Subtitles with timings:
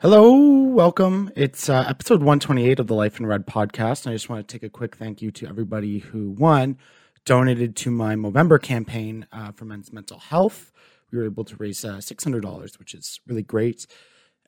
[0.00, 1.32] Hello, welcome.
[1.34, 4.04] It's uh, episode 128 of the Life in Red podcast.
[4.04, 6.76] And I just want to take a quick thank you to everybody who, one,
[7.24, 10.70] donated to my Movember campaign uh, for men's mental health.
[11.10, 13.86] We were able to raise uh, $600, which is really great.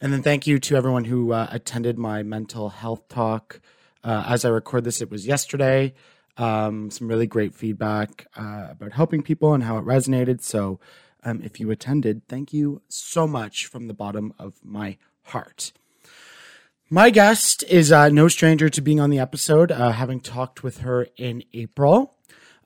[0.02, 3.62] And then thank you to everyone who uh, attended my mental health talk.
[4.04, 5.94] Uh, as I record this, it was yesterday.
[6.36, 10.42] Um, some really great feedback uh, about helping people and how it resonated.
[10.42, 10.78] So
[11.24, 14.98] um, if you attended, thank you so much from the bottom of my
[15.28, 15.72] heart.
[16.90, 20.78] My guest is uh, no stranger to being on the episode, uh, having talked with
[20.78, 22.14] her in April.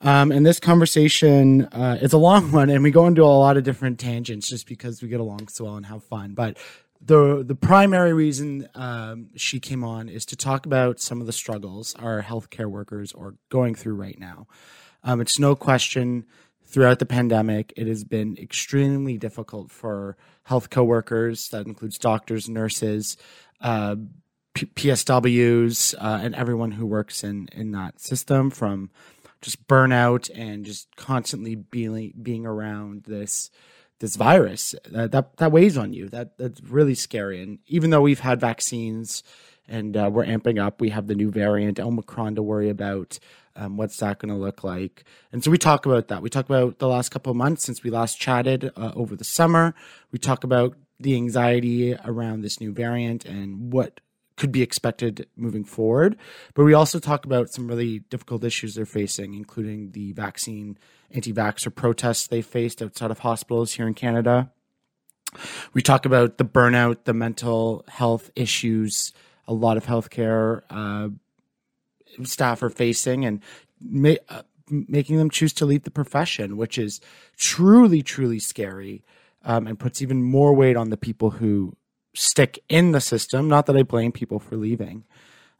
[0.01, 3.57] Um, and this conversation uh, is a long one, and we go into a lot
[3.57, 6.33] of different tangents just because we get along so well and have fun.
[6.33, 6.57] But
[7.01, 11.33] the the primary reason um, she came on is to talk about some of the
[11.33, 14.47] struggles our healthcare workers are going through right now.
[15.03, 16.25] Um, it's no question
[16.65, 21.49] throughout the pandemic, it has been extremely difficult for health co-workers.
[21.49, 23.17] That includes doctors, nurses,
[23.61, 23.95] uh,
[24.53, 28.49] P- PSWs, uh, and everyone who works in in that system.
[28.49, 28.89] From
[29.41, 33.51] just burnout and just constantly being being around this
[33.99, 36.09] this virus that, that that weighs on you.
[36.09, 37.41] That that's really scary.
[37.41, 39.23] And even though we've had vaccines
[39.67, 43.19] and uh, we're amping up, we have the new variant Omicron to worry about.
[43.55, 45.03] Um, what's that going to look like?
[45.31, 46.21] And so we talk about that.
[46.21, 49.23] We talk about the last couple of months since we last chatted uh, over the
[49.23, 49.75] summer.
[50.11, 53.99] We talk about the anxiety around this new variant and what
[54.35, 56.17] could be expected moving forward.
[56.55, 60.77] But we also talk about some really difficult issues they're facing, including the vaccine
[61.11, 64.51] anti vaxxer protests they faced outside of hospitals here in Canada.
[65.73, 69.13] We talk about the burnout, the mental health issues
[69.47, 71.09] a lot of healthcare uh,
[72.23, 73.41] staff are facing and
[73.81, 77.01] ma- uh, making them choose to leave the profession, which is
[77.37, 79.03] truly, truly scary
[79.43, 81.75] um, and puts even more weight on the people who
[82.15, 83.47] stick in the system.
[83.47, 85.03] Not that I blame people for leaving,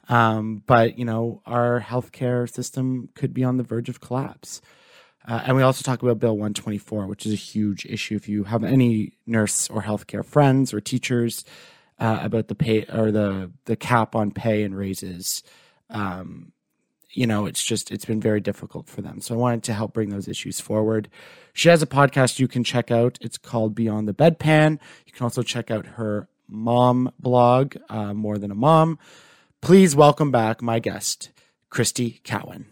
[0.08, 4.60] um, but you know, our healthcare system could be on the verge of collapse.
[5.26, 8.14] Uh, and we also talk about Bill 124, which is a huge issue.
[8.14, 11.44] If you have any nurse or healthcare friends or teachers
[11.98, 15.42] uh, about the pay or the the cap on pay and raises,
[15.90, 16.52] um,
[17.10, 19.20] you know, it's just it's been very difficult for them.
[19.20, 21.08] So I wanted to help bring those issues forward.
[21.52, 23.18] She has a podcast you can check out.
[23.20, 24.78] It's called Beyond the Bedpan.
[25.06, 28.98] You can also check out her mom blog, uh, More Than a Mom.
[29.60, 31.30] Please welcome back my guest,
[31.70, 32.66] Christy Cowan.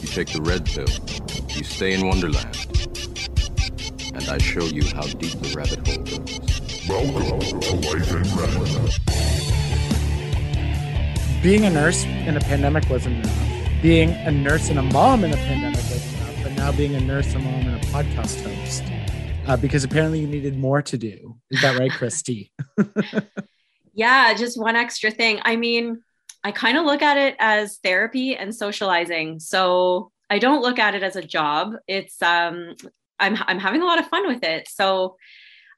[0.00, 0.88] You take the red pill,
[1.56, 2.56] you stay in Wonderland,
[4.18, 6.40] and I show you how deep the rabbit hole goes.
[6.88, 8.62] Welcome to Life in Red.
[11.40, 13.80] Being a nurse in a pandemic wasn't enough.
[13.80, 16.42] Being a nurse and a mom in a pandemic wasn't enough.
[16.42, 18.82] But now being a nurse, a mom, and a podcast host,
[19.46, 21.36] uh, because apparently you needed more to do.
[21.52, 22.50] Is that right, Christy?
[23.94, 25.38] yeah, just one extra thing.
[25.44, 26.02] I mean,
[26.42, 29.38] I kind of look at it as therapy and socializing.
[29.38, 31.74] So I don't look at it as a job.
[31.86, 32.74] It's um
[33.20, 34.68] I'm I'm having a lot of fun with it.
[34.68, 35.16] So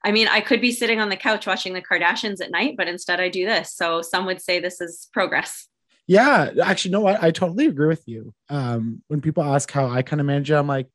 [0.03, 2.87] I mean, I could be sitting on the couch watching the Kardashians at night, but
[2.87, 3.73] instead I do this.
[3.73, 5.67] So some would say this is progress.
[6.07, 8.33] Yeah, actually, no, I, I totally agree with you.
[8.49, 10.87] Um, when people ask how I kind of manage it, I'm like,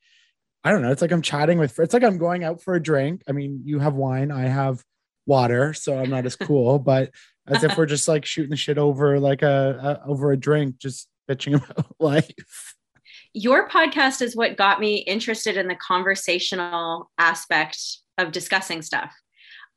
[0.65, 0.91] I don't know.
[0.91, 1.79] It's like I'm chatting with.
[1.79, 3.23] It's like I'm going out for a drink.
[3.29, 4.83] I mean, you have wine, I have
[5.25, 6.79] water, so I'm not as cool.
[6.79, 7.13] but
[7.47, 10.79] as if we're just like shooting the shit over like a, a over a drink,
[10.79, 12.75] just bitching about life.
[13.39, 17.79] Your podcast is what got me interested in the conversational aspect
[18.17, 19.15] of discussing stuff.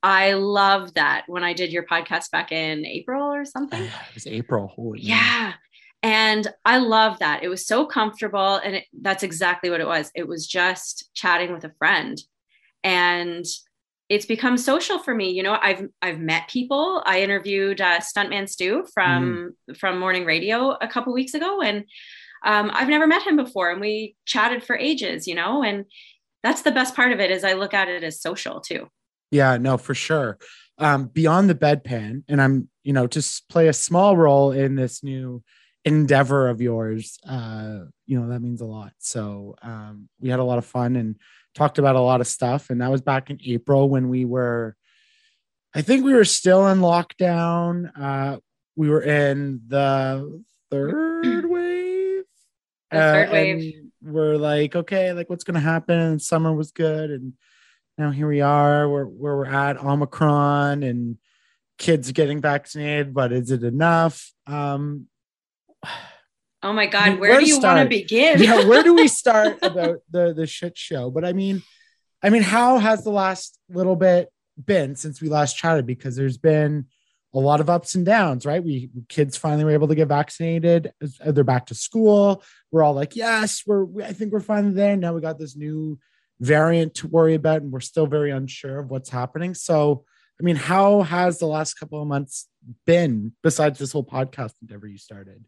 [0.02, 3.84] I love that when I did your podcast back in April or something.
[3.84, 4.68] it was April.
[4.68, 5.56] Holy yeah.
[6.02, 7.44] And I love that.
[7.44, 8.62] It was so comfortable.
[8.64, 10.10] And it, that's exactly what it was.
[10.16, 12.18] It was just chatting with a friend.
[12.86, 13.46] And
[14.08, 15.32] it's become social for me.
[15.32, 17.04] You know, I've I've met people.
[17.06, 19.78] I interviewed uh, Stuntman Stu from mm.
[19.78, 21.84] from Morning Radio a couple weeks ago, and
[22.44, 25.28] um, I've never met him before, and we chatted for ages.
[25.28, 25.86] You know, and
[26.44, 28.90] that's the best part of it is I look at it as social too.
[29.32, 30.38] Yeah, no, for sure.
[30.78, 35.04] Um, beyond the bedpan, and I'm you know to play a small role in this
[35.04, 35.44] new
[35.86, 37.20] endeavor of yours.
[37.28, 38.94] Uh, you know that means a lot.
[39.00, 41.16] So um, we had a lot of fun and
[41.56, 42.70] talked about a lot of stuff.
[42.70, 44.76] And that was back in April when we were,
[45.74, 47.92] I think we were still in lockdown.
[48.00, 48.38] Uh,
[48.76, 51.39] we were in the third.
[52.92, 53.74] The third uh, wave.
[54.02, 56.20] We're like, okay, like what's going to happen?
[56.20, 57.12] Summer was good.
[57.12, 57.34] And
[57.98, 61.18] now here we are where, where we're at Omicron and
[61.78, 64.32] kids getting vaccinated, but is it enough?
[64.48, 65.08] Um,
[66.62, 68.44] Oh my God, I mean, where, where do you want to begin?
[68.44, 71.10] yeah, where do we start about the the shit show?
[71.10, 71.64] But I mean,
[72.22, 74.30] I mean, how has the last little bit
[74.62, 75.86] been since we last chatted?
[75.86, 76.88] Because there's been
[77.34, 78.64] a lot of ups and downs, right?
[78.64, 80.92] We kids finally were able to get vaccinated.
[81.26, 82.44] They're back to school.
[82.72, 83.86] We're all like, yes, we're.
[83.86, 84.96] We, I think we're finally there.
[84.98, 86.00] Now we got this new
[86.40, 89.54] variant to worry about, and we're still very unsure of what's happening.
[89.54, 90.06] So,
[90.40, 92.48] I mean, how has the last couple of months
[92.86, 95.44] been besides this whole podcast endeavor you started?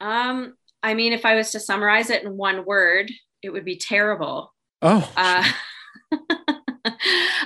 [0.00, 3.10] Um, I mean, if I was to summarize it in one word,
[3.42, 4.52] it would be terrible.
[4.82, 5.44] Oh, Uh,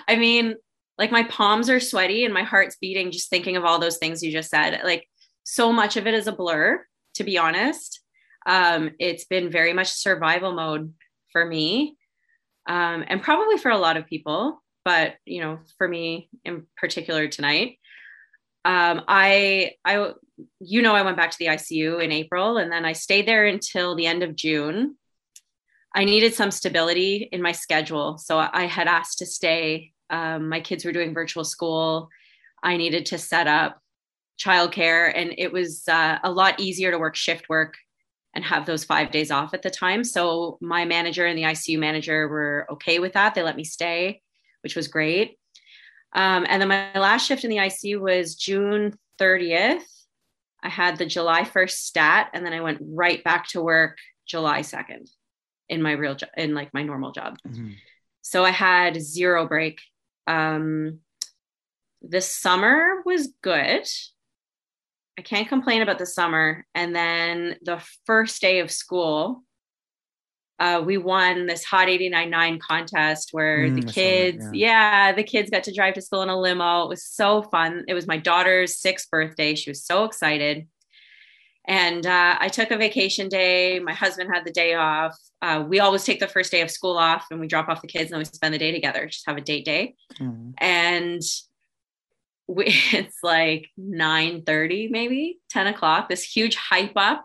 [0.09, 0.57] I mean,
[1.01, 4.23] like my palms are sweaty and my heart's beating just thinking of all those things
[4.23, 4.83] you just said.
[4.85, 5.09] Like
[5.45, 8.03] so much of it is a blur, to be honest.
[8.47, 10.93] Um, it's been very much survival mode
[11.33, 11.97] for me,
[12.69, 14.63] um, and probably for a lot of people.
[14.85, 17.79] But you know, for me in particular tonight,
[18.67, 20.13] um, I I
[20.61, 23.47] you know I went back to the ICU in April, and then I stayed there
[23.47, 24.97] until the end of June.
[25.95, 30.61] I needed some stability in my schedule, so I had asked to stay um, my
[30.61, 32.09] kids were doing virtual school.
[32.63, 33.81] I needed to set up
[34.39, 37.75] childcare, and it was uh, a lot easier to work shift work
[38.35, 40.05] and have those five days off at the time.
[40.05, 43.35] So my manager and the ICU manager were okay with that.
[43.35, 44.23] They let me stay,
[44.63, 45.37] which was great.
[46.13, 49.83] Um, and then my last shift in the ICU was June 30th.
[50.63, 54.61] I had the July 1st stat, and then I went right back to work July
[54.61, 55.09] 2nd
[55.69, 57.39] in my real job, in like my normal job.
[57.47, 57.77] Mhm.
[58.23, 59.81] So I had zero break.
[60.31, 61.01] Um,
[62.03, 63.87] this summer was good.
[65.19, 66.67] I can't complain about the summer.
[66.75, 69.43] And then the first day of school,
[70.59, 75.51] uh, we won this Hot 89.9 contest where Mm, the that, kids, yeah, the kids
[75.51, 76.85] got to drive to school in a limo.
[76.85, 77.85] It was so fun.
[77.89, 79.55] It was my daughter's sixth birthday.
[79.55, 80.69] She was so excited.
[81.67, 83.79] And uh, I took a vacation day.
[83.79, 85.17] My husband had the day off.
[85.43, 87.89] Uh, we always take the first day of school off and we drop off the
[87.89, 89.95] kids and then we spend the day together, just have a date day.
[90.19, 90.55] Mhm.
[90.59, 91.23] And
[92.47, 97.25] we, it's like 9 30, maybe 10 o'clock, this huge hype up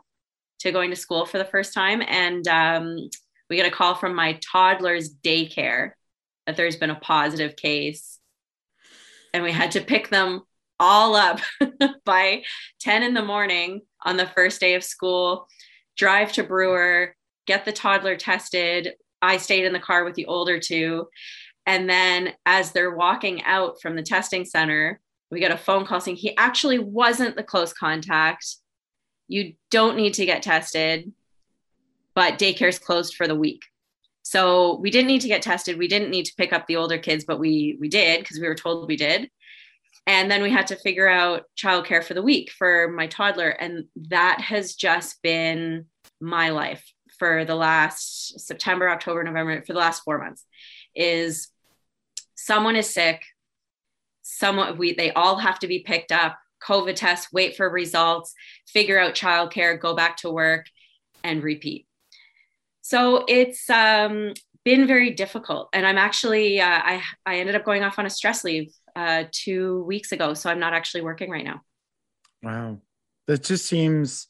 [0.59, 2.03] to going to school for the first time.
[2.07, 3.09] And um,
[3.49, 5.91] we get a call from my toddler's daycare
[6.45, 8.19] that there's been a positive case.
[9.33, 10.43] And we had to pick them
[10.79, 11.39] all up
[12.05, 12.43] by
[12.81, 15.48] 10 in the morning on the first day of school,
[15.98, 17.16] drive to Brewer,
[17.46, 18.94] get the toddler tested.
[19.22, 21.07] I stayed in the car with the older two.
[21.66, 26.00] And then as they're walking out from the testing center, we get a phone call
[26.00, 28.57] saying he actually wasn't the close contact.
[29.28, 31.12] You don't need to get tested,
[32.13, 33.63] but daycare's closed for the week.
[34.22, 35.78] So we didn't need to get tested.
[35.78, 38.48] We didn't need to pick up the older kids, but we we did because we
[38.48, 39.30] were told we did.
[40.07, 43.50] And then we had to figure out childcare for the week for my toddler.
[43.50, 45.86] And that has just been
[46.22, 46.84] my life
[47.18, 50.46] for the last September, October, November, for the last four months.
[50.96, 51.50] Is
[52.36, 53.24] someone is sick,
[54.22, 58.34] someone we they all have to be picked up, COVID test, wait for results,
[58.68, 60.68] figure out childcare, go back to work,
[61.24, 61.88] and repeat.
[62.81, 67.84] So it's um, been very difficult, and I'm actually uh, I I ended up going
[67.84, 71.45] off on a stress leave uh, two weeks ago, so I'm not actually working right
[71.45, 71.62] now.
[72.42, 72.80] Wow.
[73.27, 74.27] That just seems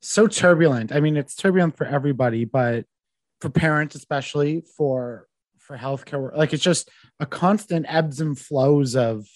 [0.00, 0.92] so turbulent.
[0.92, 2.86] I mean, it's turbulent for everybody, but
[3.40, 9.26] for parents, especially for for healthcare, like it's just a constant ebbs and flows of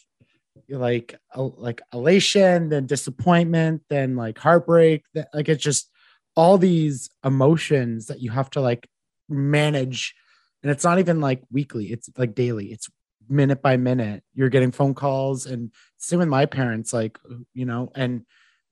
[0.68, 5.04] like like elation, then disappointment, then like heartbreak.
[5.32, 5.90] Like it's just
[6.36, 8.88] all these emotions that you have to like
[9.28, 10.14] manage,
[10.62, 12.66] and it's not even like weekly; it's like daily.
[12.66, 12.88] It's
[13.28, 14.22] minute by minute.
[14.34, 16.92] You're getting phone calls, and same with my parents.
[16.92, 17.18] Like
[17.54, 18.24] you know, and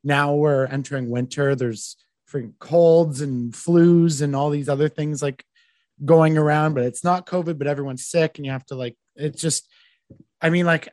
[0.05, 1.55] now we're entering winter.
[1.55, 1.97] There's
[2.31, 5.45] freaking colds and flus and all these other things like
[6.05, 9.41] going around, but it's not COVID, but everyone's sick, and you have to like it's
[9.41, 9.69] just.
[10.39, 10.93] I mean, like,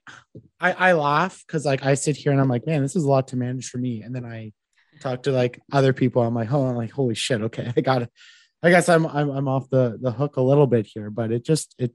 [0.59, 3.09] I I laugh because like I sit here and I'm like, man, this is a
[3.09, 4.53] lot to manage for me, and then I
[5.01, 6.21] talk to like other people.
[6.21, 8.09] I'm like, oh, I'm like, holy shit, okay, I got it.
[8.63, 11.43] I guess I'm I'm I'm off the the hook a little bit here, but it
[11.43, 11.93] just it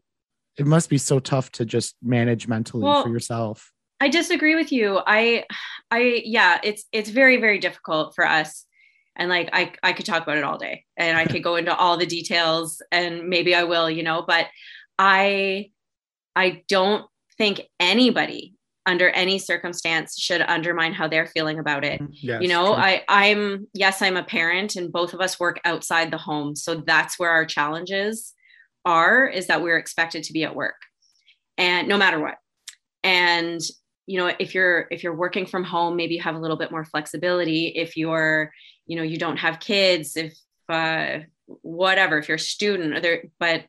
[0.58, 3.72] it must be so tough to just manage mentally Well, for yourself.
[4.00, 5.00] I disagree with you.
[5.06, 5.44] I
[5.90, 8.64] I yeah, it's it's very very difficult for us.
[9.16, 11.74] And like I I could talk about it all day and I could go into
[11.74, 14.46] all the details and maybe I will, you know, but
[14.98, 15.70] I
[16.36, 18.54] I don't think anybody
[18.86, 22.00] under any circumstance should undermine how they're feeling about it.
[22.00, 22.12] Mm-hmm.
[22.14, 22.82] Yes, you know, true.
[22.82, 26.56] I I'm yes, I'm a parent and both of us work outside the home.
[26.56, 28.34] So that's where our challenges
[28.84, 30.76] are is that we're expected to be at work.
[31.56, 32.36] And no matter what.
[33.02, 33.60] And
[34.06, 36.70] you know, if you're if you're working from home, maybe you have a little bit
[36.70, 37.68] more flexibility.
[37.68, 38.50] If you're
[38.88, 40.36] you know you don't have kids if
[40.68, 43.64] uh, whatever if you're a student or there but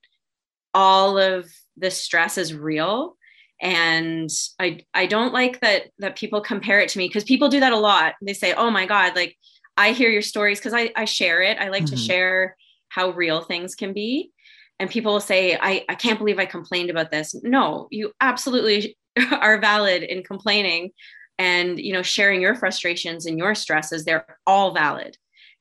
[0.74, 3.16] all of the stress is real
[3.62, 7.60] and i i don't like that that people compare it to me because people do
[7.60, 9.38] that a lot they say oh my god like
[9.78, 11.96] i hear your stories because i i share it i like mm-hmm.
[11.96, 12.56] to share
[12.90, 14.32] how real things can be
[14.80, 17.36] and people will say I, I can't believe i complained about this.
[17.44, 18.98] No you absolutely
[19.32, 20.92] are valid in complaining
[21.38, 24.06] and you know sharing your frustrations and your stresses.
[24.06, 25.18] They're all valid.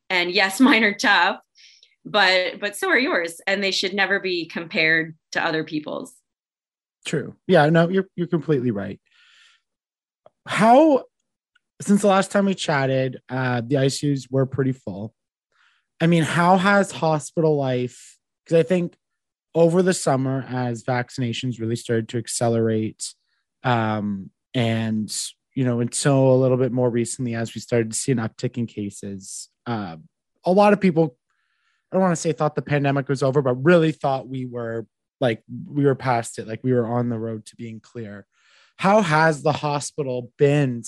[0.09, 1.41] And yes mine are tough
[2.05, 3.41] but but so are yours.
[3.47, 6.15] And they should never be compared to other people's.
[7.05, 7.35] True.
[7.47, 9.01] Yeah no you're you're completely right.
[10.47, 11.05] How
[11.81, 15.15] since the last time we chatted uh the icus were pretty full.
[16.01, 18.95] I mean how has hospital life because i think
[19.55, 23.15] over the summer as vaccinations really started to accelerate
[23.65, 25.11] um and
[25.59, 28.57] you know, until a little bit more recently, as we started to see an uptick
[28.57, 29.97] in cases, uh,
[30.45, 31.17] a lot of people,
[31.91, 34.87] I don't want to say thought the pandemic was over, but really thought we were
[35.21, 38.25] like, we were past it, like we were on the road to being clear.
[38.77, 40.85] How has the hospital been?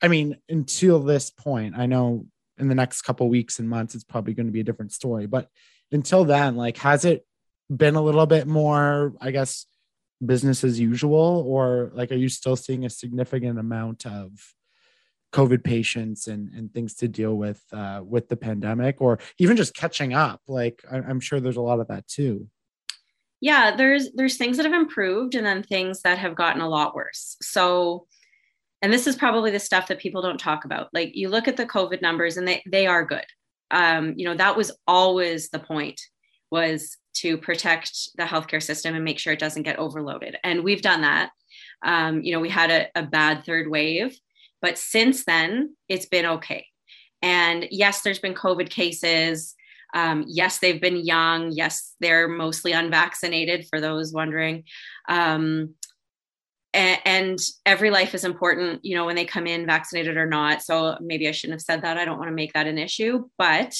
[0.00, 2.26] I mean, until this point, I know
[2.58, 5.26] in the next couple weeks and months, it's probably going to be a different story,
[5.26, 5.48] but
[5.90, 7.26] until then, like, has it
[7.74, 9.66] been a little bit more, I guess,
[10.24, 11.44] business as usual?
[11.46, 14.32] Or like are you still seeing a significant amount of
[15.32, 19.74] covid patients and and things to deal with uh, with the pandemic or even just
[19.74, 20.40] catching up?
[20.46, 22.48] Like i'm sure there's a lot of that too.
[23.40, 26.94] Yeah there's there's things that have improved and then things that have gotten a lot
[26.94, 27.36] worse.
[27.40, 28.06] So
[28.82, 30.88] and this is probably the stuff that people don't talk about.
[30.92, 33.26] Like you look at the covid numbers and they they are good.
[33.70, 36.00] Um, you know that was always the point
[36.50, 40.36] was to protect the healthcare system and make sure it doesn't get overloaded.
[40.44, 41.30] And we've done that.
[41.82, 44.18] Um, you know, we had a, a bad third wave,
[44.62, 46.66] but since then, it's been okay.
[47.22, 49.54] And yes, there's been COVID cases.
[49.94, 51.50] Um, yes, they've been young.
[51.52, 54.64] Yes, they're mostly unvaccinated, for those wondering.
[55.08, 55.74] Um,
[56.72, 60.62] and, every life is important, you know, when they come in, vaccinated or not.
[60.62, 61.96] So maybe I shouldn't have said that.
[61.96, 63.74] I don't want to make that an issue, but,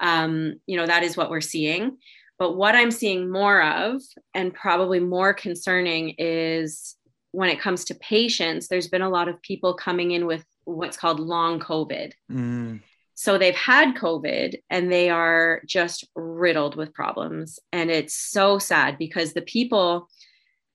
[0.00, 1.98] um, you know, that is what we're seeing.
[2.38, 4.02] But what I'm seeing more of,
[4.34, 6.96] and probably more concerning, is
[7.30, 10.96] when it comes to patients, there's been a lot of people coming in with what's
[10.96, 12.12] called long COVID.
[12.30, 12.80] Mm.
[13.14, 17.60] So they've had COVID and they are just riddled with problems.
[17.72, 20.08] And it's so sad because the people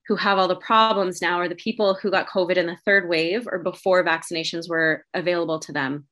[0.07, 3.07] who have all the problems now are the people who got COVID in the third
[3.07, 6.07] wave or before vaccinations were available to them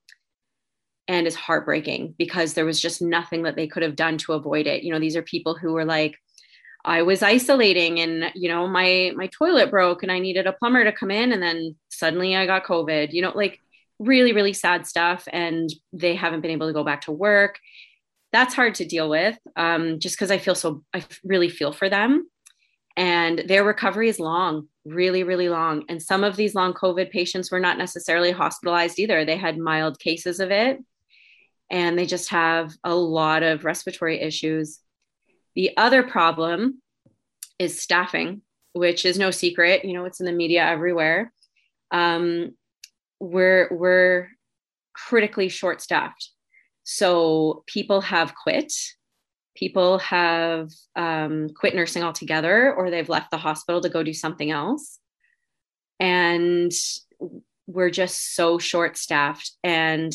[1.08, 4.68] and is heartbreaking because there was just nothing that they could have done to avoid
[4.68, 4.84] it.
[4.84, 6.16] You know, these are people who were like,
[6.86, 10.84] I was isolating and you know my my toilet broke and I needed a plumber
[10.84, 13.12] to come in and then suddenly I got COVID.
[13.12, 13.60] You know, like
[14.00, 17.60] really really sad stuff and they haven't been able to go back to work.
[18.32, 21.90] That's hard to deal with um, just because I feel so I really feel for
[21.90, 22.30] them
[22.98, 27.52] and their recovery is long really really long and some of these long covid patients
[27.52, 30.80] were not necessarily hospitalized either they had mild cases of it
[31.70, 34.80] and they just have a lot of respiratory issues.
[35.56, 36.82] The other problem
[37.60, 38.42] is staffing,
[38.74, 39.84] which is no secret.
[39.84, 41.34] You know, it's in the media everywhere.
[41.92, 42.52] Um,
[43.20, 44.30] we're we're
[44.94, 46.30] critically short staffed,
[46.84, 48.74] so people have quit.
[49.56, 54.52] People have um, quit nursing altogether, or they've left the hospital to go do something
[54.52, 55.00] else,
[56.00, 56.72] and
[57.66, 59.52] we're just so short staffed.
[59.64, 60.14] And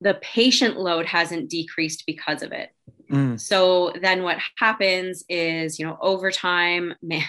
[0.00, 2.70] the patient load hasn't decreased because of it.
[3.10, 3.40] Mm.
[3.40, 7.24] So then what happens is, you know, overtime, man,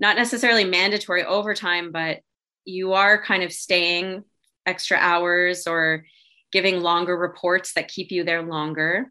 [0.00, 2.20] not necessarily mandatory overtime, but
[2.64, 4.24] you are kind of staying
[4.66, 6.04] extra hours or
[6.52, 9.10] giving longer reports that keep you there longer.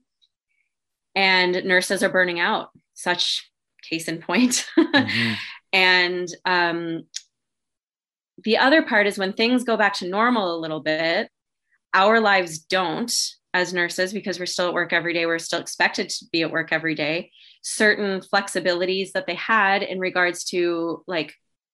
[1.15, 3.49] And nurses are burning out, such
[3.89, 4.67] case in point.
[4.77, 5.33] mm-hmm.
[5.73, 7.03] and um,
[8.43, 11.29] the other part is when things go back to normal a little bit,
[11.97, 13.11] our lives don't
[13.53, 16.51] as nurses because we're still at work every day we're still expected to be at
[16.51, 17.31] work every day
[17.63, 21.33] certain flexibilities that they had in regards to like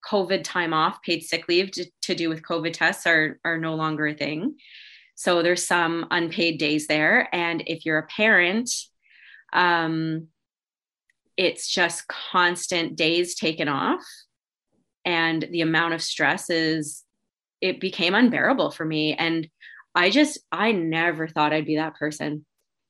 [0.09, 3.75] covid time off paid sick leave to, to do with covid tests are are no
[3.75, 4.55] longer a thing.
[5.15, 7.29] So there's some unpaid days there.
[7.33, 8.69] And if you're a parent
[9.53, 10.27] um
[11.35, 14.03] it's just constant days taken off.
[15.05, 17.03] And the amount of stress is
[17.59, 19.13] it became unbearable for me.
[19.13, 19.47] And
[19.95, 22.45] I just I never thought I'd be that person.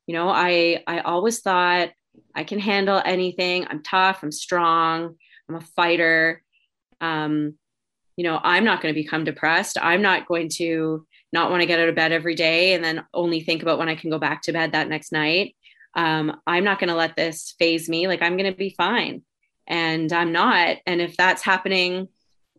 [0.08, 1.90] You know, I I always thought
[2.36, 3.66] I can handle anything.
[3.68, 5.16] I'm tough, I'm strong,
[5.50, 6.44] I'm a fighter.
[7.02, 7.56] Um,
[8.16, 9.78] you know, I'm not going to become depressed.
[9.82, 13.04] I'm not going to not want to get out of bed every day and then
[13.14, 15.56] only think about when I can go back to bed that next night.
[15.96, 18.08] Um, I'm not going to let this phase me.
[18.08, 19.24] Like I'm going to be fine.
[19.66, 20.78] And I'm not.
[20.86, 22.08] And if that's happening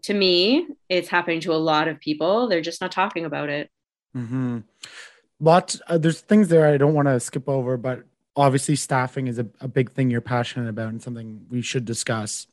[0.03, 2.49] to me, it's happening to a lot of people.
[2.49, 3.71] They're just not talking about it.
[4.17, 4.59] Mm-hmm.
[5.41, 8.05] Lots, uh, there's things there I don't want to skip over, but
[8.37, 12.47] obviously staffing is a, a big thing you're passionate about and something we should discuss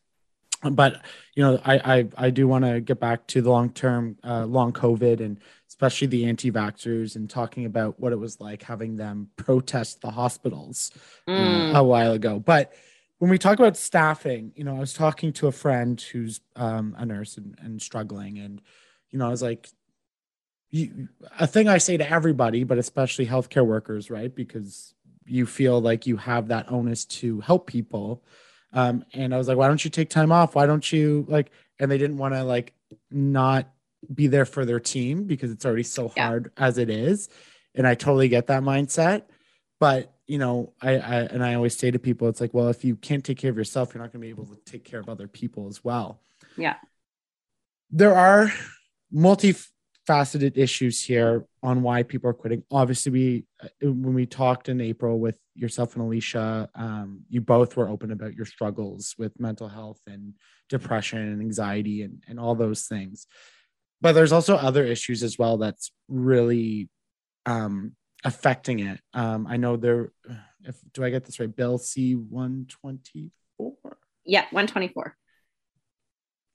[0.70, 1.02] but
[1.34, 4.46] you know i i, I do want to get back to the long term uh,
[4.46, 9.30] long covid and especially the anti-vaxxers and talking about what it was like having them
[9.38, 10.92] protest the hospitals
[11.28, 11.74] mm.
[11.74, 12.74] uh, a while ago but
[13.18, 16.96] when we talk about staffing you know i was talking to a friend who's um,
[16.98, 18.62] a nurse and, and struggling and
[19.10, 19.70] you know i was like
[20.72, 21.10] you,
[21.40, 24.94] a thing i say to everybody but especially healthcare workers right because
[25.26, 28.24] you feel like you have that onus to help people.
[28.74, 30.56] Um, and I was like, why don't you take time off?
[30.56, 31.52] Why don't you like?
[31.80, 32.74] And they didn't want to like
[33.10, 33.72] not
[34.14, 36.28] be there for their team because it's already so yeah.
[36.28, 37.30] hard as it is.
[37.76, 39.24] And I totally get that mindset.
[39.80, 42.84] But you know, I, I and I always say to people, it's like, well, if
[42.86, 45.00] you can't take care of yourself, you're not going to be able to take care
[45.00, 46.22] of other people as well.
[46.58, 46.76] Yeah.
[47.90, 48.52] There are
[49.12, 49.56] multi
[50.08, 52.64] faceted issues here on why people are quitting.
[52.72, 57.78] Obviously, we uh, when we talked in April with yourself and Alicia, um, you both
[57.78, 60.34] were open about your struggles with mental health and
[60.70, 63.28] depression and anxiety and, and all those things.
[64.02, 66.90] But there's also other issues as well that's really
[67.46, 69.00] um, affecting it.
[69.14, 70.12] Um, I know there.
[70.64, 71.56] If do I get this right?
[71.56, 73.76] Bill C one twenty four.
[74.26, 75.16] Yeah, one twenty four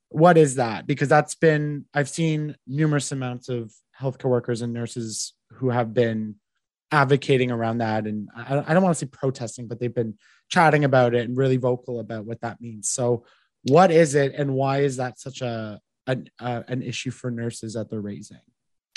[0.09, 0.87] what is that?
[0.87, 6.35] Because that's been i've seen numerous amounts of healthcare workers and nurses who have been
[6.91, 8.05] advocating around that.
[8.05, 10.17] And i, don't want to say protesting but they've been
[10.49, 12.89] chatting about it and really vocal about what that means.
[12.89, 13.25] So
[13.63, 17.73] what is it and why is that such a an, uh, an issue for nurses
[17.73, 18.39] that they're raising?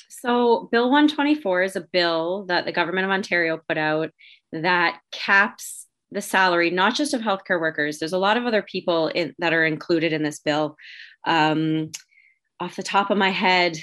[0.09, 4.11] So bill 124 is a bill that the government of ontario put out
[4.52, 7.99] that caps the salary, not just of healthcare workers.
[7.99, 10.76] There's a lot of other people in, that are included in this bill.
[11.26, 11.91] Um,
[12.58, 13.78] off the top of my head,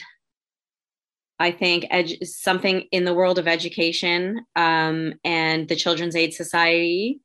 [1.40, 7.22] I think edu- something in the world of education um, and the Children's Aid Society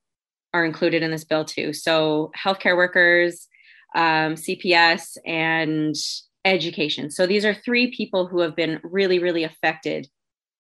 [0.55, 1.73] are included in this bill too.
[1.73, 3.49] So healthcare workers,
[3.95, 5.95] um, CPS, and
[6.45, 7.11] education.
[7.11, 10.09] So these are three people who have been really, really affected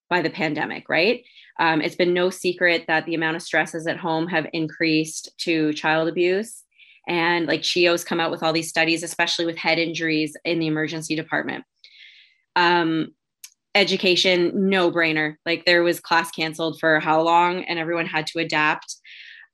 [0.08, 1.22] by the pandemic, right?
[1.58, 5.72] Um, it's been no secret that the amount of stresses at home have increased to
[5.72, 6.64] child abuse.
[7.08, 10.68] And like CHEO's come out with all these studies, especially with head injuries in the
[10.68, 11.64] emergency department.
[12.54, 13.14] Um,
[13.74, 15.36] education, no brainer.
[15.44, 18.96] Like there was class canceled for how long, and everyone had to adapt.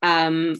[0.02, 0.56] Um,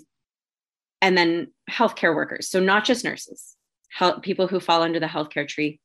[1.01, 3.55] and then healthcare workers, so not just nurses,
[3.90, 5.79] health, people who fall under the healthcare tree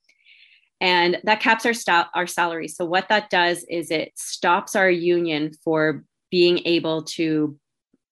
[0.81, 2.67] and that caps our st- our salary.
[2.67, 7.57] So what that does is it stops our union for being able to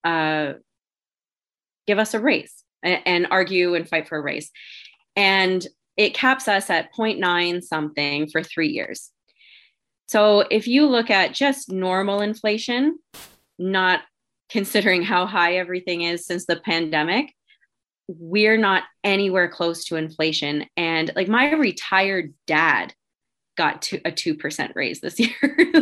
[0.03, 0.53] uh,
[1.87, 4.51] give us a raise and, and argue and fight for a raise,
[5.15, 5.65] and
[5.97, 9.11] it caps us at 0.9 something for three years.
[10.07, 12.97] So if you look at just normal inflation,
[13.57, 14.01] not
[14.49, 17.33] considering how high everything is since the pandemic,
[18.19, 20.65] we're not anywhere close to inflation.
[20.77, 22.93] And like my retired dad
[23.57, 25.35] got to a 2% raise this year.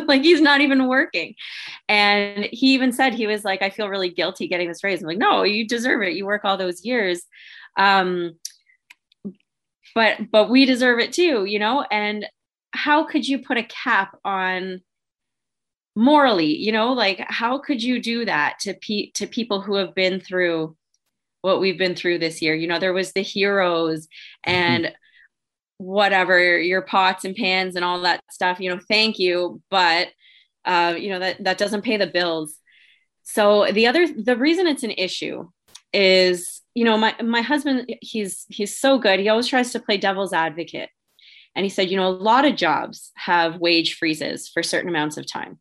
[0.06, 1.36] like he's not even working.
[1.88, 5.02] And he even said, he was like, I feel really guilty getting this raise.
[5.02, 6.14] I'm like, no, you deserve it.
[6.14, 7.22] You work all those years.
[7.78, 8.34] Um,
[9.96, 11.86] but, but we deserve it too, you know?
[11.92, 12.26] And
[12.72, 14.82] how could you put a cap on
[15.96, 19.94] morally, you know, like how could you do that to pe- to people who have
[19.94, 20.76] been through
[21.42, 22.54] what we've been through this year.
[22.54, 24.52] You know, there was the heroes mm-hmm.
[24.52, 25.86] and mm-hmm.
[25.86, 28.60] whatever your pots and pans and all that stuff.
[28.60, 30.10] You know, thank you, but
[30.66, 32.58] uh, you know that that doesn't pay the bills.
[33.24, 35.50] So the other the reason it's an issue
[35.94, 39.20] is you know my my husband he's he's so good.
[39.20, 40.90] He always tries to play devil's advocate.
[41.56, 45.18] And he said, you know, a lot of jobs have wage freezes for certain amounts
[45.18, 45.60] of time.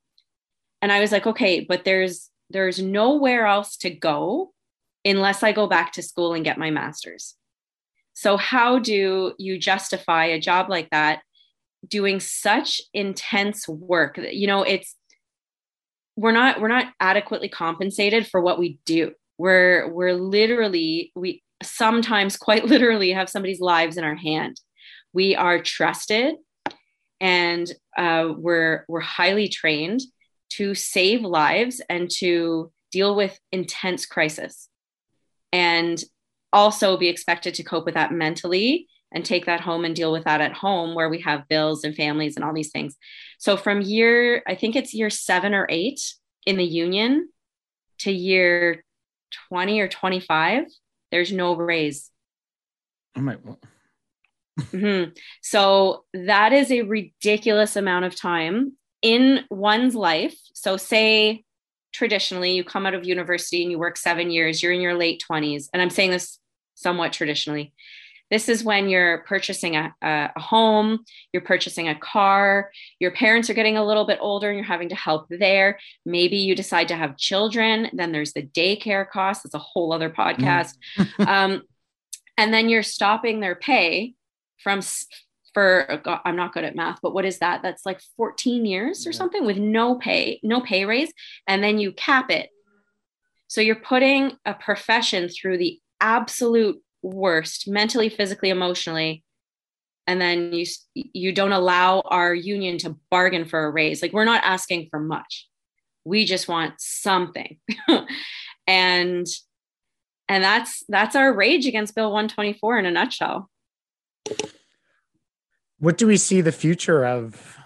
[0.83, 4.53] And I was like, okay, but there's there's nowhere else to go
[5.09, 7.35] unless I go back to school and get my master's.
[8.15, 11.21] So, how do you justify a job like that
[11.87, 14.19] doing such intense work?
[14.19, 14.95] You know, it's,
[16.17, 19.13] we're not we're not adequately compensated for what we do.
[19.39, 24.61] We're we're literally we sometimes quite literally have somebody's lives in our hand.
[25.13, 26.35] We are trusted
[27.21, 30.01] and uh, we're we're highly trained
[30.51, 34.69] to save lives and to deal with intense crisis
[35.53, 36.03] and
[36.53, 40.25] also be expected to cope with that mentally and take that home and deal with
[40.25, 42.97] that at home where we have bills and families and all these things.
[43.39, 46.01] So from year, I think it's year seven or eight
[46.47, 47.29] in the union
[48.01, 48.85] to year
[49.49, 50.65] 20 or 25,
[51.11, 52.11] there's no raise.
[53.17, 53.37] Oh my,
[54.61, 55.11] mm-hmm.
[55.43, 60.37] So that is a ridiculous amount of time in one's life.
[60.55, 61.45] So, say
[61.99, 65.21] traditionally you come out of university and you work seven years, you're in your late
[65.29, 65.69] 20s.
[65.73, 66.39] And I'm saying this
[66.77, 67.75] somewhat traditionally.
[68.31, 71.01] This is when you're purchasing a, a, home,
[71.33, 74.91] you're purchasing a car, your parents are getting a little bit older and you're having
[74.91, 75.81] to help there.
[76.07, 79.43] Maybe you decide to have children, then there's the daycare cost.
[79.43, 80.77] That's a whole other podcast.
[80.97, 81.27] Mm.
[81.27, 81.63] um,
[82.37, 84.15] and then you're stopping their pay
[84.59, 84.83] from
[85.55, 87.63] for I'm not good at math, but what is that?
[87.63, 91.13] That's like 14 years or something with no pay, no pay raise,
[91.47, 92.51] and then you cap it.
[93.47, 99.25] So you're putting a profession through the absolute worst, mentally, physically, emotionally,
[100.07, 104.03] and then you you don't allow our union to bargain for a raise.
[104.03, 105.49] Like we're not asking for much.
[106.05, 107.59] We just want something.
[108.67, 109.27] and
[110.29, 113.51] and that's that's our rage against bill 124 in a nutshell
[115.79, 117.57] what do we see the future of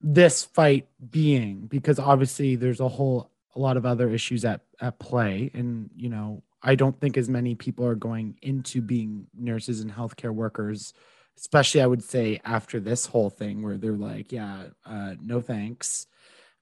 [0.00, 1.66] this fight being?
[1.66, 6.08] Because obviously there's a whole a lot of other issues at at play, and you
[6.08, 10.92] know I don't think as many people are going into being nurses and healthcare workers,
[11.38, 16.06] especially I would say after this whole thing where they're like, yeah, uh, no thanks.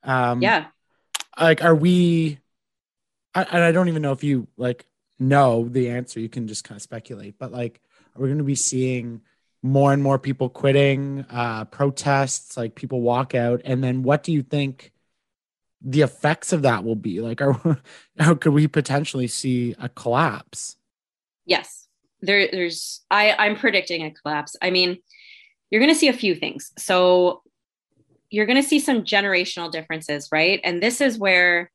[0.03, 0.67] Um, yeah.
[1.39, 2.39] Like, are we?
[3.35, 4.87] I, and I don't even know if you like
[5.19, 6.21] know the answer.
[6.21, 7.81] You can just kind of speculate, but like,
[8.15, 9.23] are we going to be seeing?
[9.65, 14.31] More and more people quitting, uh, protests, like people walk out, and then what do
[14.31, 14.93] you think
[15.81, 17.23] the effects of that will be?
[17.23, 17.81] Like, are
[18.19, 20.77] how could we potentially see a collapse?
[21.47, 21.89] Yes,
[22.21, 23.01] there, there's.
[23.11, 24.55] I, I'm predicting a collapse.
[24.61, 24.99] I mean,
[25.71, 26.71] you're going to see a few things.
[26.77, 27.41] So
[28.29, 30.61] you're going to see some generational differences, right?
[30.63, 31.71] And this is where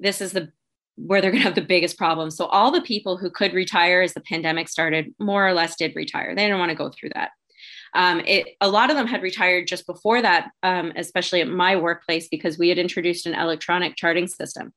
[0.00, 0.52] this is the
[0.96, 2.30] where they're going to have the biggest problem.
[2.30, 5.96] So all the people who could retire as the pandemic started more or less did
[5.96, 6.34] retire.
[6.34, 7.30] They didn't want to go through that.
[7.94, 11.76] Um, it, a lot of them had retired just before that, um, especially at my
[11.76, 14.72] workplace, because we had introduced an electronic charting system,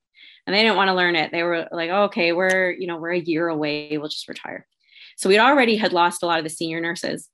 [0.46, 1.32] and they didn't want to learn it.
[1.32, 3.98] They were like, oh, "Okay, we're you know we're a year away.
[3.98, 4.68] We'll just retire."
[5.18, 7.28] So we'd already had lost a lot of the senior nurses.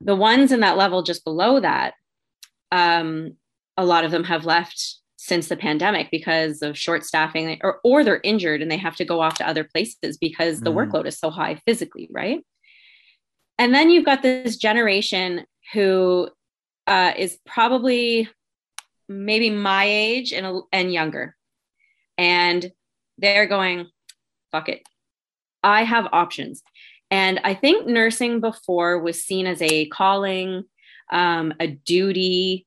[0.00, 1.94] The ones in that level just below that,
[2.70, 3.36] um,
[3.76, 8.04] a lot of them have left since the pandemic because of short staffing or, or
[8.04, 10.76] they're injured and they have to go off to other places because the mm.
[10.76, 12.44] workload is so high physically right?
[13.58, 16.28] And then you've got this generation who
[16.86, 18.28] uh, is probably
[19.08, 21.34] maybe my age and, and younger.
[22.18, 22.70] And
[23.16, 23.86] they're going
[24.52, 24.82] fuck it.
[25.62, 26.62] I have options.
[27.10, 30.64] And i think nursing before was seen as a calling
[31.10, 32.66] um, a duty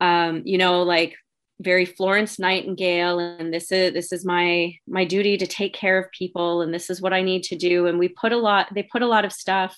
[0.00, 1.16] um, you know like
[1.60, 6.10] very Florence Nightingale and this is this is my my duty to take care of
[6.10, 8.82] people and this is what I need to do and we put a lot they
[8.82, 9.76] put a lot of stuff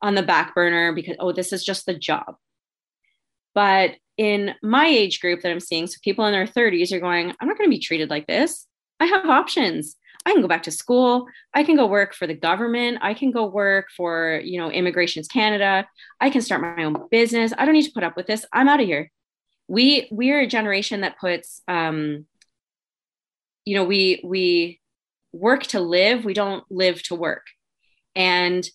[0.00, 2.36] on the back burner because oh this is just the job.
[3.54, 7.34] But in my age group that I'm seeing so people in their 30s are going
[7.38, 8.66] I'm not going to be treated like this.
[8.98, 9.96] I have options.
[10.24, 11.26] I can go back to school.
[11.52, 12.98] I can go work for the government.
[13.02, 15.86] I can go work for, you know, Immigrations Canada.
[16.20, 17.52] I can start my own business.
[17.58, 18.44] I don't need to put up with this.
[18.52, 19.10] I'm out of here
[19.68, 22.26] we we're a generation that puts um
[23.64, 24.80] you know we we
[25.32, 27.46] work to live we don't live to work.
[28.14, 28.68] And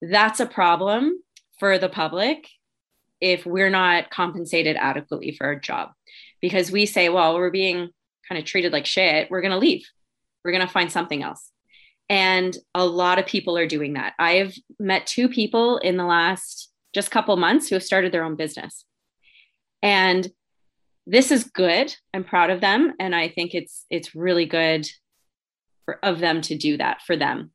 [0.00, 1.22] that's a problem
[1.58, 2.48] for the public
[3.20, 5.90] if we're not compensated adequately for our job.
[6.40, 7.90] Because we say well we're being
[8.28, 9.86] kind of treated like shit we're going to leave.
[10.44, 11.50] We're going to find something else.
[12.08, 14.12] And a lot of people are doing that.
[14.18, 18.36] I've met two people in the last just couple months who have started their own
[18.36, 18.84] business
[19.84, 20.26] and
[21.06, 21.94] this is good.
[22.14, 22.94] I'm proud of them.
[22.98, 24.88] And i think it's it's really good
[25.84, 27.52] for, of them to do that for them.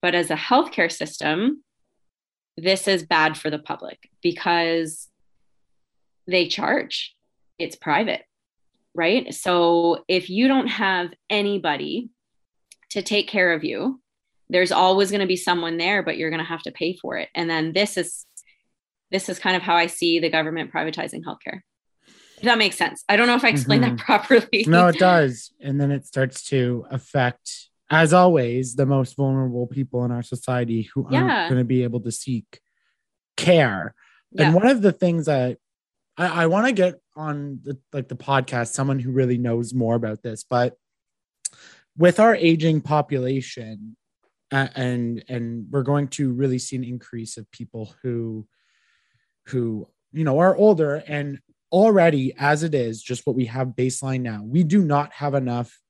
[0.00, 1.62] But as a healthcare system
[2.56, 5.08] this is bad for the public because
[6.28, 7.14] they charge.
[7.58, 8.22] It's private
[8.96, 9.34] right?
[9.34, 12.10] So if you don't have anybody
[12.90, 14.00] to take care of you
[14.50, 17.16] there's always going to be someone there but you're going to have to pay for
[17.16, 17.28] it.
[17.34, 18.24] And then this is
[19.14, 21.60] this is kind of how I see the government privatizing healthcare.
[22.36, 23.04] If that makes sense.
[23.08, 23.94] I don't know if I explained mm-hmm.
[23.94, 24.64] that properly.
[24.66, 25.52] No, it does.
[25.60, 30.90] And then it starts to affect, as always, the most vulnerable people in our society
[30.92, 32.58] who aren't going to be able to seek
[33.36, 33.94] care.
[34.32, 34.46] Yeah.
[34.46, 35.58] And one of the things that
[36.16, 39.94] I, I want to get on the like the podcast, someone who really knows more
[39.94, 40.74] about this, but
[41.96, 43.96] with our aging population,
[44.50, 48.48] uh, and and we're going to really see an increase of people who
[49.46, 51.38] who you know are older and
[51.72, 55.80] already as it is just what we have baseline now we do not have enough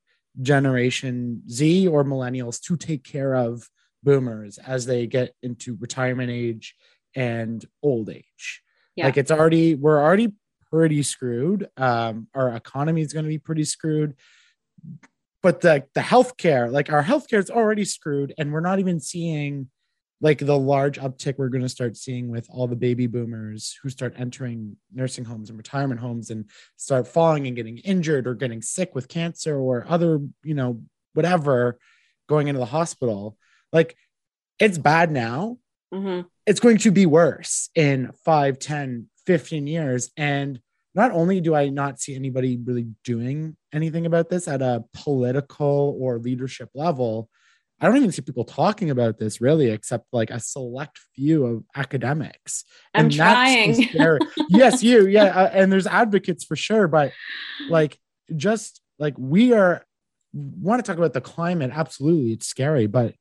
[0.41, 3.69] generation z or millennials to take care of
[4.05, 6.75] boomers as they get into retirement age
[7.15, 8.61] and old age.
[8.95, 9.05] Yeah.
[9.05, 10.33] like it's already we're already
[10.71, 11.67] pretty screwed.
[11.75, 14.15] Um our economy is going to be pretty screwed.
[15.43, 19.69] But the the healthcare like our healthcare is already screwed and we're not even seeing
[20.21, 23.89] like the large uptick we're going to start seeing with all the baby boomers who
[23.89, 28.61] start entering nursing homes and retirement homes and start falling and getting injured or getting
[28.61, 30.81] sick with cancer or other you know
[31.13, 31.77] whatever
[32.27, 33.37] going into the hospital
[33.73, 33.95] like
[34.57, 35.57] it's bad now.
[35.93, 40.11] Hmm it's going to be worse in 5 10 15 years.
[40.15, 40.59] And
[40.93, 45.97] not only do i not see anybody really doing anything about this at a political
[45.99, 47.29] or leadership level
[47.81, 51.63] i don't even see people talking about this really except like a select few of
[51.75, 54.19] academics I'm that's trying.
[54.49, 57.11] yes you yeah uh, and there's advocates for sure but
[57.69, 57.97] like
[58.35, 59.83] just like we are
[60.33, 63.13] want to talk about the climate absolutely it's scary but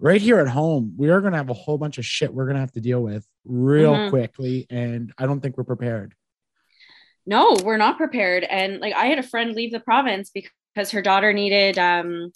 [0.00, 2.44] right here at home we are going to have a whole bunch of shit we're
[2.46, 4.10] going to have to deal with real Mhm.
[4.10, 6.14] quickly and i don't think we're prepared
[7.26, 11.00] no we're not prepared and like i had a friend leave the province because her
[11.02, 12.30] daughter needed um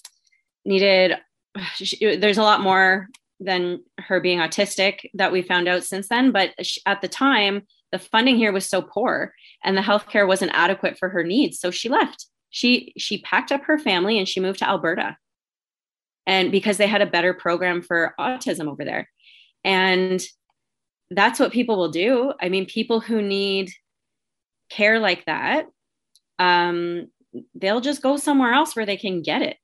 [0.64, 1.12] needed
[1.74, 3.08] she, there's a lot more
[3.40, 7.62] than her being autistic that we found out since then but sh at the time
[7.92, 9.32] the funding here was so poor
[9.64, 11.58] and the healthcare wasn't adequate for her needs.
[11.58, 12.26] So she left.
[12.50, 15.16] She she packed up her family and she moved to alberta.
[16.26, 19.08] And because they had a better program for autism over there.
[19.64, 20.22] And
[21.10, 22.32] that's what people will do.
[22.40, 23.70] I mean people who need
[24.70, 25.66] care like that
[26.38, 27.08] um,
[27.54, 29.56] they'll just go somewhere else where they can get it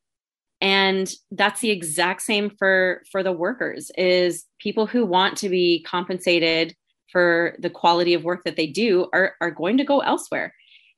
[0.64, 5.82] and that's the exact same for for the workers is people who want to be
[5.94, 6.74] compensated
[7.12, 10.48] for the quality of work that they do are, are going to go elsewhere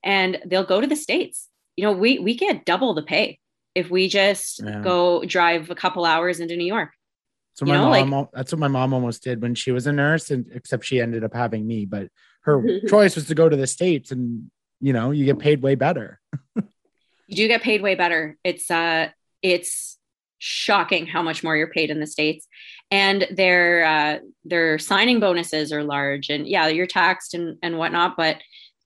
[0.04, 3.38] and they'll go to the states you know we we get double the pay
[3.74, 4.80] if we just Yeah.
[4.80, 6.90] go drive a couple hours into new york
[7.54, 9.86] so You my know, mom like- that's what my mom almost did when she was
[9.88, 12.04] a nurse and except she ended up having me but
[12.42, 12.56] her
[12.94, 14.48] choice was to go to the states and
[14.80, 16.20] you know you get paid way better
[17.26, 18.36] you do get paid way better.
[18.44, 19.08] It's uh
[19.42, 19.98] it's
[20.38, 22.46] shocking how much more you're paid in the states.
[22.90, 28.16] And their uh their signing bonuses are large and yeah you're taxed and and whatnot
[28.16, 28.36] but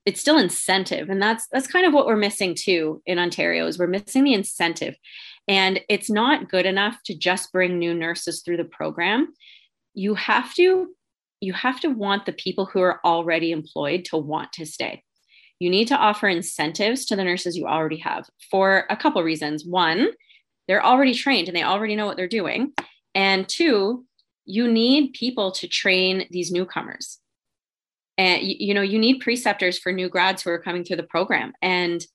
[0.07, 1.11] it's still incentive.
[1.11, 4.35] And that's that's kind of what we're missing too in ontario is we're missing the
[4.35, 4.97] incentive.
[5.47, 9.33] And it's not good enough to just bring new nurses through the program.
[9.95, 10.89] You have to
[11.41, 15.03] you have to want the people who are already employed to want to stay.
[15.59, 19.65] You need to offer incentives to the nurses you already have for a couple reasons.
[19.65, 20.11] One,
[20.71, 22.73] they're already trained and they already know what they're doing.
[23.13, 24.05] And two,
[24.47, 27.19] you need people to train these newcomers.
[28.17, 31.03] And you, you know, you need preceptors for new grads who are coming through the
[31.03, 31.55] program.
[31.61, 32.07] And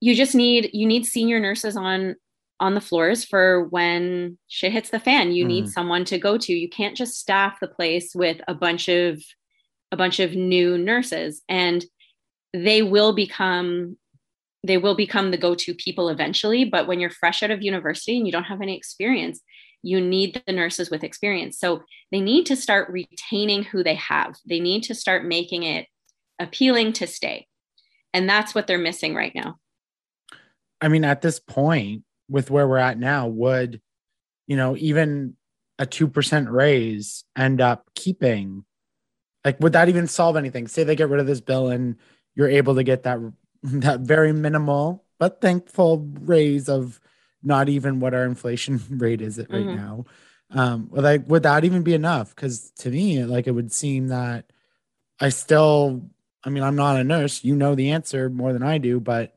[0.00, 2.16] you just need you need senior nurses on
[2.60, 5.32] on the floors for when shit hits the fan.
[5.32, 5.70] You need Mhm.
[5.70, 6.52] someone to go to.
[6.52, 9.22] You can't just staff the place with a bunch of
[9.90, 11.82] a bunch of new nurses and
[12.52, 13.96] they will become
[14.62, 18.26] they will become the go-to people eventually but when you're fresh out of university and
[18.26, 19.40] you don't have any experience
[19.82, 24.34] you need the nurses with experience so they need to start retaining who they have
[24.46, 25.86] they need to start making it
[26.38, 27.46] appealing to stay
[28.12, 29.56] and that's what they're missing right now
[30.80, 33.80] I mean, at this point, with where we're at now, would
[34.46, 35.36] you know even
[35.78, 38.64] a two percent raise end up keeping?
[39.44, 40.68] Like, would that even solve anything?
[40.68, 41.96] Say they get rid of this bill and
[42.34, 43.18] you're able to get that
[43.84, 47.00] that very minimal but thankful raise of
[47.42, 49.76] not even what our inflation rate is at right Mhm.
[49.76, 50.04] now.
[50.50, 52.34] Um, would like would that even be enough?
[52.34, 54.52] Because to me, like it would seem that
[55.20, 56.10] I still,
[56.42, 57.44] I mean, I'm not a nurse.
[57.44, 59.36] You know the answer more than I do, but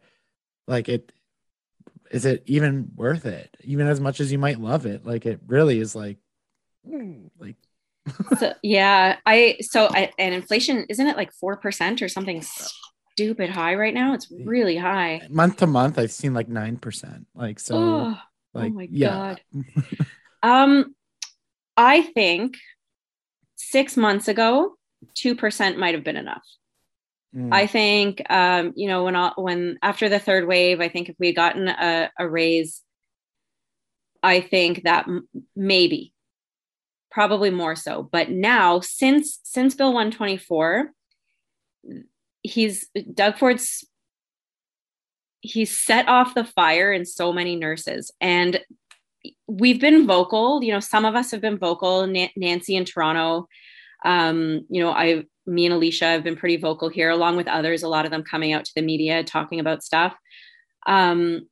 [0.68, 1.12] like it
[2.12, 5.40] is it even worth it even as much as you might love it like it
[5.48, 6.18] really is like
[6.88, 7.56] mm, like
[8.38, 12.44] so yeah i so I, and inflation isn't it like 4% or something
[13.14, 14.14] stupid high right now.
[14.14, 15.22] It's really high.
[15.30, 18.18] Month to month i've seen like 9% like so oh,
[18.54, 19.36] like oh my yeah.
[19.54, 19.64] God.
[20.44, 20.94] Um,
[21.78, 22.58] I think
[23.56, 24.76] six months ago,
[25.16, 26.44] two percent might have been enough.
[27.34, 27.54] Mm.
[27.54, 31.16] I think, um, you know, when all, when after the third wave, I think if
[31.18, 32.82] we had gotten a, a raise,
[34.22, 36.14] I think that m- maybe,
[37.10, 38.04] probably more so.
[38.04, 40.92] But now, since since Bill one twenty four,
[42.44, 43.86] he's Doug Ford's
[45.42, 48.62] he's set off the fire in so many nurses and
[49.48, 50.64] we've been vocal.
[50.64, 52.08] You know, some of us have been vocal.
[52.08, 53.48] Nancy in Toronto.
[54.06, 57.84] Um, you know, I, me and Alicia have been pretty vocal here, along with others.
[57.84, 60.16] A lot of them coming out to the media talking about stuff.
[60.86, 61.48] Um,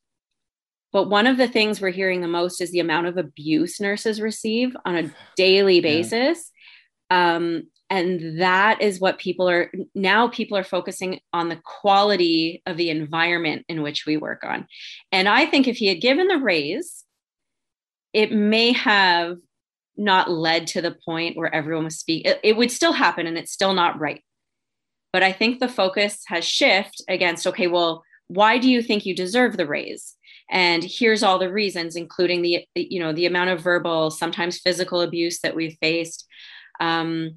[0.92, 4.20] but one of the things we're hearing the most is the amount of abuse nurses
[4.20, 6.52] receive on a daily basis.
[7.10, 7.36] Yeah.
[7.36, 12.78] Um, and that is what people are now people are focusing on the quality of
[12.78, 14.66] the environment in which we work on.
[15.12, 17.04] And i think if he had given the raise
[18.14, 19.38] it may have
[19.98, 23.38] not led to the point where everyone was speaking it, it would still happen and
[23.38, 24.24] it's still not right.
[25.14, 29.14] But i think the focus has shifted against okay well why do you think you
[29.14, 30.16] deserve the raise?
[30.50, 35.02] And here's all the reasons including the you know the amount of verbal sometimes physical
[35.02, 36.26] abuse that we've faced.
[36.80, 37.36] Um,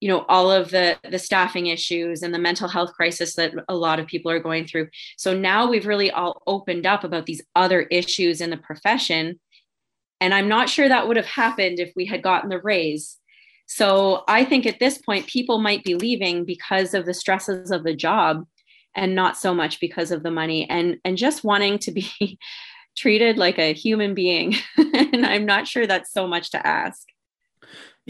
[0.00, 3.74] you know all of the the staffing issues and the mental health crisis that a
[3.74, 4.88] lot of people are going through.
[5.16, 9.38] So now we've really all opened up about these other issues in the profession.
[10.20, 13.18] And i'm not sure that would have happened if we had gotten the raise.
[13.66, 17.84] So i think at this point people might be leaving because of the stresses of
[17.84, 18.46] the job
[18.96, 22.38] and not so much because of the money and and just wanting to be
[22.96, 24.56] treated like a human being.
[24.92, 27.06] And i'm not sure that's so much to ask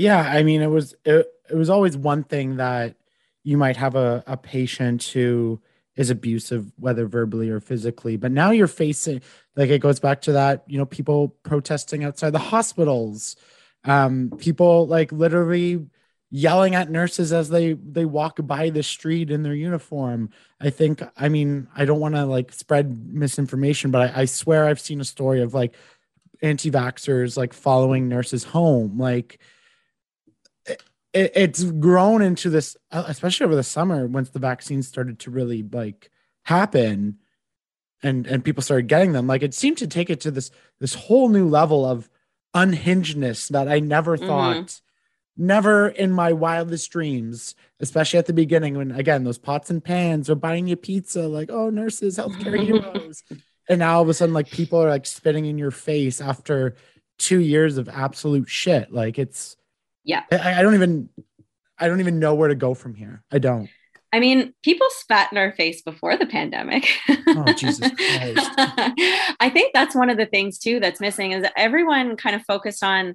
[0.01, 2.97] yeah, I mean, it was it, it was always one thing that
[3.43, 5.61] you might have a, a patient who
[5.97, 9.21] is abusive, whether verbally or physically, but now you're facing
[9.57, 13.37] like it goes back to that, you know, people protesting outside the hospitals,
[13.85, 15.87] um, people like literally
[16.31, 20.31] yelling at nurses as they they walk by the street in their uniform.
[20.61, 24.67] I think, I mean, I don't want to like spread misinformation, but I, I swear
[24.67, 25.75] I've seen a story of like
[26.41, 29.41] anti-vaxxers like following nurses home, like
[31.13, 35.31] it, it's grown into this, uh, especially over the summer once the vaccines started to
[35.31, 36.11] really like
[36.45, 37.19] happen,
[38.03, 39.27] and and people started getting them.
[39.27, 42.09] Like it seemed to take it to this this whole new level of
[42.55, 44.27] unhingedness that I never mm-hmm.
[44.27, 44.57] thought.
[44.57, 44.85] Mm-hmm
[45.41, 50.29] never in my wildest dreams, especially at the beginning when again those pots and pans
[50.29, 53.25] are buying you pizza, like oh nurses, healthcare heroes,
[53.69, 56.77] and now all of a sudden like people are like spitting in your face after
[57.19, 58.93] two years of absolute shit.
[58.93, 59.57] Like it's
[60.05, 60.25] yeah.
[60.33, 61.09] I, I don't even
[61.79, 63.23] I don't even know where to go from here.
[63.33, 63.69] I don't.
[64.13, 66.89] I mean, people spat in our face before the pandemic.
[67.29, 68.51] oh, Jesus Christ.
[69.39, 72.43] I think that's one of the things too that's missing is that everyone kind of
[72.43, 73.15] focused on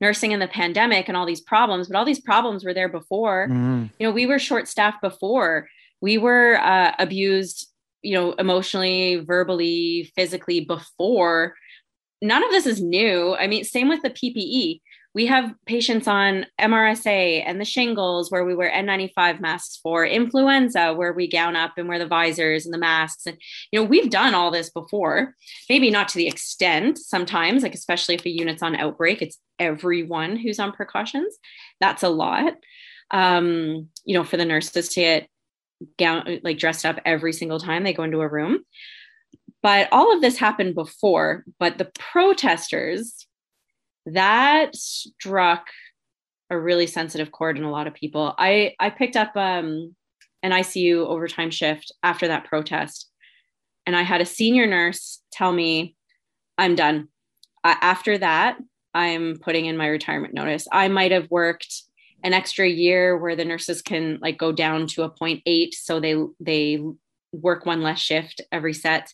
[0.00, 3.48] nursing in the pandemic and all these problems, but all these problems were there before.
[3.48, 3.90] Mm.
[3.98, 5.68] You know, we were short staffed before.
[6.02, 7.68] We were uh, abused,
[8.02, 11.54] you know, emotionally, verbally, physically before.
[12.20, 13.34] None of this is new.
[13.34, 14.80] I mean, same with the PPE
[15.14, 20.92] we have patients on MRSA and the shingles where we wear N95 masks for influenza,
[20.92, 23.24] where we gown up and wear the visors and the masks.
[23.26, 23.38] And,
[23.70, 25.34] you know, we've done all this before,
[25.70, 30.36] maybe not to the extent sometimes, like, especially if a unit's on outbreak, it's everyone
[30.36, 31.38] who's on precautions.
[31.80, 32.54] That's a lot.
[33.12, 35.28] Um, you know, for the nurses to get
[35.96, 38.64] gown, like dressed up every single time they go into a room.
[39.62, 43.26] But all of this happened before, but the protesters,
[44.06, 45.68] that struck
[46.50, 48.34] a really sensitive chord in a lot of people.
[48.38, 49.94] I I picked up um,
[50.42, 53.10] an ICU overtime shift after that protest,
[53.86, 55.96] and I had a senior nurse tell me,
[56.58, 57.08] "I'm done."
[57.64, 58.58] After that,
[58.92, 60.68] I'm putting in my retirement notice.
[60.70, 61.82] I might have worked
[62.22, 66.16] an extra year where the nurses can like go down to a 0.8, so they
[66.40, 66.80] they
[67.32, 69.12] work one less shift every set.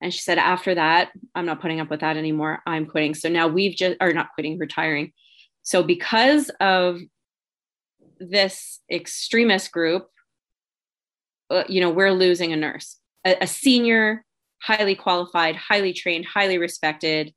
[0.00, 2.60] And she said, after that, I'm not putting up with that anymore.
[2.66, 3.14] I'm quitting.
[3.14, 5.12] So now we've just, or not quitting, retiring.
[5.62, 7.00] So because of
[8.18, 10.08] this extremist group,
[11.50, 14.24] uh, you know, we're losing a nurse, a, a, senior,
[14.62, 17.34] highly qualified, highly trained, highly respected,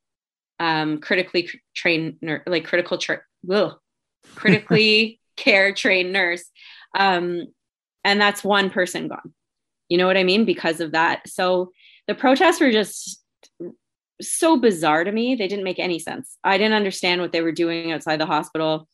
[0.60, 3.76] um, critically trained, like critical, tra- ugh,
[4.34, 6.44] critically care trained nurse.
[6.96, 7.46] Um,
[8.04, 9.34] and that's one person gone.
[9.88, 10.44] You know what I mean?
[10.44, 11.28] Because of that.
[11.28, 11.72] So
[12.06, 13.22] the protests were just
[14.20, 15.34] so bizarre to me.
[15.34, 16.38] They didn't make any sense.
[16.44, 18.88] I didn't understand what they were doing outside the hospital.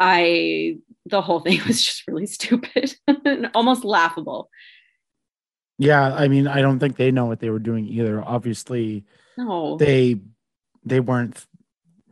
[0.00, 4.50] I the whole thing was just really stupid and almost laughable.
[5.78, 8.22] Yeah, I mean, I don't think they know what they were doing either.
[8.22, 9.04] Obviously,
[9.36, 9.76] no.
[9.76, 10.20] They
[10.84, 11.46] they weren't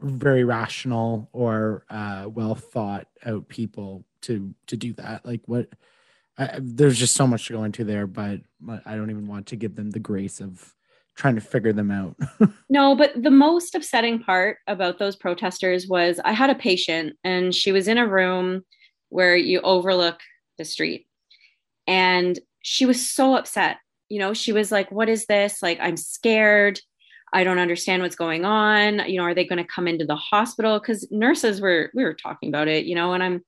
[0.00, 5.26] very rational or uh, well thought out people to to do that.
[5.26, 5.68] Like what
[6.38, 9.46] I, there's just so much to go into there, but, but I don't even want
[9.48, 10.74] to give them the grace of
[11.16, 12.16] trying to figure them out.
[12.68, 17.54] no, but the most upsetting part about those protesters was I had a patient and
[17.54, 18.64] she was in a room
[19.08, 20.20] where you overlook
[20.58, 21.06] the street.
[21.86, 23.78] And she was so upset.
[24.08, 25.62] You know, she was like, What is this?
[25.62, 26.80] Like, I'm scared.
[27.32, 29.00] I don't understand what's going on.
[29.08, 30.78] You know, are they going to come into the hospital?
[30.78, 33.44] Because nurses were we were talking about it, you know, and I'm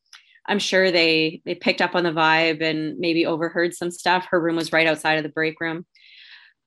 [0.48, 4.26] I'm sure they they picked up on the vibe and maybe overheard some stuff.
[4.30, 5.86] Her room was right outside of the break room.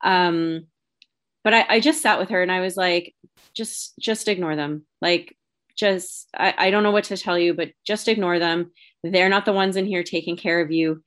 [0.03, 0.67] Um,
[1.43, 3.15] but I, I just sat with her and I was like,
[3.53, 4.85] just just ignore them.
[5.01, 5.35] Like
[5.75, 8.71] just I, I don't know what to tell you, but just ignore them.
[9.03, 11.03] They're not the ones in here taking care of you.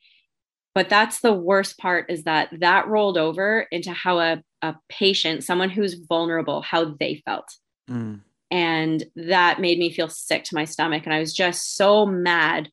[0.74, 5.44] But that's the worst part is that that rolled over into how a, a patient,
[5.44, 7.48] someone who's vulnerable, how they felt.
[7.88, 8.22] Mm.
[8.54, 11.02] And that made me feel sick to my stomach.
[11.06, 12.70] And I was just so mad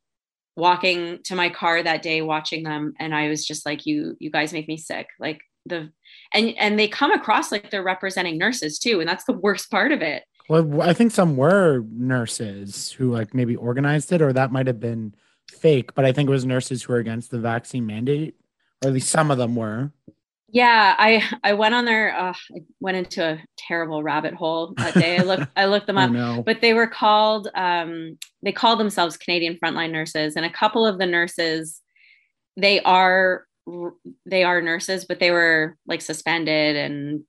[0.56, 2.94] walking to my car that day watching them.
[3.00, 5.08] And I was just like, you, you guys make me sick.
[5.20, 5.92] Like the
[6.36, 9.00] and and they come across like they're representing nurses too.
[9.00, 10.24] And that's the worst part of it.
[10.48, 14.80] Well, I think some were nurses who like maybe organized it, or that might have
[14.80, 15.16] been
[15.50, 18.36] fake, but I think it was nurses who were against the vaccine mandate,
[18.84, 19.92] or at least some of them were.
[20.52, 22.16] Yeah, I I went on there.
[22.16, 25.18] Uh, I went into a terrible rabbit hole that day.
[25.18, 27.48] I looked I looked them up, but they were called.
[27.56, 31.82] Um, they called themselves Canadian frontline nurses, and a couple of the nurses,
[32.58, 33.46] they are
[34.26, 37.24] they are nurses, but they were like suspended and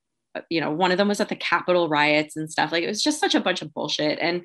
[0.49, 2.71] you know, one of them was at the Capitol riots and stuff.
[2.71, 4.41] Like it was just such a bunch of bullshit and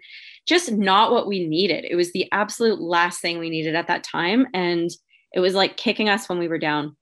[0.47, 1.85] just not what we needed.
[1.85, 4.47] It was the absolute last thing we needed at that time.
[4.55, 4.91] And
[5.33, 6.97] it was like kicking us when we were down.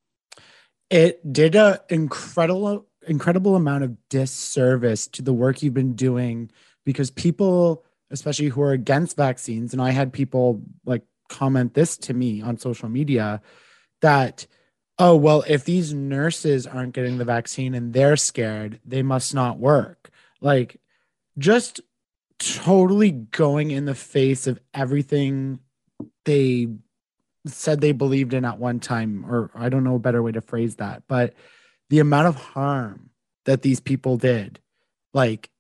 [0.91, 6.51] It did an incredible, incredible amount of disservice to the work you've been doing
[6.85, 12.15] because people, especially who are against vaccines, and I had people like comment this to
[12.15, 13.41] me on social media
[14.01, 14.47] that
[14.99, 19.59] oh, well, if these nurses aren't getting the vaccine and they're scared, they must not
[19.59, 20.11] work.
[20.41, 20.81] Like,
[21.39, 21.81] just
[22.39, 25.61] totally going in the face of everything
[26.25, 26.69] they
[27.49, 30.41] said they believed in at one time, or I don't know a better way to
[30.41, 31.35] phrase that, but
[31.91, 33.11] the amount of harm
[33.45, 34.61] that these people did,
[35.15, 35.51] like,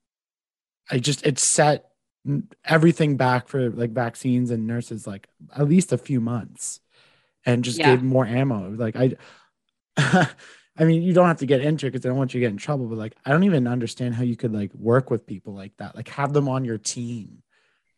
[0.90, 1.86] I just, it set
[2.64, 6.80] everything back for like vaccines and nurses, like at least a few months
[7.44, 7.90] and just yeah.
[7.90, 8.70] gave more ammo.
[8.70, 9.14] Like I,
[10.78, 12.46] I mean, you don't have to get into it because I don't want you to
[12.46, 12.86] get in trouble.
[12.86, 15.96] But like, I don't even understand how you could like work with people like that.
[15.96, 17.42] Like, have them on your team.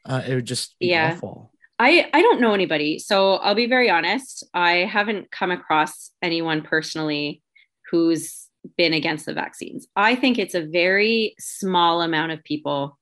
[0.04, 1.12] Uh, it would just yeah.
[1.12, 1.50] awful.
[1.78, 4.44] I I don't know anybody, so I'll be very honest.
[4.52, 7.42] I haven't come across anyone personally
[7.90, 9.86] who's been against the vaccines.
[9.94, 12.98] I think it's a very small amount of people,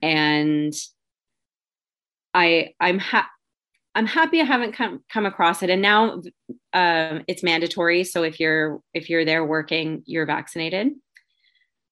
[0.00, 0.72] and
[2.32, 3.30] I I'm ha-
[3.96, 5.70] I'm happy I haven't come come across it.
[5.70, 6.22] And now
[6.72, 8.04] um, it's mandatory.
[8.04, 10.92] So if you're if you're there working, you're vaccinated.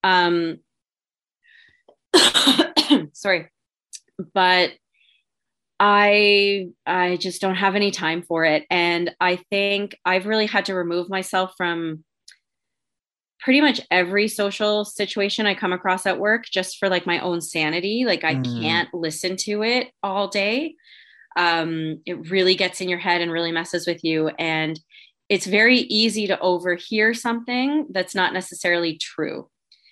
[0.05, 0.59] Um,
[3.15, 3.51] sorry,
[4.33, 4.73] but
[5.87, 10.65] I I just don't have any time for it, and I think I've really had
[10.67, 12.05] to remove myself from
[13.41, 17.43] pretty much every social situation I come across at work just for like my own
[17.43, 18.05] sanity.
[18.07, 18.63] Like I mm.
[18.63, 20.77] can't listen to it all day
[21.37, 24.29] um, it really gets in your head and really messes with you.
[24.39, 24.79] And
[25.29, 29.49] it's very easy to overhear something that's not necessarily true.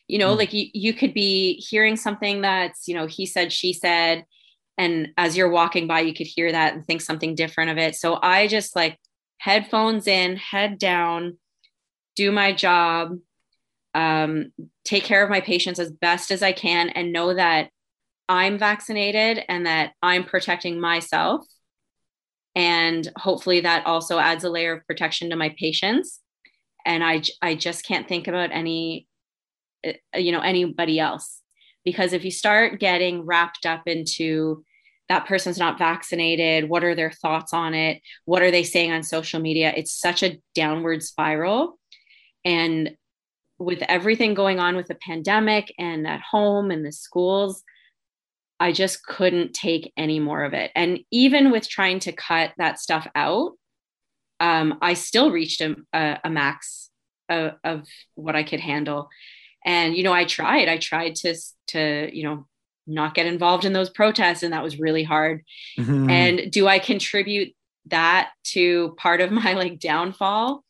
[0.09, 0.38] You know, mm.
[0.38, 4.24] like you, you could be hearing something that's, you know, he said, she said,
[4.83, 7.95] and as you're walking by, you could hear that and think something different of it.
[7.95, 8.99] So I just like
[9.39, 11.39] headphones in, head down,
[12.16, 13.16] do my job,
[13.95, 14.53] um,
[14.85, 17.70] take care of my patients as best as I can, and know that
[18.28, 21.47] I'm vaccinated and that I'm protecting myself.
[22.57, 26.20] And hopefully that also adds a layer of protection to my patients.
[26.85, 29.07] And I, I just can't think about any,
[29.87, 31.41] uh, you know, anybody else.
[31.85, 34.64] Because if you start getting wrapped up into
[35.13, 38.01] that person's not vaccinated, what are their thoughts on it?
[38.25, 39.71] What are they saying on social media?
[39.77, 41.79] It's such a downward spiral.
[42.47, 42.97] And
[43.59, 47.63] with everything going on with the pandemic and at home and the schools,
[48.59, 50.71] I just couldn't take any more of it.
[50.75, 53.53] And even with trying to cut that stuff out,
[54.41, 56.89] um, I still reached a, a, a max
[57.29, 59.11] of, of, what I could handle.
[59.63, 61.37] And, you know, I tried, I tried to,
[61.69, 62.47] to, you know,
[62.87, 64.43] not get involved in those protests.
[64.43, 65.43] And that was really hard.
[65.78, 66.11] Mm-hmm.
[66.11, 67.55] And do I contribute
[67.87, 70.64] that to part of my like downfall?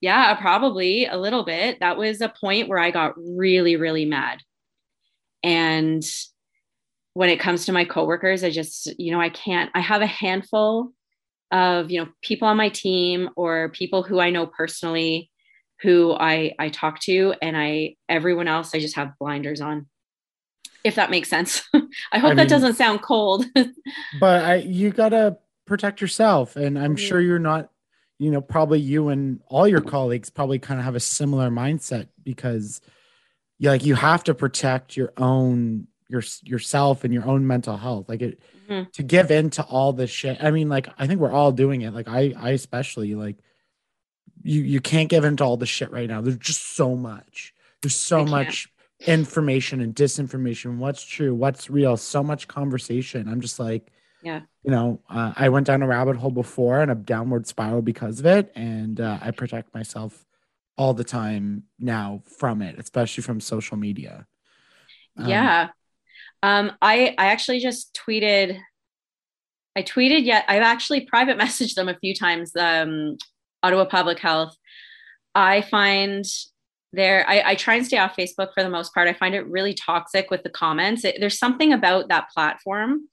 [0.00, 1.78] Yeah, probably a little bit.
[1.80, 4.40] That was a point where I got really, really mad.
[5.44, 6.02] And
[7.14, 10.06] when it comes to my coworkers, I just, you know, I can't, I have a
[10.06, 10.92] handful
[11.52, 15.30] of, you know, people on my team or people who I know personally
[15.82, 19.86] who I I talk to and I everyone else I just have blinders on.
[20.84, 21.62] If that makes sense.
[22.12, 23.46] I hope I that mean, doesn't sound cold.
[24.20, 27.06] but I you got to protect yourself and I'm mm-hmm.
[27.06, 27.70] sure you're not
[28.18, 32.08] you know probably you and all your colleagues probably kind of have a similar mindset
[32.22, 32.80] because
[33.58, 38.08] you like you have to protect your own your yourself and your own mental health.
[38.08, 38.92] Like it Mhm.
[38.92, 40.42] to give in to all this shit.
[40.42, 41.92] I mean, like I think we're all doing it.
[41.92, 43.36] Like I I especially like
[44.42, 46.20] you you can't give into all the shit right now.
[46.20, 47.54] There's just so much.
[47.80, 48.68] There's so much
[49.06, 50.78] information and disinformation.
[50.78, 51.34] What's true?
[51.34, 51.96] What's real?
[51.96, 53.28] So much conversation.
[53.28, 53.90] I'm just like,
[54.22, 54.42] Yeah.
[54.62, 58.20] you know, uh, I went down a rabbit hole before and a downward spiral because
[58.20, 60.24] of it, and uh, I protect myself
[60.76, 64.26] all the time now from it, especially from social media.
[65.16, 65.68] Um, yeah.
[66.42, 68.58] Um, I I actually just tweeted.
[69.74, 72.52] I tweeted yet I've actually private messaged them a few times.
[72.56, 73.16] Um,
[73.62, 74.56] Ottawa Public Health.
[75.34, 76.24] I find
[76.92, 77.24] there.
[77.28, 79.08] I, I try and stay off Facebook for the most part.
[79.08, 81.04] I find it really toxic with the comments.
[81.04, 83.08] It, there's something about that platform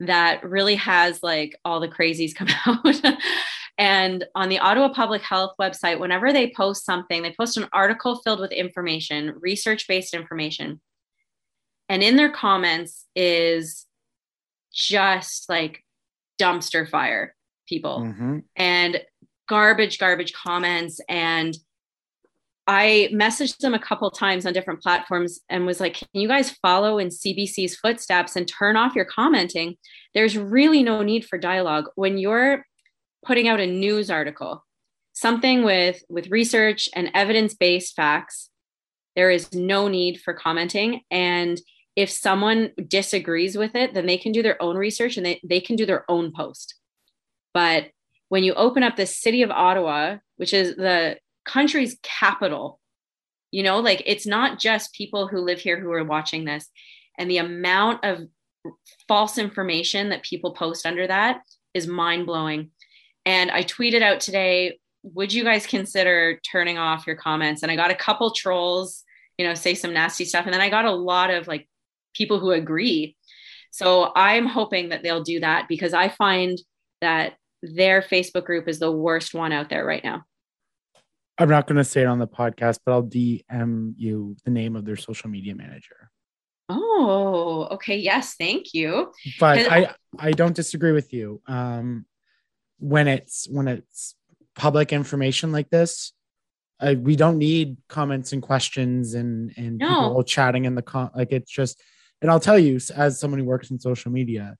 [0.00, 3.00] that really has like all the crazies come out.
[3.78, 8.16] and on the Ottawa Public Health website, whenever they post something, they post an article
[8.16, 10.80] filled with information, research based information.
[11.88, 13.86] And in their comments is
[14.74, 15.82] just like
[16.40, 17.34] dumpster fire
[17.66, 18.42] people mhm.
[18.56, 19.00] and
[19.48, 21.00] garbage, garbage comments.
[21.08, 21.56] And
[22.68, 26.50] I messaged them a couple times on different platforms and was like, can you guys
[26.50, 29.78] follow in CBC's footsteps and turn off your commenting?
[30.12, 31.86] There's really no need for dialogue.
[31.94, 32.66] When you're
[33.24, 34.66] putting out a news article,
[35.14, 38.50] something with, with research and evidence-based facts,
[39.16, 41.00] there is no need for commenting.
[41.10, 41.58] And
[41.96, 45.62] if someone disagrees with it, then they can do their own research and they, they
[45.62, 46.74] can do their own post.
[47.54, 47.92] But
[48.28, 51.16] when you open up the city of Ottawa, which is the
[51.48, 52.78] country's capital,
[53.50, 56.68] you know, like it's not just people who live here who are watching this.
[57.18, 58.20] And the amount of
[59.08, 61.40] false information that people post under that
[61.74, 62.70] is mind blowing.
[63.26, 67.62] And I tweeted out today, would you guys consider turning off your comments?
[67.62, 69.04] And I got a couple trolls,
[69.36, 70.44] you know, say some nasty stuff.
[70.44, 71.68] And then I got a lot of like
[72.14, 73.16] people who agree.
[73.70, 76.58] So I'm hoping that they'll do that because I find
[77.00, 80.24] that their Facebook group is the worst one out there right now.
[81.38, 84.74] I'm not going to say it on the podcast, but I'll DM you the name
[84.76, 86.10] of their social media manager.
[86.68, 87.96] Oh, okay.
[87.96, 89.12] Yes, thank you.
[89.38, 91.40] But I I don't disagree with you.
[91.46, 92.04] Um,
[92.78, 94.14] when it's when it's
[94.54, 96.12] public information like this,
[96.82, 99.88] we don't need comments and questions and and No.
[99.88, 101.80] people chatting in the con like it's just.
[102.20, 104.56] And I'll tell you, as someone who works in social media,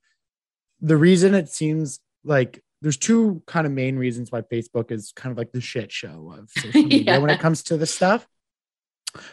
[0.80, 5.32] the reason it seems like there's two kind of main reasons why Facebook is kind
[5.32, 8.26] of like the shit show of social media when it comes to this stuff.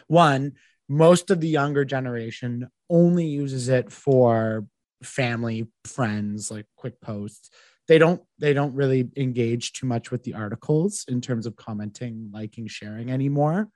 [0.06, 0.52] One,
[0.88, 4.66] most of the younger generation only uses it for
[5.02, 7.50] family, friends, like quick posts.
[7.88, 12.30] They don't they don't really engage too much with the articles in terms of commenting,
[12.32, 13.68] liking, sharing anymore.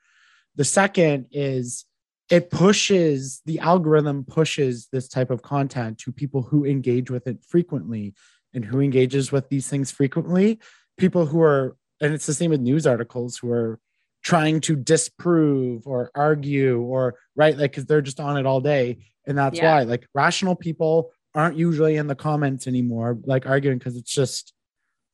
[0.57, 1.85] The second is
[2.29, 7.45] it pushes the algorithm pushes this type of content to people who engage with it
[7.45, 8.15] frequently
[8.55, 10.59] and who engages with these things frequently
[10.99, 13.79] people who are and it's the same with news articles who are
[14.23, 18.99] trying to disprove or argue or right like because they're just on it all day
[19.27, 19.75] and that's Yeah.
[19.77, 24.53] why like rational people aren't usually in the comments anymore like arguing because it's just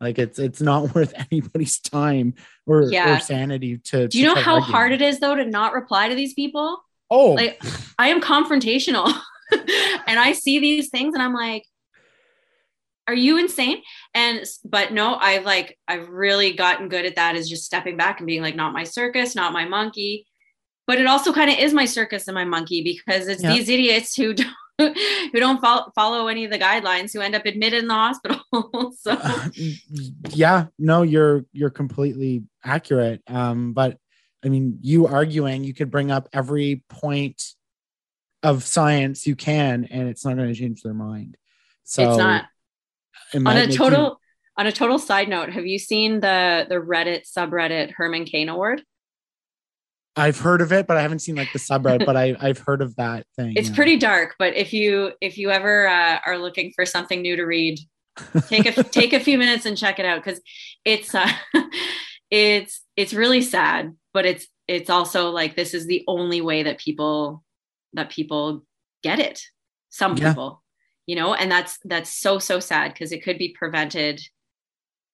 [0.01, 2.35] like it's it's not worth anybody's time
[2.67, 3.17] or, Yeah.
[3.17, 6.15] or sanity to Do you know how hard it is though to not reply to
[6.15, 6.79] these people?
[7.11, 7.63] oh Like
[7.99, 9.13] I am confrontational
[9.53, 11.65] and I see these things and I'm like,
[13.07, 13.83] are you insane?
[14.15, 18.21] And but no, I've like I've really gotten good at that is just stepping back
[18.21, 20.27] and being like, not my circus, not my monkey.
[20.87, 23.55] But it also kind of is my circus and my monkey because it's Yeah.
[23.55, 24.35] these idiots who
[24.79, 24.97] don't
[25.33, 28.41] who don't follow, follow any of the guidelines who end up admitted in the hospital.
[28.99, 29.19] so
[30.31, 33.99] yeah no you're you're completely accurate um but
[34.45, 37.43] i mean you arguing you could bring up every point
[38.43, 41.37] of science you can and it's not going to change their mind
[41.85, 42.45] so it's not
[43.35, 44.21] on a you- total
[44.59, 48.83] on a total side note have you seen the the reddit subreddit herman cain award
[50.17, 52.81] i've heard of it but i haven't seen like the subreddit but i i've heard
[52.81, 53.75] of that thing it's yeah.
[53.75, 57.45] pretty dark but if you if you ever uh, are looking for something new to
[57.45, 57.79] read
[58.49, 60.41] take a take a few minutes and check it out because
[60.85, 61.31] it's uh,
[62.31, 66.79] it's it's really sad but it's it's also like this is the only way that
[66.79, 67.45] people
[67.93, 68.65] that people
[69.03, 69.41] get it
[69.91, 70.31] some Yeah.
[70.31, 70.63] people
[71.07, 74.21] you know and that's that's so so sad because it could be prevented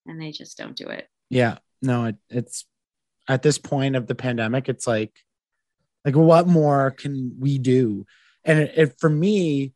[0.07, 1.09] and they just don't do it.
[1.31, 1.59] Yeah.
[1.81, 2.65] No it, it's
[3.29, 5.13] at this point of the pandemic it's like
[6.05, 8.05] like what more can we do?
[8.45, 9.73] And it, it for me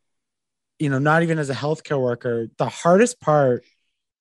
[0.79, 3.63] you know not even as a healthcare worker the hardest part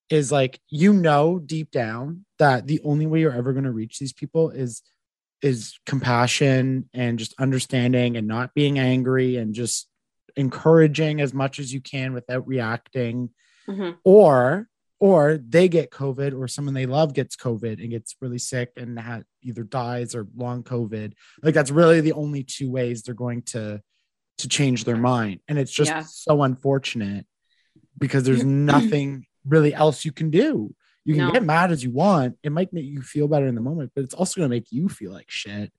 [0.08, 3.98] is like you know deep down that the only way you're ever going to reach
[3.98, 4.82] these people is
[5.42, 9.88] is compassion and just understanding and not being angry and just
[10.36, 13.30] encouraging as much as you can without reacting
[13.68, 13.96] Mhm.
[14.04, 14.68] or
[14.98, 18.98] or they get covid or someone they love gets covid and gets really sick and
[18.98, 21.12] ha- either dies or long covid
[21.42, 23.80] like that's really the only two ways they're going to
[24.38, 26.02] to change their mind and it's just Yeah.
[26.02, 27.26] so unfortunate
[27.98, 30.74] because there's nothing really else you can do
[31.04, 31.32] you can No.
[31.32, 34.04] get mad as you want it might make you feel better in the moment but
[34.04, 35.72] it's also going to make you feel like shit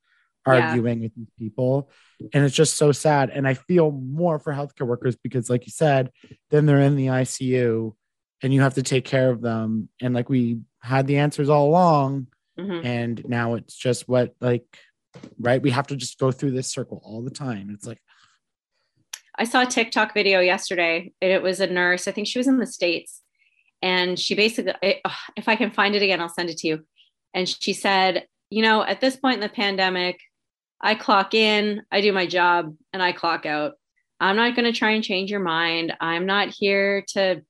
[0.48, 0.70] Yeah.
[0.70, 1.90] arguing with these people
[2.34, 5.72] and it's just so sad and i feel more for healthcare workers because like you
[5.72, 6.12] said
[6.52, 7.94] then they're in the icu
[8.42, 11.68] and you have to take care of them and like we had the answers all
[11.68, 12.28] along
[12.58, 12.84] Mhm.
[12.86, 14.66] and now it's just what like
[15.40, 18.00] right we have to just go through this circle all the time it's like
[19.40, 21.14] I saw a TikTok video yesterday.
[21.22, 22.08] And it was a nurse.
[22.08, 23.22] I think she was in the States.
[23.84, 24.74] And she basically,
[25.36, 26.86] if I can find it again, I'll send it to you.
[27.36, 30.20] And she said, you know, at this point in the pandemic,
[30.82, 33.74] I clock in, I do my job, and I clock out.
[34.20, 35.94] I'm not going to try and change your mind.
[36.02, 37.42] I'm not here to,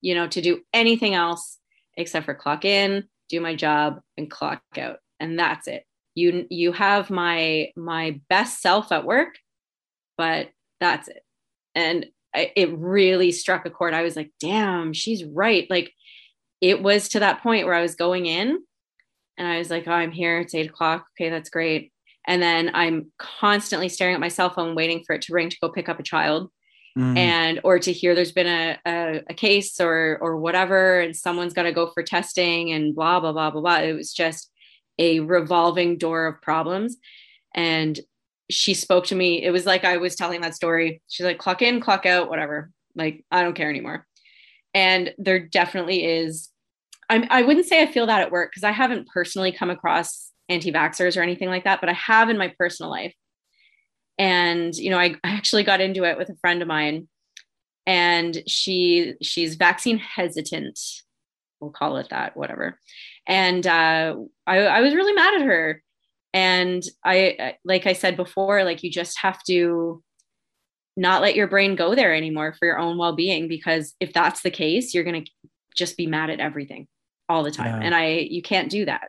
[0.00, 1.58] you know, to do anything else
[1.96, 4.98] except for clock in, do my job, and clock out.
[5.20, 5.84] And that's it.
[6.14, 9.36] You you have my my best self at work,
[10.16, 10.50] but
[10.80, 11.22] that's it.
[11.74, 13.94] And I, it really struck a chord.
[13.94, 15.66] I was like, damn, she's right.
[15.70, 15.92] Like
[16.60, 18.58] it was to that point where I was going in
[19.36, 20.40] and I was like, oh, I'm here.
[20.40, 21.06] It's eight o'clock.
[21.16, 21.92] Okay, that's great.
[22.26, 25.56] And then I'm constantly staring at my cell phone, waiting for it to ring to
[25.62, 26.50] go pick up a child
[26.96, 31.16] mm, and or to hear there's been a, a, a case or or whatever and
[31.16, 33.78] someone's got to go for testing and blah blah blah blah blah.
[33.78, 34.50] It was just
[34.98, 36.96] a revolving door of problems.
[37.54, 37.98] And
[38.50, 39.42] she spoke to me.
[39.42, 41.02] It was like i was telling that story.
[41.08, 42.70] She's like clock in clock out whatever.
[42.94, 44.06] Like i don't care anymore.
[44.74, 46.50] And there definitely is
[47.10, 50.27] I'm, i wouldn't say i feel that at work because i haven't personally come across
[50.48, 53.14] anti-vaxxers or anything like that but i have in my personal life.
[54.18, 57.08] And you know I, I actually got into it with a friend of mine
[57.86, 60.78] and she she's vaccine hesitant.
[61.60, 62.78] We'll call it that whatever.
[63.26, 65.82] And uh, I, I was really mad at her.
[66.34, 70.02] And I I- like i said before like you just have to
[70.96, 74.50] not let your brain go there anymore for your own well-being because if that's the
[74.50, 75.30] case you're going to
[75.76, 76.88] just be mad at everything
[77.28, 77.66] all the time.
[77.80, 77.86] Yeah.
[77.86, 79.08] and i you can't do that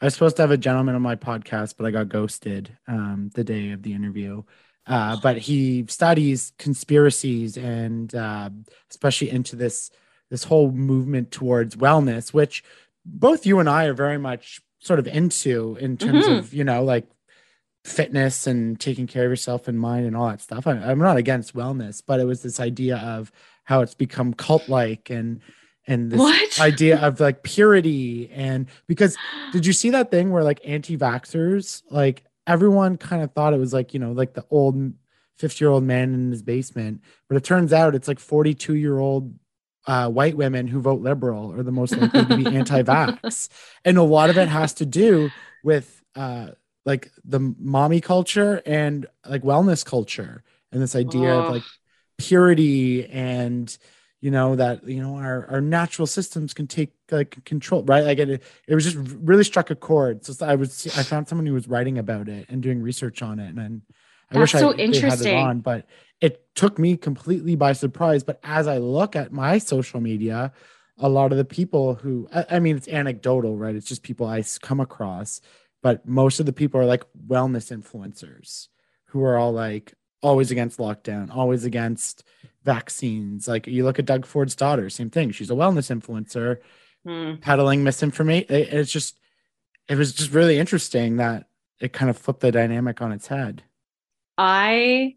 [0.00, 3.30] I was supposed to have a gentleman on my podcast, but I got ghosted um,
[3.34, 4.42] the day of the interview.
[4.86, 8.50] Uh, but he studies conspiracies and uh,
[8.90, 9.90] especially into this
[10.30, 12.62] this whole movement towards wellness, which
[13.04, 16.38] both you and I are very much sort of into in terms Mhm.
[16.38, 17.06] of you know like
[17.84, 20.66] fitness and taking care of yourself and mind and all that stuff.
[20.66, 23.30] I, I'm not against wellness, but it was this idea of
[23.64, 25.40] how it's become cult like and
[25.86, 26.60] and this What?
[26.60, 29.16] idea of like purity and because
[29.52, 33.72] did you see that thing where like anti-vaxxers like everyone kind of thought it was
[33.72, 34.92] like you know like the old
[35.38, 38.98] 50 year old man in his basement but it turns out it's like 42 year
[38.98, 39.34] old
[39.86, 43.48] uh, white women who vote liberal are the most likely to be anti-vax
[43.84, 45.30] and a lot of it has to do
[45.62, 46.48] with uh,
[46.84, 51.52] like the mommy culture and like wellness culture and this idea of Oh.
[51.52, 51.62] like
[52.18, 53.76] purity and
[54.20, 58.04] you know that you know our our natural systems can take like control right?
[58.04, 60.24] Like it it was just really struck a chord.
[60.24, 63.38] So i was i found someone who was writing about it and doing research on
[63.38, 63.82] it and then
[64.30, 65.86] i wish so i had it on but
[66.20, 68.24] it took me completely by surprise.
[68.24, 70.52] But as i look at my social media
[70.98, 73.76] a lot of the people who I, I mean it's anecdotal right?
[73.76, 75.40] It's just people i come across
[75.82, 78.68] but most of the people are like wellness influencers
[79.06, 79.94] who are all like
[80.26, 82.24] always against lockdown always against
[82.64, 86.58] vaccines like you look at doug ford's daughter same thing she's a wellness influencer
[87.06, 87.36] Hmm.
[87.40, 89.20] peddling misinformation it, it's just
[89.88, 91.46] it was just really interesting that
[91.78, 93.62] it kind of flipped the dynamic on its head
[94.38, 95.14] I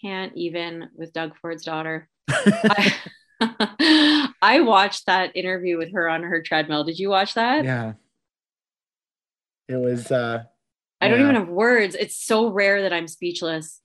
[0.00, 2.08] can't even with Doug Ford's daughter.
[2.28, 2.94] I,
[4.42, 6.84] I watched that interview with her on her treadmill.
[6.84, 7.64] Did you watch that?
[7.64, 7.92] yeah
[9.68, 10.42] it was uh
[11.00, 11.24] I don't yeah.
[11.24, 11.94] even have words.
[11.94, 13.80] It's so rare that I'm speechless.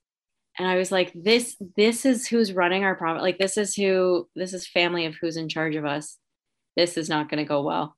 [0.57, 3.21] And I was like, this, this is who's running our problem.
[3.21, 6.17] Like, this is who, this is family of who's in charge of us.
[6.75, 7.95] This is not going to go well.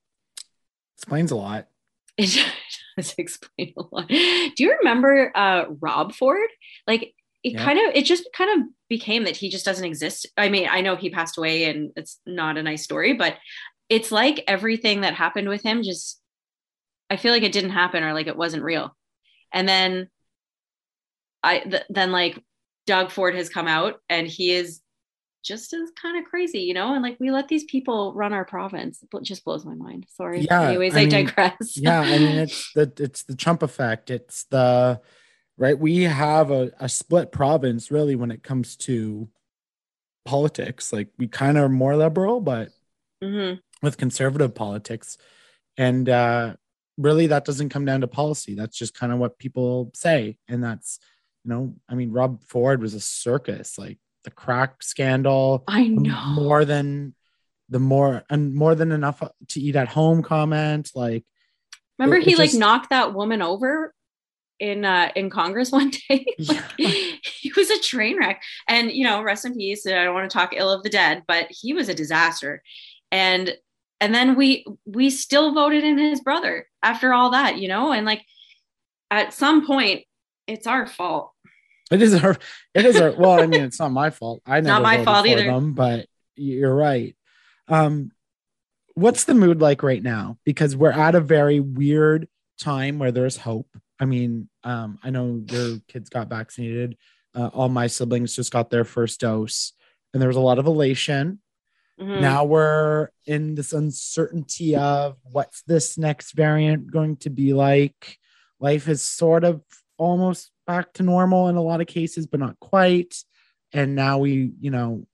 [0.98, 1.68] explains a lot
[2.18, 2.38] It
[2.98, 4.08] does explain a lot.
[4.10, 6.50] Do you remember uh, Rob Ford?
[6.88, 7.64] Like, it Yeah.
[7.64, 10.28] kind of, it just kind of became that he just doesn't exist.
[10.38, 13.36] I mean, I know he passed away and it's not a nice story, but
[13.90, 16.22] it's like everything that happened with him just,
[17.10, 18.96] I feel like it didn't happen or like it wasn't real.
[19.52, 20.10] And then
[21.44, 22.42] I, th- then like
[22.86, 24.82] Doug Ford has come out and he is
[25.44, 26.94] just as kind of crazy, you know?
[26.94, 29.04] And like we let these people run our province.
[29.04, 30.06] It just blows my mind.
[30.10, 30.42] Sorry.
[30.42, 31.78] Yeah, Anyways, I I, mean, digress.
[31.78, 35.00] yeah i mean it's the it's the trump effect it's the
[35.58, 39.30] right we have a, a split province really when it comes to
[40.26, 42.70] politics like we kind of are more liberal but
[43.24, 45.18] hmm with conservative politics
[45.78, 46.54] and uh
[46.98, 50.64] really that doesn't come down to policy that's just kind of what people say and
[50.64, 51.00] that's
[51.44, 56.26] you know i mean rob ford was a circus like the crack scandal I know.
[56.36, 57.16] more than
[57.70, 61.26] the more and more than enough to eat at home comment like
[61.98, 63.94] Remember it- he it like just- knocked that woman over
[64.60, 66.26] in uh in Congress one day.
[66.40, 66.64] Like,
[67.24, 68.42] he was a train wreck.
[68.68, 69.88] And you know, rest in peace.
[69.88, 72.62] I don't want to talk ill of the dead, but he was a disaster.
[73.12, 73.56] And
[74.00, 78.06] and then we we still voted in his brother after all that, you know, and
[78.06, 78.22] like
[79.10, 80.04] at some point
[80.48, 81.31] it's our fault.
[81.92, 82.38] It is our,
[82.74, 83.12] it is our.
[83.12, 84.42] Well, I mean, it's not my fault.
[84.46, 85.44] I never Not my fault either.
[85.44, 87.16] Them, but you're right.
[87.68, 88.12] Um,
[88.96, 90.38] what's the mood like right now?
[90.46, 92.28] Because we're at a very weird
[92.60, 93.68] time where there's hope.
[94.00, 96.98] I mean, um, I know your kids got vaccinated.
[97.36, 99.74] Uh, all my siblings just got their first dose,
[100.14, 101.40] and there was a lot of elation.
[102.00, 102.22] Mhm.
[102.22, 108.18] Now we're in this uncertainty of what's this next variant going to be like.
[108.60, 109.62] Life is sort of
[109.98, 113.16] almost back to normal in a lot of cases, but not quite.
[113.74, 115.06] And now we, you know,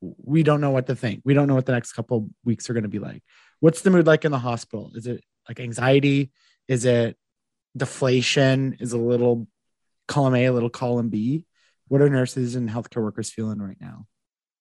[0.00, 1.20] we don't know what to think.
[1.24, 3.22] We don't know what the next couple weeks are going to be like.
[3.60, 4.92] What's the mood like in the hospital?
[4.94, 6.30] Is it like anxiety?
[6.66, 7.16] Is it
[7.76, 8.76] deflation?
[8.80, 9.46] Is a little
[10.08, 11.44] column A, a little column B?
[11.88, 14.06] What are nurses and healthcare workers feeling right now?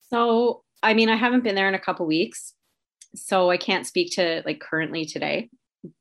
[0.10, 2.54] So, I mean, I haven't been there in a couple weeks,
[3.16, 5.50] so I can't speak to like currently today.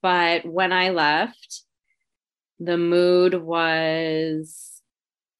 [0.02, 1.62] But when I left,
[2.64, 4.82] the mood was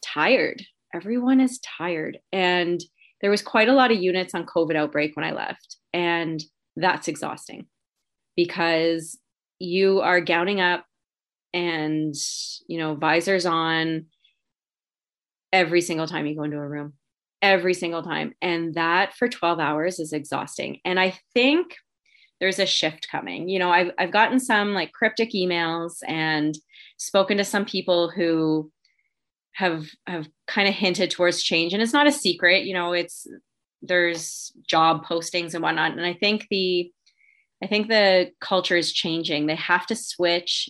[0.04, 0.62] tired.
[0.94, 2.18] Everyone is tired.
[2.32, 2.80] And
[3.20, 5.76] there was quite a lot of units on COVID outbreak when I left.
[5.92, 6.42] And
[6.76, 7.66] that's exhausting
[8.36, 9.18] because
[9.58, 10.84] you are gowning up
[11.54, 12.14] and,
[12.66, 14.06] you know, visors on
[15.52, 16.94] every single time you go into a room
[17.42, 18.32] every single time.
[18.40, 20.78] And that for 12 hours is exhausting.
[20.84, 21.74] And I think
[22.40, 23.48] there's a shift coming.
[23.48, 26.54] You know, I've, I've gotten some like cryptic emails and
[27.02, 28.70] spoken to some people who
[29.54, 31.72] have have kind of hinted towards change.
[31.72, 33.26] And it's not a secret, you know, it's
[33.82, 35.92] there's job postings and whatnot.
[35.92, 36.90] And I think the
[37.62, 39.46] I think the culture is changing.
[39.46, 40.68] They have to switch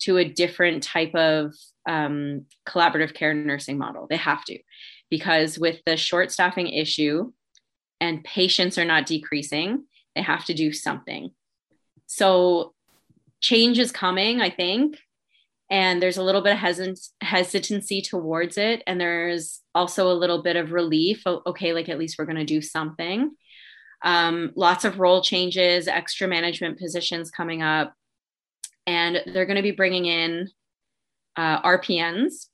[0.00, 1.54] to a different type of
[1.88, 4.06] um, collaborative care nursing model.
[4.08, 4.58] They have to
[5.10, 7.32] because with the short staffing issue
[8.00, 9.84] and patients are not decreasing,
[10.14, 11.30] they have to do something.
[12.06, 12.74] So
[13.40, 14.98] change is coming, I think.
[15.70, 18.82] And there's a little bit of hesit- hesitancy towards it.
[18.86, 21.22] And there's also a little bit of relief.
[21.26, 23.32] Okay, like at least we're going to do something.
[24.04, 27.94] Um, lots of role changes, extra management positions coming up.
[28.86, 30.50] And they're going to be bringing in
[31.36, 32.46] uh, RPNs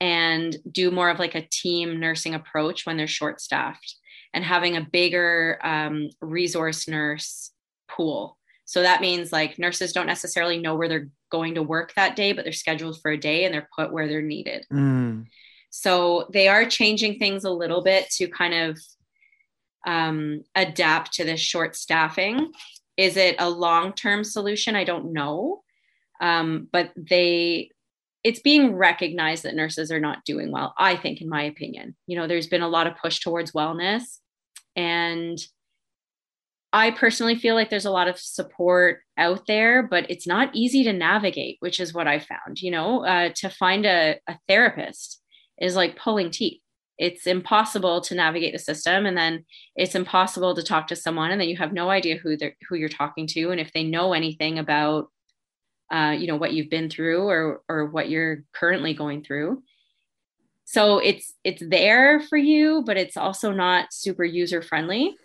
[0.00, 3.96] and do more of like a team nursing approach when they're short staffed
[4.32, 7.50] and having a bigger um, resource nurse
[7.88, 8.36] pool.
[8.64, 12.32] So that means like nurses don't necessarily know where they're going to work that day,
[12.32, 14.66] but they're scheduled for a day and they're put where they're needed.
[14.72, 15.26] Mm.
[15.70, 18.78] So they are changing things a little bit to kind of
[19.86, 22.52] um, adapt to this short staffing.
[22.96, 24.76] Is it a long term solution?
[24.76, 25.62] I don't know.
[26.20, 27.70] Um, but they,
[28.22, 31.96] it's being recognized that nurses are not doing well, I think, in my opinion.
[32.06, 34.02] You know, there's been a lot of push towards wellness.
[34.76, 35.38] And
[36.72, 40.84] I personally feel like there's a lot of support out there, but it's not easy
[40.84, 42.60] to navigate, which is what I found.
[42.60, 45.20] You know, uh, to find a, a therapist
[45.60, 46.60] is like pulling teeth.
[46.96, 49.44] It's impossible to navigate the system, and then
[49.74, 52.76] it's impossible to talk to someone, and then you have no idea who they're who
[52.76, 55.08] you're talking to, and if they know anything about,
[55.90, 59.62] uh, you know, what you've been through or or what you're currently going through.
[60.66, 65.16] So it's it's there for you, but it's also not super user friendly.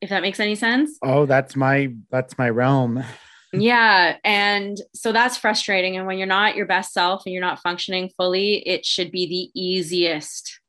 [0.00, 0.98] If that makes any sense.
[1.02, 3.02] Oh, that's my that's my realm.
[3.52, 4.16] Yeah.
[4.24, 5.96] And so that's frustrating.
[5.96, 9.26] And when you're not your best self and you're not functioning fully, it should be
[9.26, 10.60] the easiest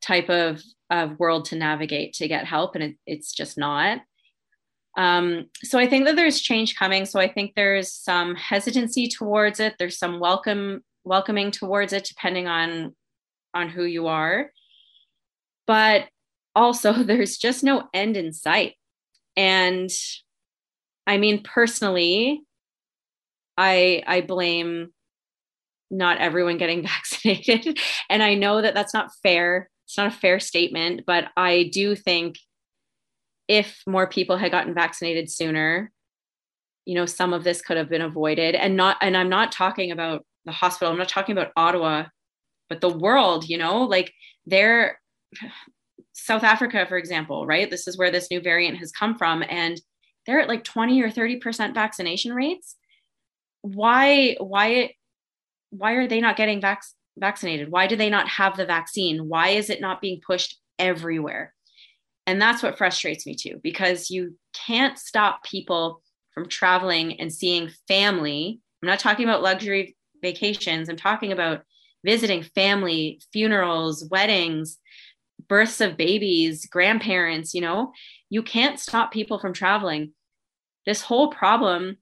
[0.00, 2.76] type of, of world to navigate to get help.
[2.76, 4.00] And it, it's just not.
[4.96, 7.04] Um, so I think that there's change coming.
[7.04, 9.74] So I think there's some hesitancy towards it.
[9.78, 12.94] There's some welcome welcoming towards it, depending on
[13.52, 14.50] on who you are.
[15.66, 16.08] But
[16.54, 18.74] also there's just no end in sight.
[19.36, 19.90] And
[21.06, 22.42] I mean, personally,
[23.56, 24.92] I I blame
[25.90, 27.78] not everyone getting vaccinated,
[28.08, 31.94] and I know that that's not fair it's not a fair statement, but I do
[31.94, 32.38] think
[33.48, 35.92] if more people had gotten vaccinated sooner,
[36.86, 38.54] you know, some of this could have been avoided.
[38.54, 42.04] And not, and I'm not talking about the hospital, I'm not talking about Ottawa,
[42.68, 44.12] but the world, you know, like
[44.46, 45.00] they're
[46.14, 47.68] South Africa, for example, right?
[47.68, 49.44] This is where this new variant has come from.
[49.48, 49.80] And
[50.26, 52.76] they're at like 20 or 30% vaccination rates.
[53.62, 54.94] Why, why,
[55.70, 56.84] why are they not getting vac-
[57.18, 57.70] vaccinated?
[57.70, 59.28] Why do they not have the vaccine?
[59.28, 61.52] Why is it not being pushed everywhere?
[62.26, 66.00] And that's what frustrates me too, because you can't stop people
[66.32, 68.60] from traveling and seeing family.
[68.82, 71.62] I'm not talking about luxury vacations, I'm talking about
[72.04, 74.78] visiting family, funerals, weddings,
[75.48, 77.92] births of babies, grandparents, you know,
[78.30, 80.12] you can't stop people from traveling.
[80.86, 81.98] This whole problem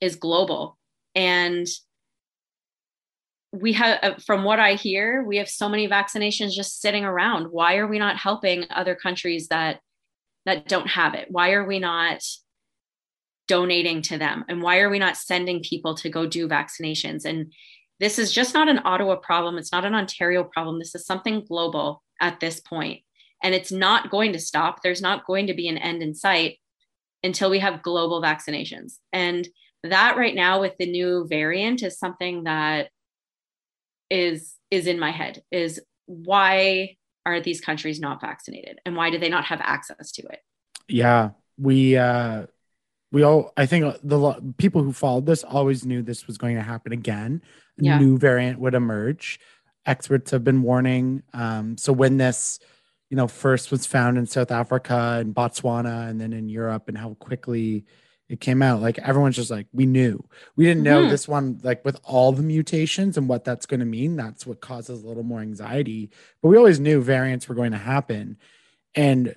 [0.00, 0.78] is global.
[1.14, 1.66] And
[3.52, 7.46] we have, uh, from what I hear, we have so many vaccinations just sitting around.
[7.50, 9.80] Why are we not helping other countries that
[10.46, 11.28] that don't have it?
[11.30, 12.22] Why are we not
[13.48, 14.44] donating to them?
[14.48, 17.24] And why are we not sending people to go do vaccinations?
[17.24, 17.52] And
[18.00, 19.58] this is just not an Ottawa problem.
[19.58, 20.78] It's not an Ontario problem.
[20.78, 23.02] This is something global at this point.
[23.42, 24.82] And it's not going to stop.
[24.82, 26.58] There's not going to be an end in sight
[27.22, 28.94] until we have global vaccinations.
[29.12, 29.46] And
[29.84, 32.88] that right now with the new variant is something that
[34.10, 36.96] is is in my head is why
[37.26, 40.40] are these countries not vaccinated and why do they not have access to it?
[40.88, 42.46] Yeah, we uh
[43.10, 46.62] we all i think the people who followed this always knew this was going to
[46.62, 47.42] happen again
[47.80, 47.98] a yeah.
[47.98, 49.40] new variant would emerge
[49.88, 52.60] experts have been warning um, so when this
[53.10, 56.98] you know first was found in south africa and botswana and then in europe and
[56.98, 57.84] how quickly
[58.28, 60.22] it came out like everyone's just like we knew
[60.56, 61.10] we didn't know mm-hmm.
[61.10, 64.60] this one like with all the mutations and what that's going to mean that's what
[64.60, 66.10] causes a little more anxiety
[66.42, 68.36] but we always knew variants were going to happen
[68.94, 69.34] and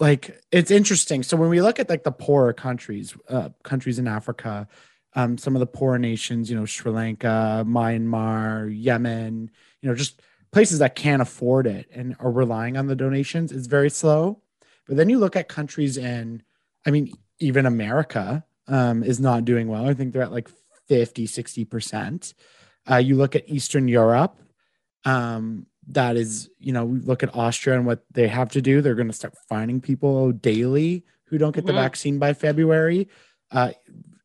[0.00, 1.22] like it's interesting.
[1.22, 4.66] So when we look at like the poorer countries, uh, countries in Africa,
[5.14, 9.50] um, some of the poorer nations, you know, Sri Lanka, Myanmar, Yemen,
[9.80, 10.20] you know, just
[10.52, 14.40] places that can't afford it and are relying on the donations, it's very slow.
[14.86, 16.42] But then you look at countries in,
[16.86, 19.88] I mean, even America um, is not doing well.
[19.88, 20.48] I think they're at like
[20.88, 22.34] 50, 60%.
[22.90, 24.40] Uh, you look at Eastern Europe,
[25.04, 28.80] um, that is, you know, we look at Austria and what they have to do.
[28.80, 31.68] They're going to start finding people daily who don't get mm-hmm.
[31.68, 33.08] the vaccine by February.
[33.50, 33.70] Uh,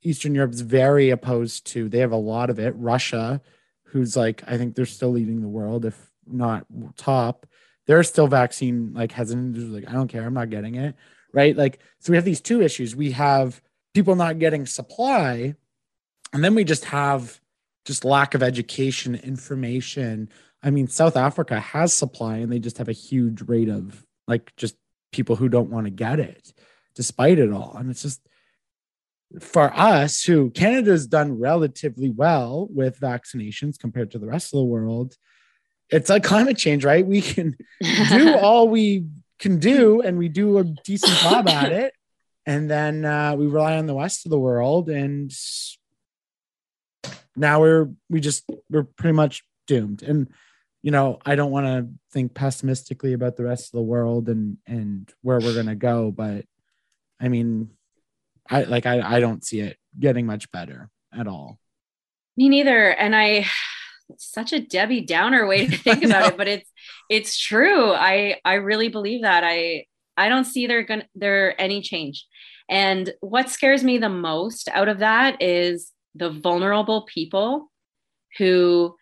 [0.05, 1.89] Eastern Europe's very opposed to.
[1.89, 2.73] They have a lot of it.
[2.77, 3.41] Russia,
[3.83, 6.65] who's like, I think they're still leading the world, if not
[6.97, 7.45] top.
[7.87, 9.57] They're still vaccine like hesitant.
[9.71, 10.25] Like, I don't care.
[10.25, 10.95] I'm not getting it.
[11.33, 11.55] Right.
[11.55, 12.95] Like, so we have these two issues.
[12.95, 13.61] We have
[13.93, 15.55] people not getting supply,
[16.33, 17.39] and then we just have
[17.85, 20.29] just lack of education, information,
[20.65, 24.51] I mean, South Africa has supply and they just have a huge rate of like
[24.57, 24.75] just
[25.11, 26.53] people who don't want to get it
[26.95, 27.75] despite it all.
[27.77, 28.27] And it's just
[29.39, 34.65] for us who Canada's done relatively well with vaccinations compared to the rest of the
[34.65, 35.15] world.
[35.89, 37.05] It's like climate change, right?
[37.05, 37.55] We can
[38.09, 39.05] do all we
[39.39, 41.93] can do and we do a decent job at it.
[42.45, 44.89] And then uh, we rely on the rest of the world.
[44.89, 45.31] And
[47.35, 50.03] now we're, we just, we're pretty much doomed.
[50.03, 50.29] And
[50.85, 54.57] you know, I don't want to think pessimistically about the rest of the world and
[54.67, 56.45] and where we're gonna go, but
[57.19, 57.71] I mean,
[58.49, 61.59] I like I I don't see it getting much better at all.
[62.37, 63.45] Me neither, and I
[64.17, 66.69] such a Debbie Downer way to think about it, but it's
[67.09, 67.93] it's true.
[67.93, 69.43] I I really believe that.
[69.43, 69.85] I
[70.17, 72.25] I don't see there gonna there any change.
[72.69, 77.71] And what scares me the most out of that is the vulnerable people
[78.37, 78.95] who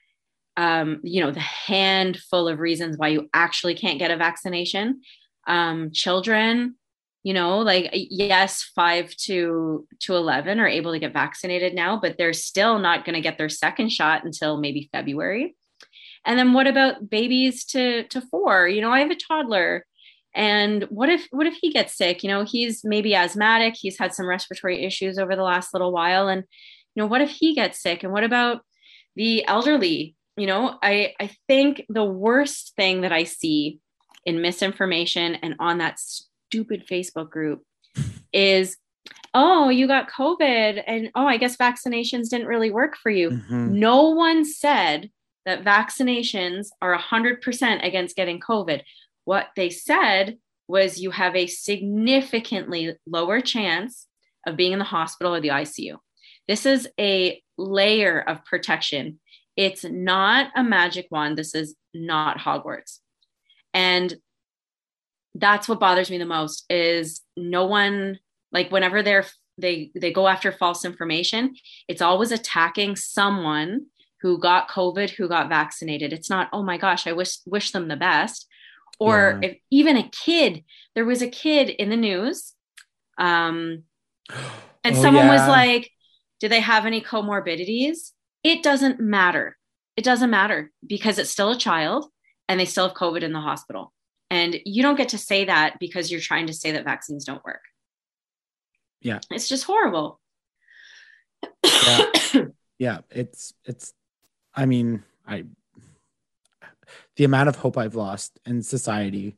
[0.56, 5.02] um, you know, the handful of reasons why you actually can't get a vaccination.
[5.48, 6.76] Um, children,
[7.24, 12.18] you know, like yes, five to to eleven are able to get vaccinated now, but
[12.18, 15.56] they're still not going to get their second shot until maybe February.
[16.26, 18.68] And then what about babies to to four?
[18.68, 19.86] You know, I have a toddler.
[20.36, 22.24] And what if what if he gets sick?
[22.24, 26.28] You know, he's maybe asthmatic, he's had some respiratory issues over the last little while.
[26.28, 26.44] And,
[26.96, 28.04] you know, what if he gets sick?
[28.04, 28.62] And what about
[29.16, 33.80] the elderly you know i i think the worst thing that i see
[34.26, 36.00] in misinformation and on that
[36.54, 37.64] stupid facebook group
[38.32, 38.78] is
[39.34, 43.80] oh you got covid and oh i guess vaccinations didn't really work for you mm-hmm.
[43.80, 45.10] no one said
[45.46, 48.82] that vaccinations are 100% against getting covid
[49.26, 50.38] what they said
[50.68, 54.06] was you have a significantly lower chance
[54.46, 55.98] of being in the hospital or the icu
[56.48, 59.20] this is a layer of protection
[59.56, 61.38] it's not a magic wand.
[61.38, 63.00] This is not Hogwarts.
[63.74, 64.16] And
[65.36, 68.20] that's what bothers me the most is no one
[68.52, 69.26] like whenever they're
[69.58, 71.56] they they go after false information,
[71.88, 73.88] it's always attacking someone
[74.22, 76.14] who got COVID, who got vaccinated.
[76.14, 78.48] It's not, oh my gosh, I wish wish them the best.
[79.00, 79.50] Or yeah.
[79.50, 80.64] if even a kid,
[80.96, 82.54] there was a kid in the news.
[83.18, 83.84] Um,
[84.84, 85.40] and oh, someone yeah.
[85.40, 85.92] was like,
[86.40, 88.12] do they have any comorbidities?
[88.44, 89.58] It doesn't matter.
[89.96, 92.06] It doesn't matter because it's still a child
[92.50, 93.93] and they still have COVID in the hospital.
[94.34, 97.46] And you don't get to say that because you're trying to say that vaccines don't
[97.46, 97.62] work.
[99.00, 99.20] Yeah.
[99.30, 100.20] It's just horrible.
[101.64, 102.06] Yeah.
[102.80, 102.98] yeah.
[103.12, 103.94] It's, it's,
[104.56, 105.44] I mean, I,
[107.16, 109.38] the amount of hope I've lost in society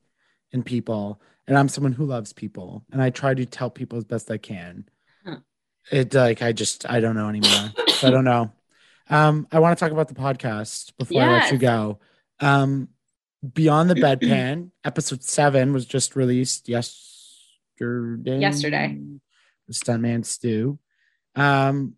[0.54, 4.06] and people, and I'm someone who loves people, and I try to tell people as
[4.06, 4.88] best I can.
[5.26, 5.40] Huh.
[5.92, 7.74] It like I just I don't know anymore.
[7.90, 8.50] so I don't know.
[9.10, 11.28] Um, I want to talk about the podcast before yes.
[11.28, 12.00] I let you go.
[12.40, 12.88] Um,
[13.54, 18.40] Beyond the Bedpan, episode seven was just released yesterday.
[18.40, 18.98] Yesterday.
[19.68, 20.80] The Stuntman Stu.
[21.36, 21.96] Um,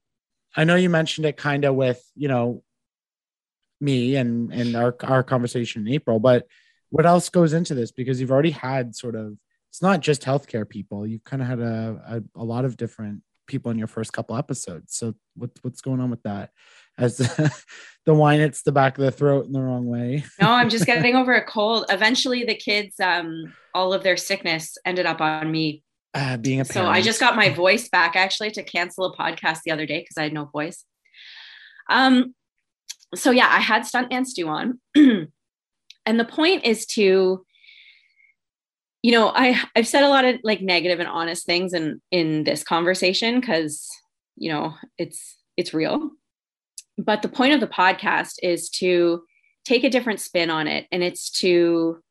[0.55, 2.63] I know you mentioned it kind of with, you know,
[3.79, 6.47] me and and our our conversation in April, but
[6.89, 7.91] what else goes into this?
[7.91, 9.37] Because you've already had sort of
[9.69, 11.05] it's not just healthcare people.
[11.05, 14.35] You've kind of had a, a, a lot of different people in your first couple
[14.35, 14.95] episodes.
[14.95, 16.51] So what what's going on with that?
[16.97, 17.53] As the,
[18.05, 20.23] the wine hits the back of the throat in the wrong way.
[20.41, 21.85] no, I'm just getting over a cold.
[21.89, 25.83] Eventually, the kids, um, all of their sickness ended up on me.
[26.13, 26.87] Uh, being a parent.
[26.87, 29.99] so I just got my voice back actually to cancel a podcast the other day
[29.99, 30.83] because I had no voice.
[31.89, 32.33] Um,
[33.13, 37.45] so yeah, I had stuntman Stu on, and the point is to
[39.03, 42.43] you know i i've said a lot of like negative and honest things in in
[42.43, 43.87] this conversation because
[44.35, 46.11] you know it's it's real
[46.97, 49.23] but the point of the podcast is to
[49.65, 52.01] take a different spin on it and it's to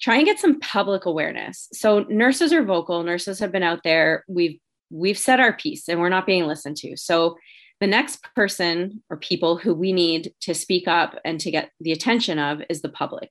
[0.00, 4.24] try and get some public awareness so nurses are vocal nurses have been out there
[4.28, 4.58] we've
[4.90, 7.36] we've said our piece and we're not being listened to so
[7.80, 11.92] the next person or people who we need to speak up and to get the
[11.92, 13.30] attention of is the public.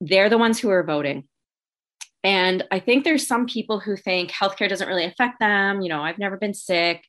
[0.00, 1.24] They're the ones who are voting.
[2.22, 5.80] And I think there's some people who think healthcare doesn't really affect them.
[5.80, 7.04] You know, I've never been sick.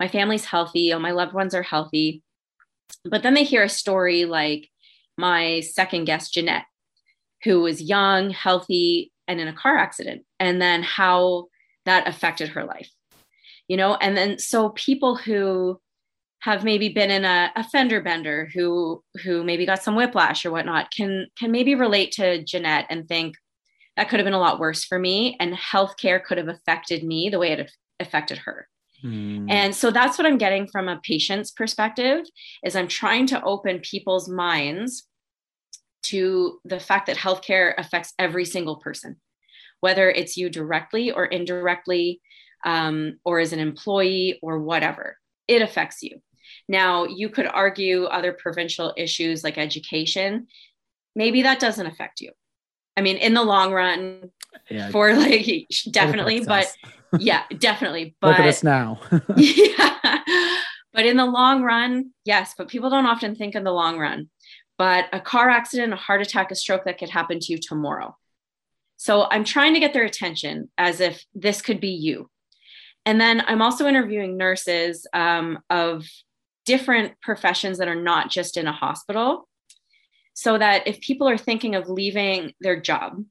[0.00, 0.92] My family's healthy.
[0.92, 2.22] All my loved ones are healthy.
[3.04, 4.68] But then they hear a story like
[5.16, 6.66] my second guest, Jeanette,
[7.44, 11.46] who was young, healthy, and in a car accident, and then how
[11.84, 12.90] that affected her life.
[13.68, 15.80] You know, and then so people who
[16.40, 20.50] have maybe been in a, a fender bender who who maybe got some whiplash or
[20.50, 23.36] whatnot can can maybe relate to Jeanette and think
[23.96, 27.30] that could have been a lot worse for me and healthcare could have affected me
[27.30, 28.68] the way it affected her.
[29.04, 29.50] Mm.
[29.50, 32.24] And so that's what I'm getting from a patient's perspective
[32.64, 35.06] is I'm trying to open people's minds
[36.04, 39.16] to the fact that healthcare affects every single person,
[39.80, 42.20] whether it's you directly or indirectly,
[42.64, 46.20] um, or as an employee or whatever, it affects you.
[46.68, 50.46] Now, you could argue other provincial issues like education.
[51.14, 52.32] Maybe that doesn't affect you.
[52.96, 54.30] I mean, in the long run,
[54.70, 56.72] yeah, for like definitely, but
[57.18, 58.14] yeah, definitely.
[58.20, 59.00] But look at us now.
[59.36, 60.18] yeah.
[60.92, 64.30] But in the long run, yes, but people don't often think in the long run.
[64.78, 68.16] But a car accident, a heart attack, a stroke that could happen to you tomorrow.
[68.96, 72.30] So I'm trying to get their attention as if this could be you.
[73.04, 76.06] And then I'm also interviewing nurses um, of
[76.64, 79.48] different professions that are not just in a hospital
[80.34, 83.24] so that if people are thinking of leaving their job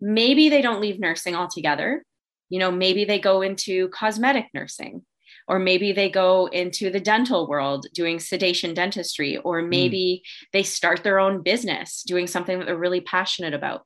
[0.00, 2.04] maybe they don't leave nursing altogether
[2.48, 5.02] you know maybe they go into cosmetic nursing
[5.48, 9.68] or maybe they go into the dental world doing sedation dentistry or hmm.
[9.68, 10.46] maybe mm.
[10.52, 13.84] they start their own business doing something that they're really passionate about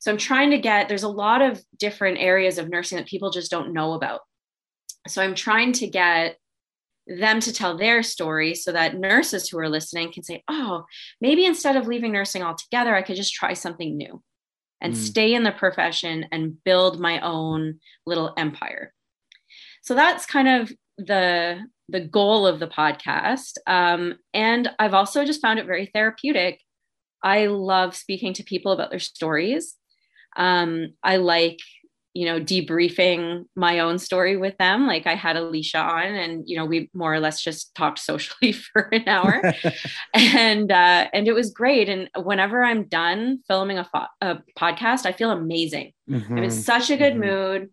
[0.00, 3.30] so i'm trying to get there's a lot of different areas of nursing that people
[3.30, 4.20] just don't know about
[5.08, 6.36] so i'm trying to get
[7.06, 10.84] them to tell their story so that nurses who are listening can say, oh,
[11.20, 14.22] maybe instead of leaving nursing altogether, I could just try something new
[14.80, 14.96] and mm.
[14.96, 18.92] stay in the profession and build my own little empire.
[19.82, 23.58] So that's kind of the the goal of the podcast.
[23.68, 26.60] Um, and I've also just found it very therapeutic.
[27.22, 29.76] I love speaking to people about their stories.
[30.36, 31.60] Um, I like
[32.16, 36.56] you know debriefing my own story with them like i had alicia on and you
[36.56, 39.42] know we more or less just talked socially for an hour
[40.14, 45.04] and uh and it was great and whenever i'm done filming a, fo- a podcast
[45.04, 46.32] i feel amazing mm-hmm.
[46.32, 46.58] i'm in mm-hmm.
[46.58, 47.28] such a good mm-hmm.
[47.28, 47.70] mood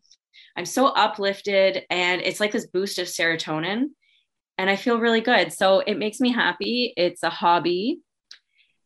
[0.58, 3.86] i'm so uplifted and it's like this boost of serotonin
[4.58, 8.02] and i feel really good so it makes me happy it's a hobby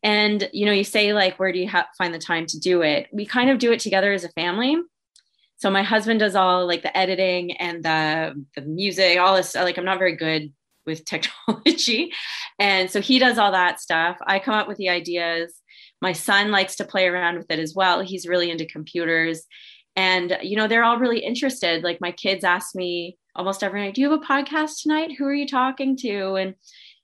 [0.04, 2.82] And you know, you say like, where do you ha- find the time to do
[2.82, 3.08] it?
[3.12, 4.76] We kind of do it together as a family.
[5.58, 9.54] So my husband does all like the editing and the the music, all this.
[9.54, 10.52] Like I'm not very good
[10.86, 12.12] with technology,
[12.58, 14.16] and so he does all that stuff.
[14.26, 15.54] I come up with the ideas.
[16.00, 18.00] My son likes to play around with it as well.
[18.00, 19.44] He's really into computers,
[19.96, 21.82] and you know they're all really interested.
[21.82, 25.16] Like my kids ask me almost every night, "Do you have a podcast tonight?
[25.18, 26.54] Who are you talking to?" and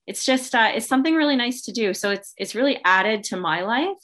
[0.07, 3.37] it's just uh, it's something really nice to do so it's it's really added to
[3.39, 3.97] my life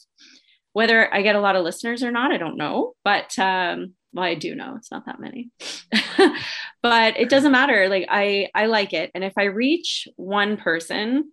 [0.72, 4.24] whether i get a lot of listeners or not i don't know but um well
[4.24, 5.50] i do know it's not that many
[6.82, 11.30] but it doesn't matter like i i like it and if i reach one person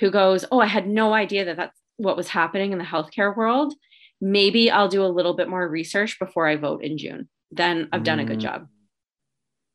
[0.00, 3.34] who goes oh i had no idea that that's what was happening in the healthcare
[3.36, 3.72] world
[4.20, 8.02] maybe i'll do a little bit more research before i vote in june then i've
[8.04, 8.42] done a good Mm.
[8.42, 8.66] job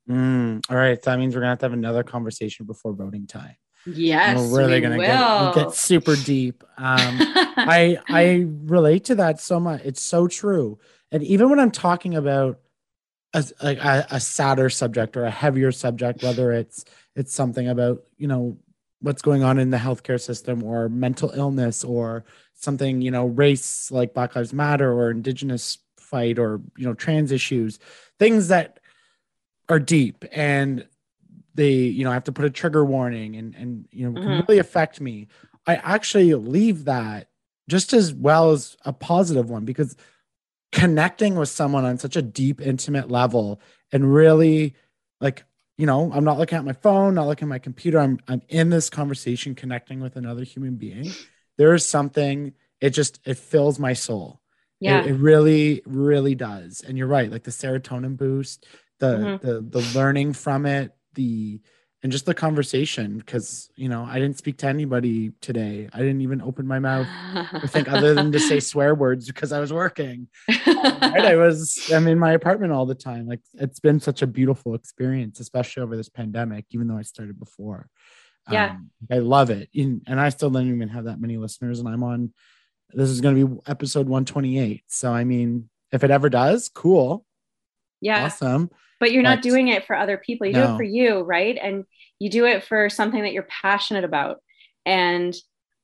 [0.09, 1.01] Mm, all right.
[1.01, 3.55] So that means we're gonna have to have another conversation before voting time.
[3.85, 5.53] yes we're really we gonna will.
[5.53, 6.63] get, get super deep.
[6.77, 7.17] Um,
[7.55, 9.81] I I relate to that so much.
[9.85, 10.79] It's so true.
[11.11, 12.59] And even when I'm talking about
[13.33, 16.85] a, like a, a sadder subject or a heavier subject, whether it's
[17.15, 18.57] it's something about you know
[19.01, 23.89] what's going on in the healthcare system or mental illness or something you know race
[23.91, 27.79] like Black Lives Matter or Indigenous fight or you know trans issues,
[28.19, 28.79] things that
[29.69, 30.87] are deep and
[31.53, 34.33] they you know I have to put a trigger warning and and you know can
[34.33, 34.47] Mhm.
[34.47, 35.27] really affect me
[35.67, 37.29] i actually leave that
[37.69, 39.95] just as well as a positive one because
[40.71, 43.59] connecting with someone on such a deep intimate level
[43.91, 44.75] and really
[45.19, 45.43] like
[45.77, 48.41] you know i'm not looking at my phone not looking at my computer i'm i'm
[48.49, 51.13] in this conversation connecting with another human being
[51.57, 54.41] there is something it just it fills my soul
[54.79, 56.81] yeah it, it really, really does.
[56.81, 58.65] And you're right, like the serotonin boost,
[58.99, 59.41] the Mhm.
[59.41, 61.61] the the learning from it, the
[62.03, 63.17] and just the conversation.
[63.17, 65.89] Because you know, I didn't speak to anybody today.
[65.93, 67.07] I didn't even open my mouth.
[67.09, 70.27] I think other than to say swear words because I was working.
[71.01, 71.25] Right?
[71.25, 73.27] I was I'm in my apartment all the time.
[73.27, 77.39] Like it's been such a beautiful experience, especially over this pandemic, even though I started
[77.39, 77.89] before.
[78.49, 78.71] Yeah.
[78.71, 79.69] Um, I love it.
[79.75, 82.33] And I still don't even have that many listeners, and I'm on
[82.93, 84.83] this is going to be episode 128.
[84.87, 87.25] So, I mean, if it ever does, cool.
[88.01, 88.69] Yeah Awesome.
[88.99, 90.47] but you're not doing it for other people.
[90.47, 91.57] You do it for you right?
[91.61, 91.85] And
[92.19, 94.37] you do it for something that you're passionate about.
[94.85, 95.33] And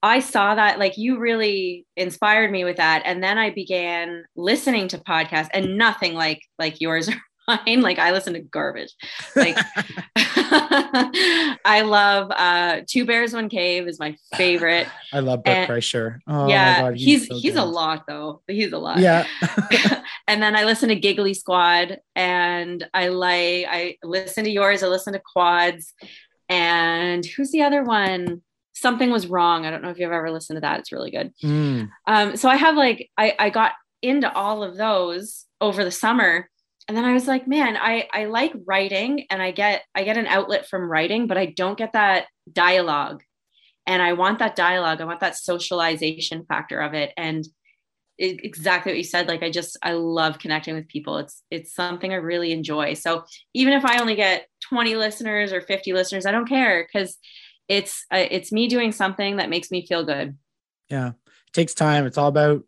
[0.03, 3.01] i saw that like you really inspired me with that.
[3.05, 7.09] And then i began listening to podcasts and nothing like like yours
[7.47, 8.93] or mine like i listen to garbage
[9.35, 9.57] like
[10.15, 16.19] i love uh two bears one cave is my favorite I love Bert and- Kreischer.
[16.27, 19.25] Oh yeah my God, he's so he's a lot though he's a lot Yeah.
[20.27, 24.87] and then I listen to Giggly Squad and I like I listen to yours, I
[24.87, 25.93] listen to quads.
[26.49, 28.41] And who's the other one?
[28.73, 29.65] Something was wrong.
[29.65, 30.79] I don't know if you've ever listened to that.
[30.79, 31.33] It's really good.
[31.43, 35.91] Mm, Um, so I have like I, I got into all of those over the
[35.91, 36.49] summer.
[36.88, 40.17] And then I was like, man, I, I like writing and I get I get
[40.17, 43.23] an outlet from writing, but I don't get that dialogue.
[43.85, 45.01] And I want that dialogue.
[45.01, 47.11] I want that socialization factor of it.
[47.17, 47.45] And
[48.17, 49.27] it, exactly what you said.
[49.27, 51.17] Like I just I love connecting with people.
[51.17, 52.93] It's it's something I really enjoy.
[52.93, 57.17] So even if I only get 20 listeners or 50 listeners, I don't care because
[57.67, 60.38] it's uh, it's me doing something that makes me feel good.
[60.89, 61.09] yeah.
[61.09, 62.05] It takes time.
[62.05, 62.63] It's all about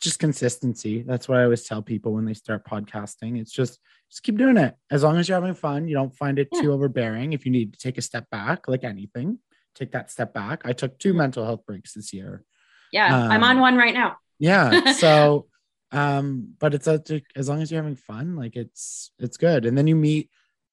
[0.00, 1.02] just consistency.
[1.02, 3.40] That's what I always tell people when they start podcasting.
[3.40, 3.78] It's just
[4.10, 4.74] just keep doing it.
[4.90, 6.62] As long as you're having fun, you don't find it Yeah.
[6.62, 7.32] too overbearing.
[7.32, 9.38] If you need to take a step back, like anything,
[9.74, 10.62] take that step back.
[10.64, 11.16] I took two Mhm.
[11.18, 12.44] mental health breaks this year.
[12.92, 14.18] Yeah, I'm on Um, one right now.
[14.38, 15.46] yeah so
[15.92, 17.00] um but it's a,
[17.34, 20.28] as long as you're having fun like it's it's good and then you meet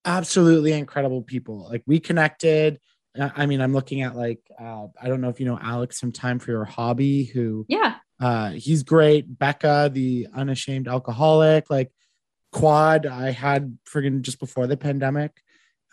[0.06, 2.80] absolutely incredible people like we connected
[3.18, 6.00] uh, i mean i'm looking at like uh i don't know if you know alex
[6.00, 7.96] from time for your hobby who Yeah.
[8.20, 11.92] Uh he's great becca the unashamed alcoholic like
[12.52, 15.42] quad i had friggin just before the pandemic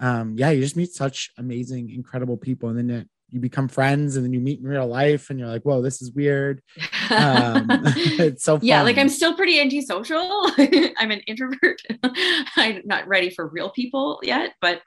[0.01, 4.17] um yeah you just meet such amazing incredible people and then it, you become friends
[4.17, 6.61] and then you meet in real life and you're like whoa this is weird
[7.11, 7.69] um
[8.19, 8.67] it's so fun.
[8.67, 10.51] yeah, like I'm still pretty antisocial.
[10.59, 11.81] I'm an introvert.
[12.57, 14.83] I'm not ready for real people yet, but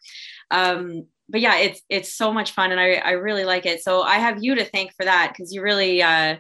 [0.52, 3.82] um but yeah, it's it's so much fun and I I really like it.
[3.82, 6.38] So I have you to thank for that cuz you really uh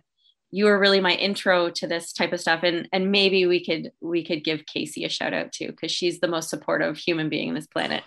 [0.55, 3.91] you were really my intro to this type of stuff and and maybe we could
[4.01, 7.49] we could give Casey a shout out too cuz she's the most supportive human being
[7.49, 8.03] on this planet.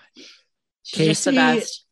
[0.85, 1.83] She's just the Casey- best.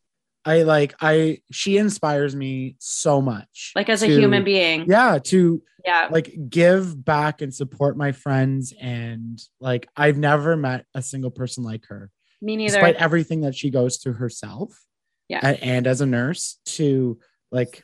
[0.44, 3.72] I like I she inspires me so much.
[3.74, 4.84] Like as a human being.
[4.88, 6.08] Yeah, to Yeah.
[6.10, 11.64] like give back and support my friends and like I've never met a single person
[11.64, 12.10] like her.
[12.42, 12.74] Me neither.
[12.74, 14.78] Despite everything that she goes through herself.
[15.28, 15.40] Yeah.
[15.42, 17.18] a- And, as a nurse to
[17.50, 17.82] like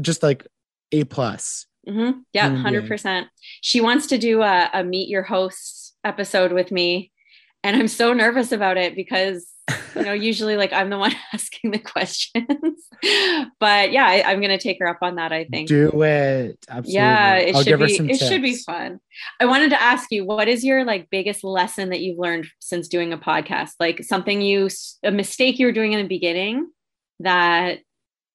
[0.00, 0.46] just like
[0.90, 1.66] A plus.
[1.88, 2.20] Mm-hmm.
[2.32, 3.28] Yeah, Human hundred percent.
[3.62, 7.12] She wants to do a, a meet your hosts episode with me,
[7.62, 9.48] and I'm so nervous about it because
[9.94, 12.88] you know usually like I'm the one asking the questions.
[13.58, 15.32] but yeah, I, I'm gonna take her up on that.
[15.32, 15.68] I think.
[15.68, 16.58] Do it.
[16.68, 16.92] Absolutely.
[16.92, 18.10] Yeah, it I'll should be.
[18.10, 19.00] It should be fun.
[19.40, 22.88] I wanted to ask you, what is your like biggest lesson that you've learned since
[22.88, 23.72] doing a podcast?
[23.80, 24.68] Like something you,
[25.02, 26.70] a mistake you were doing in the beginning
[27.20, 27.78] that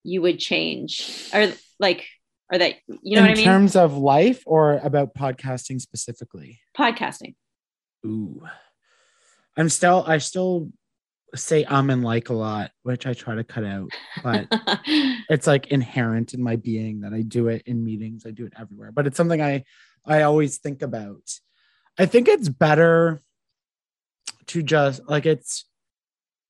[0.04, 2.08] you would change, or like,
[2.54, 3.44] or that you know in what I mean?
[3.44, 6.60] terms of life or about podcasting specifically?
[6.78, 7.34] Podcasting.
[8.06, 8.44] Ooh.
[9.58, 10.72] I'm still I still
[11.36, 13.90] say um and like a lot, which I try to cut out,
[14.22, 14.48] but
[15.30, 18.54] it's like inherent in my being that I do it in meetings, I do it
[18.58, 18.92] everywhere.
[18.92, 19.64] But it's something I
[20.06, 21.24] I always think about.
[21.98, 23.20] I think it's better
[24.48, 25.66] to just like it's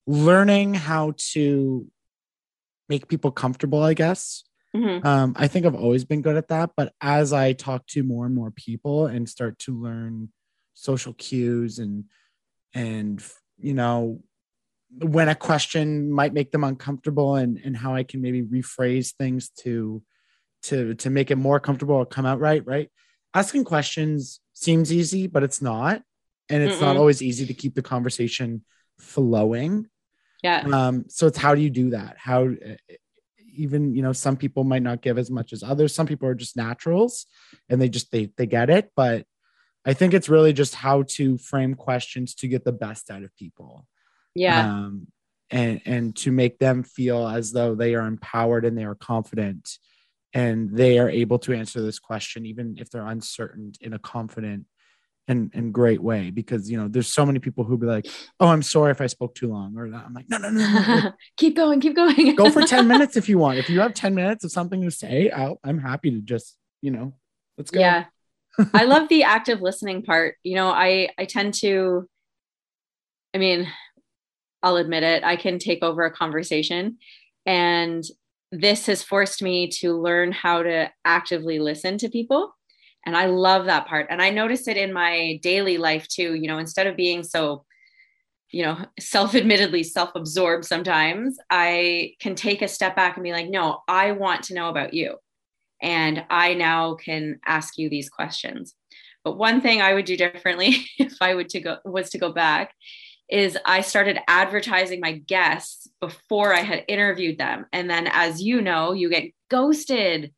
[0.06, 1.86] learning how to
[2.90, 4.44] make people comfortable, I guess.
[4.74, 5.04] Mhm.
[5.04, 8.26] Um, I think I've always been good at that, but as I talk to more
[8.26, 10.30] and more people and start to learn
[10.74, 12.04] social cues and
[12.74, 13.22] and
[13.58, 14.22] you know
[14.98, 19.50] when a question might make them uncomfortable and and how I can maybe rephrase things
[19.60, 20.02] to
[20.64, 22.90] to to make it more comfortable or come out right, right?
[23.34, 26.02] Asking questions seems easy, but it's not.
[26.48, 26.98] And it's not Mm-mm.
[27.00, 28.64] always easy to keep the conversation
[28.98, 29.88] flowing
[30.42, 30.62] Yeah.
[30.72, 32.48] um so it's how do you do that how
[33.56, 35.94] even you know some people might not give as much as others.
[35.94, 37.26] Some people are just naturals
[37.68, 38.90] and they just they they get it.
[38.96, 39.26] But
[39.86, 43.36] i think it's really just how to frame questions to get the best out of
[43.36, 43.86] people.
[44.34, 44.66] Yeah.
[44.66, 45.06] um
[45.50, 49.78] and and to make them feel as though they are empowered and they are confident
[50.32, 54.66] and they are able to answer this question even if they're uncertain in a confident
[55.28, 58.06] and and great way because you know there's so many people who be like
[58.40, 60.94] oh i'm sorry if i spoke too long or i'm like no no no, no.
[61.04, 61.80] Like, keep going.
[61.80, 62.34] Keep going.
[62.34, 64.90] go for 10 minutes if you want if you have 10 minutes of something to
[64.90, 67.14] say I'll, i'm happy to just you know
[67.56, 68.04] let's go Yeah.
[68.74, 70.36] I love the active listening part.
[70.44, 72.08] You know, I I tend to
[73.34, 73.66] I mean,
[74.62, 76.98] I'll admit it, I can take over a conversation
[77.44, 78.04] and
[78.52, 82.54] this has forced me to learn how to actively listen to people.
[83.06, 84.06] And I love that part.
[84.10, 87.64] And I notice it in my daily life too, you know, instead of being so
[88.50, 93.80] you know, self-admittedly self-absorbed sometimes, I can take a step back and be like, "No,
[93.88, 95.16] I want to know about you."
[95.84, 98.74] and I now can ask you these questions.
[99.22, 102.32] But one thing I would do differently if I would to go was to go
[102.32, 102.74] back
[103.30, 107.66] is I started advertising my guests before I had interviewed them.
[107.72, 110.32] And then as you know, you get ghosted.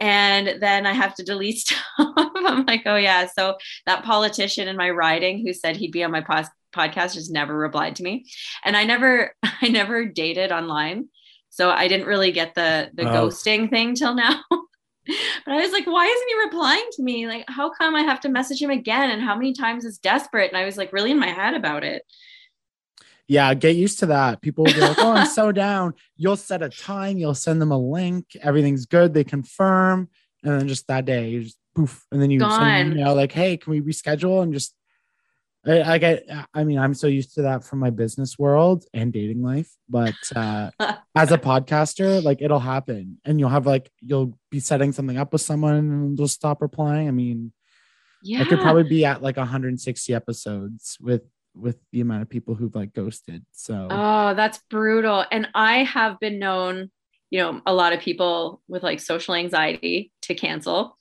[0.00, 1.80] And then I have to delete stuff.
[1.98, 3.26] I'm like, oh yeah.
[3.26, 3.56] So
[3.86, 7.56] that politician in my riding who said he'd be on my pos- podcast just never
[7.56, 8.24] replied to me.
[8.64, 11.08] And I never, I never dated online.
[11.50, 13.26] So I didn't really get the the Oh.
[13.28, 14.40] ghosting thing till now.
[14.50, 17.26] but I was like, why isn't he replying to me?
[17.26, 19.10] Like, how come I have to message him again?
[19.10, 20.48] And how many times is desperate?
[20.48, 22.02] And I was like really in my head about it.
[23.30, 24.42] Yeah get used to that.
[24.42, 25.94] People will be like oh i'm so down.
[26.16, 30.08] You'll set a time you'll send them a link everything's good they confirm
[30.42, 32.58] and then just that day you just poof and then you send an
[32.88, 32.92] Gone.
[32.98, 34.42] email like hey can we reschedule?
[34.42, 34.74] and just
[35.64, 36.24] I, I get
[36.54, 40.14] i mean i'm so used to that from my business world and dating life but
[40.34, 40.70] uh
[41.14, 43.18] as a podcaster like it'll happen.
[43.24, 47.06] And you'll have like you'll be setting something up with someone and they'll stop replying.
[47.08, 47.52] I mean
[48.22, 48.40] Yeah.
[48.40, 51.22] i could probably be at like 160 episodes with
[51.60, 55.24] with the amount of people who've like ghosted so Oh, that's brutal.
[55.30, 56.90] And I have been known,
[57.30, 60.96] you know, a lot of people with like social anxiety to cancel.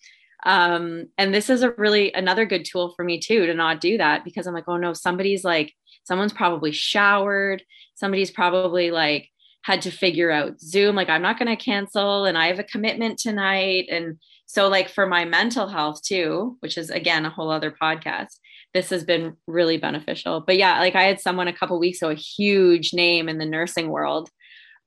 [0.45, 3.97] Um, and this is a really another good tool for me too to not do
[3.97, 5.73] that because I'm like, oh no, somebody's like,
[6.03, 7.63] someone's probably showered,
[7.95, 9.29] somebody's probably like
[9.63, 12.63] had to figure out Zoom, like, I'm not going to cancel and I have a
[12.63, 13.87] commitment tonight.
[13.91, 18.37] And so, like, for my mental health too, which is again a whole other podcast,
[18.73, 20.41] this has been really beneficial.
[20.41, 23.45] But yeah, like I had someone a couple weeks ago, a huge name in the
[23.45, 24.29] nursing world.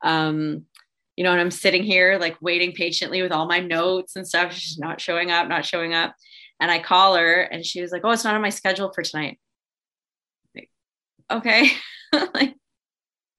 [0.02, 0.66] Um,
[1.16, 4.52] you know, and I'm sitting here like waiting patiently with all my notes and stuff.
[4.52, 6.14] She's not showing up, not showing up.
[6.60, 9.02] And I call her and she was like, Oh, it's not on my schedule for
[9.02, 9.38] tonight.
[10.54, 10.70] Like,
[11.30, 11.68] okay.
[12.34, 12.54] like,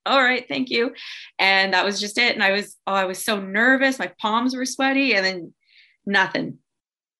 [0.05, 0.93] all right, thank you.
[1.39, 2.33] And that was just it.
[2.33, 3.97] And I was, oh, I was so nervous.
[3.97, 5.53] My palms were sweaty and then
[6.05, 6.59] nothing.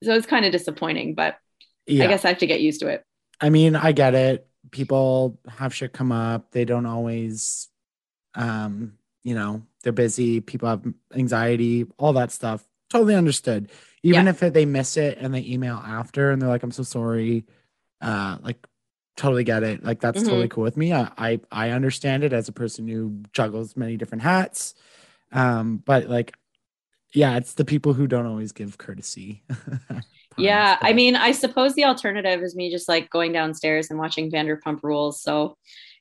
[0.03, 1.37] So it's kind of disappointing, but
[1.87, 3.03] yeah I guess I have to get used to it.
[3.43, 4.47] I mean, I get it.
[4.71, 6.51] People have shit come up.
[6.51, 7.67] They don't always,
[8.35, 8.93] um,
[9.23, 10.39] you know, they're busy.
[10.39, 10.83] People have
[11.13, 12.65] anxiety, all that stuff.
[12.89, 13.69] Totally understood.
[14.01, 14.31] Even Yeah.
[14.31, 17.45] if they miss it and they email after and they're like, "I'm so sorry,"
[18.01, 18.65] uh, like,
[19.17, 19.83] totally get it.
[19.83, 20.29] Like, that's Mhm.
[20.29, 20.93] totally cool with me.
[20.93, 24.75] I, I I understand it as a person who juggles many different hats.
[25.31, 26.35] Um, but like,
[27.13, 29.43] yeah, it's the people who don't always give courtesy.
[30.37, 34.31] yeah, I mean, I suppose the alternative is me just like going downstairs and watching
[34.31, 35.21] Vanderpump Rules.
[35.21, 35.57] So,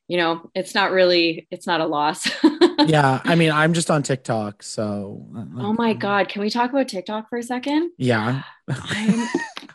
[0.09, 2.29] you know, it's not really, it's not a loss.
[2.87, 5.27] yeah, I mean, I'm just on TikTok, so.
[5.37, 6.29] uh, Oh my God.
[6.29, 7.91] Can we talk about TikTok for a second?
[7.99, 8.43] Yeah.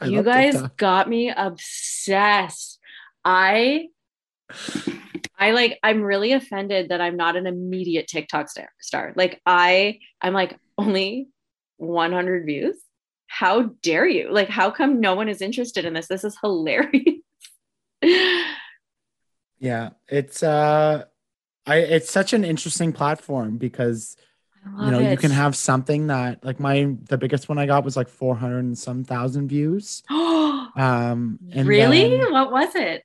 [0.06, 0.78] You guys TikTok.
[0.78, 2.78] got me obsessed.
[3.26, 3.88] I
[5.38, 8.70] I like I'm really offended that I'm not an immediate TikTok star.
[8.80, 9.14] star.
[9.16, 11.30] Like I I'm like only
[11.78, 12.76] 100 views.
[13.28, 14.32] How dare you?
[14.32, 16.08] Like how come no one is interested in this?
[16.08, 17.22] This is hilarious.
[19.60, 21.06] Yeah, it's uh,
[21.66, 24.16] I it's such an interesting platform because
[24.64, 27.84] you know love you can have something that like my the biggest one I got
[27.84, 30.04] was like 400 and some thousand views.
[30.76, 32.02] Um, and really?
[32.02, 33.02] then, what was it?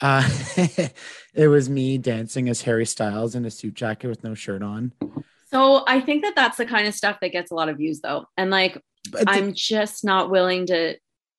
[0.00, 0.26] uh,
[1.34, 4.94] it was me dancing as Harry Styles in a suit jacket with no shirt on.
[5.50, 8.00] So I think that that's the kind of stuff that gets a lot of views
[8.00, 8.26] though.
[8.36, 10.96] And like the- I'm just not willing to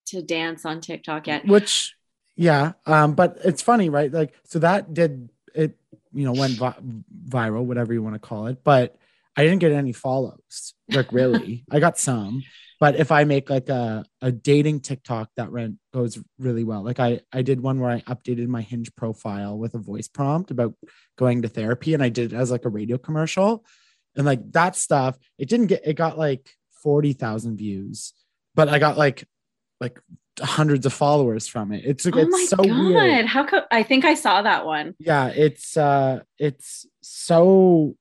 [0.08, 1.46] to dance on TikTok yet.
[1.46, 1.94] which
[2.36, 5.78] yeah um but it's funny right like so that did it
[6.14, 6.80] you know went vi-
[7.28, 8.96] viral whatever you want to call it but
[9.38, 12.42] i didn't get any follows like really i got some
[12.80, 17.00] but if i make like a, a dating tiktok that rent goes really well like
[17.00, 20.74] i i did one where i updated my hinge profile with a voice prompt about
[21.18, 23.64] going to therapy and i did it as like a radio commercial
[24.16, 26.50] and like that stuff it didn't get it got like
[26.84, 28.14] 40,000 views
[28.56, 29.26] but i got like
[29.80, 30.00] like
[30.40, 31.84] hundreds of followers from it.
[31.86, 32.68] It's like oh my it's so god!
[32.68, 33.26] weird.
[33.26, 33.64] How come?
[33.72, 34.96] I think I saw that one.
[35.00, 37.96] Yeah, it's uh it's so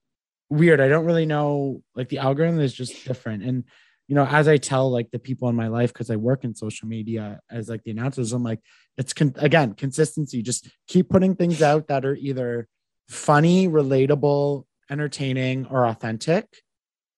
[0.49, 0.81] weird.
[0.81, 3.43] I don't really know like the algorithm is just different.
[3.43, 3.65] And
[4.07, 6.55] you know, as I tell like the people in my life because I work in
[6.55, 8.61] social media as like the announcers, I'm like,
[8.97, 10.43] it's con- again consistency.
[10.43, 12.69] Just keep putting things out that are either
[13.09, 16.47] funny, relatable, entertaining, or authentic.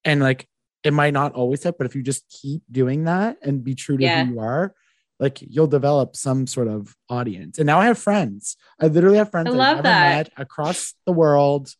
[0.04, 0.46] And like
[0.84, 3.96] it might not always hit, but if you just keep doing that and be true
[3.96, 4.24] to Yeah.
[4.24, 4.74] who you are,
[5.20, 7.58] like you'll develop some sort of audience.
[7.58, 8.56] And now I have friends.
[8.80, 10.16] I literally have friends I I've love that.
[10.16, 11.74] met across the world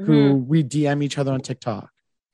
[0.00, 0.06] Mhm.
[0.06, 1.90] who we DM each other on TikTok.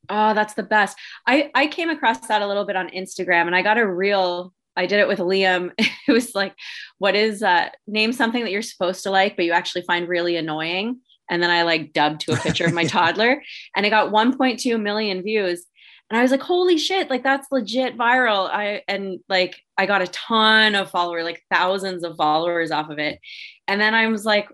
[0.08, 0.96] Oh, that's the best.
[1.26, 4.52] I I came across that a little bit on Instagram, and I got a real.
[4.76, 5.72] I did it with Liam.
[6.08, 6.54] It was like,
[6.98, 10.36] what is uh name something that you're supposed to like, but you actually find really
[10.36, 11.00] annoying.
[11.30, 13.42] And then I like dubbed to a picture of my toddler,
[13.74, 15.64] and it got 1.2 million views.
[16.10, 18.50] And I was like, holy shit, like that's legit viral.
[18.50, 22.98] I and like I got a ton of followers, like thousands of followers off of
[22.98, 23.20] it.
[23.68, 24.48] And then I was like,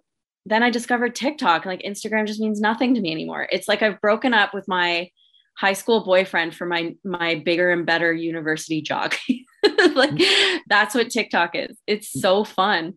[0.45, 1.65] then I discovered TikTok.
[1.65, 3.49] and Like Instagram just means nothing to me anymore.
[3.51, 5.11] It's like I've broken up with my
[5.57, 9.15] high school boyfriend for my my bigger and better university jog.
[9.95, 10.59] like mm.
[10.69, 11.79] that's what TikTok is.
[11.87, 12.95] It's so fun.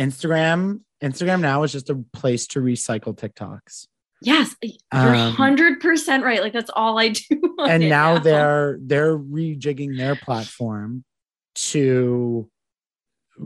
[0.00, 3.86] Instagram, Instagram now is just a place to recycle TikToks.
[4.22, 6.40] Yes, you're Um, hundred percent right.
[6.42, 7.56] Like that's all I do.
[7.58, 11.04] and it now they're they're rejigging their platform
[11.54, 12.50] to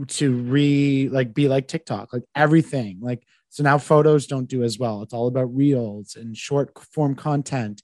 [0.08, 2.98] to re like be like TikTok, like everything.
[3.00, 5.02] Like so now photos don't do as well.
[5.02, 7.82] It's all about reels and short form content.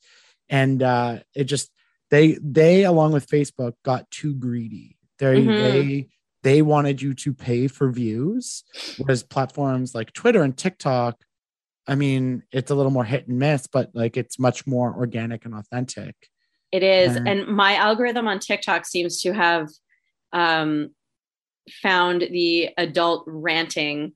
[0.49, 1.71] And uh it just
[2.11, 4.97] they they along with Facebook got too greedy.
[5.21, 5.47] They Mhm.
[5.47, 6.09] they
[6.43, 8.65] they wanted you to pay for views,
[8.99, 11.23] whereas platforms like Twitter and TikTok,
[11.87, 15.45] I mean, it's a little more hit and miss, but like it's much more organic
[15.45, 16.15] and authentic.
[16.73, 17.17] It is.
[17.17, 19.69] And- And my algorithm on TikTok seems to have
[20.33, 20.91] um,
[21.83, 24.13] found the adult ranting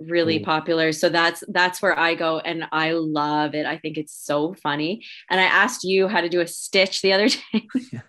[0.00, 0.44] really Ooh.
[0.44, 0.92] popular.
[0.92, 3.66] So that's that's where I go and I love it.
[3.66, 5.02] I think it's so funny.
[5.30, 7.66] And I asked you how to do a stitch the other day.
[7.92, 8.00] Yeah.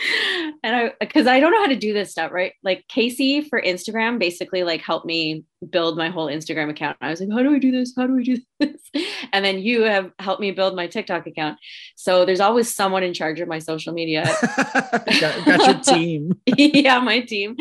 [0.62, 2.52] And I because I don't know how to do this stuff, right?
[2.62, 6.98] Like Casey for Instagram basically like helped me build my whole Instagram account.
[7.00, 7.94] I was like, how do I do this?
[7.96, 8.90] How do I do this?
[9.32, 11.58] And then you have helped me build my TikTok account.
[11.96, 14.24] So there's always someone in charge of my social media.
[14.52, 16.32] got, got your team.
[16.46, 17.56] yeah, my team.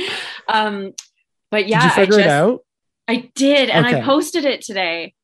[0.50, 0.92] Um,
[1.52, 2.66] but yeah, Did you figure I it out?
[3.08, 5.16] I did, and I posted it today.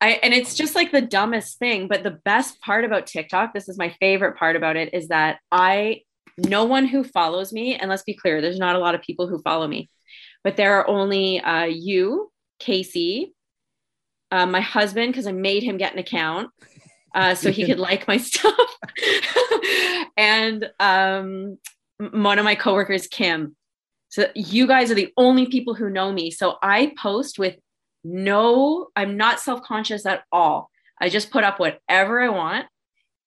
[0.00, 3.68] I and it's just like the dumbest thing, but the best part about TikTok, this
[3.68, 6.02] is my favorite part about it, is that I
[6.38, 9.26] no one who follows me, and let's be clear, there's not a lot of people
[9.26, 9.90] who follow me,
[10.44, 13.34] but there are only uh, you, Casey,
[14.30, 16.50] uh, my husband, because I made him get an account.
[17.14, 18.76] Uh, so he could like my stuff,
[20.16, 21.58] and um,
[21.98, 23.56] one of my coworkers, Kim.
[24.08, 26.30] So you guys are the only people who know me.
[26.30, 27.56] So I post with
[28.04, 30.70] no, I'm not self conscious at all.
[31.00, 32.66] I just put up whatever I want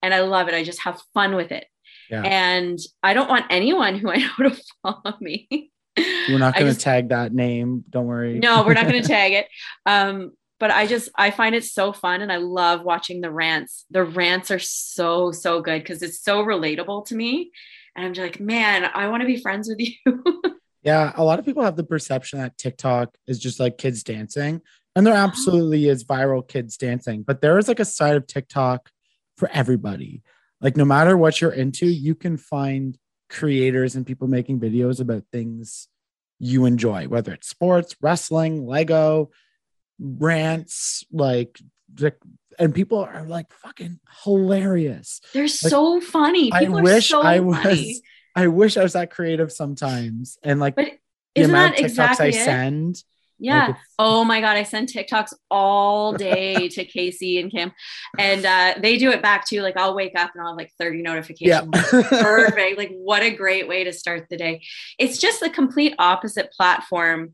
[0.02, 0.56] and I love it.
[0.56, 1.66] I just have fun with it.
[2.10, 2.24] Yeah.
[2.24, 5.72] And I don't want anyone who I know to follow me.
[5.98, 7.84] We're not going to tag that name.
[7.90, 8.40] Don't worry.
[8.40, 9.48] no, we're not going to tag it.
[9.86, 13.86] Um, but I just I find it so fun and I love watching the rants.
[13.92, 17.52] The rants are so so good because it's so relatable to me.
[17.96, 20.24] And I'm just like, man, I want to be friends with you.
[20.82, 24.62] Yeah, a lot of people have the perception that TikTok is just like kids dancing,
[24.96, 28.90] and there absolutely is viral kids dancing, but there is like a side of TikTok
[29.36, 30.24] for everybody.
[30.62, 32.98] Like, no matter what you're into, you can find
[33.30, 35.88] creators and people making videos about things
[36.40, 39.30] you enjoy, whether it's sports, wrestling, Lego,
[40.00, 41.60] rants, like,
[42.58, 45.22] and people are like fucking hilarious.
[45.34, 46.52] They're Like, so funny.
[46.54, 47.58] I People are wish so I was.
[47.64, 48.02] funny.
[48.36, 50.86] I wish I was that creative sometimes, and like But
[51.36, 52.34] the isn't amount that of TikToks exactly I it?
[53.40, 53.76] Yeah.
[53.98, 54.58] Oh my God.
[54.58, 57.72] I send TikToks all day to Casey and Kim.
[58.18, 59.62] And uh, they do it back too.
[59.62, 61.04] Like I'll wake up and I'll have like 30 yeah.
[61.04, 61.70] notifications.
[62.10, 62.78] Perfect.
[62.78, 64.62] Like what a great way to start the day.
[64.98, 67.34] It's just the complete opposite platform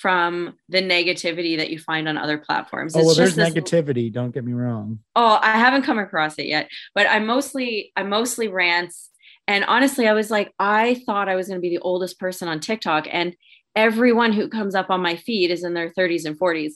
[0.00, 2.96] from the negativity that you find on other platforms.
[2.96, 4.12] oh It's well, there's this- negativity.
[4.12, 5.00] Don't get me wrong.
[5.14, 9.10] Oh, I haven't come across it yet, but I mostly I mostly rants.
[9.48, 12.48] And honestly, I was like, I thought I was going to be the oldest person
[12.48, 13.34] on TikTok, and
[13.74, 16.72] everyone who comes up on my feed is in their 30s and 40s.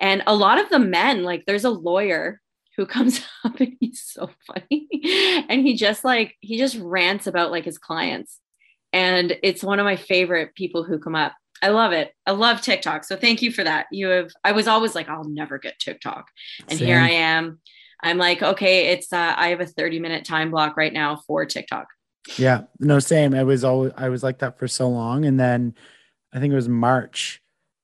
[0.00, 2.40] And a lot of the men, like, there's a lawyer
[2.76, 4.88] who comes up and he's so funny,
[5.48, 8.40] and he just like he just rants about like his clients,
[8.92, 11.32] and it's one of my favorite people who come up.
[11.62, 12.12] I love it.
[12.26, 13.04] I love TikTok.
[13.04, 13.86] So thank you for that.
[13.92, 14.30] You have.
[14.42, 16.26] I was always like, I'll never get TikTok
[16.68, 17.60] and here I am.
[18.02, 21.46] I'm like, okay, it's uh, I have a 30 minute time block right now for
[21.46, 21.86] TikTok.
[22.36, 23.34] Yeah, no, same.
[23.34, 25.74] I was always I was like that for so long, and then
[26.34, 27.40] I think it was March.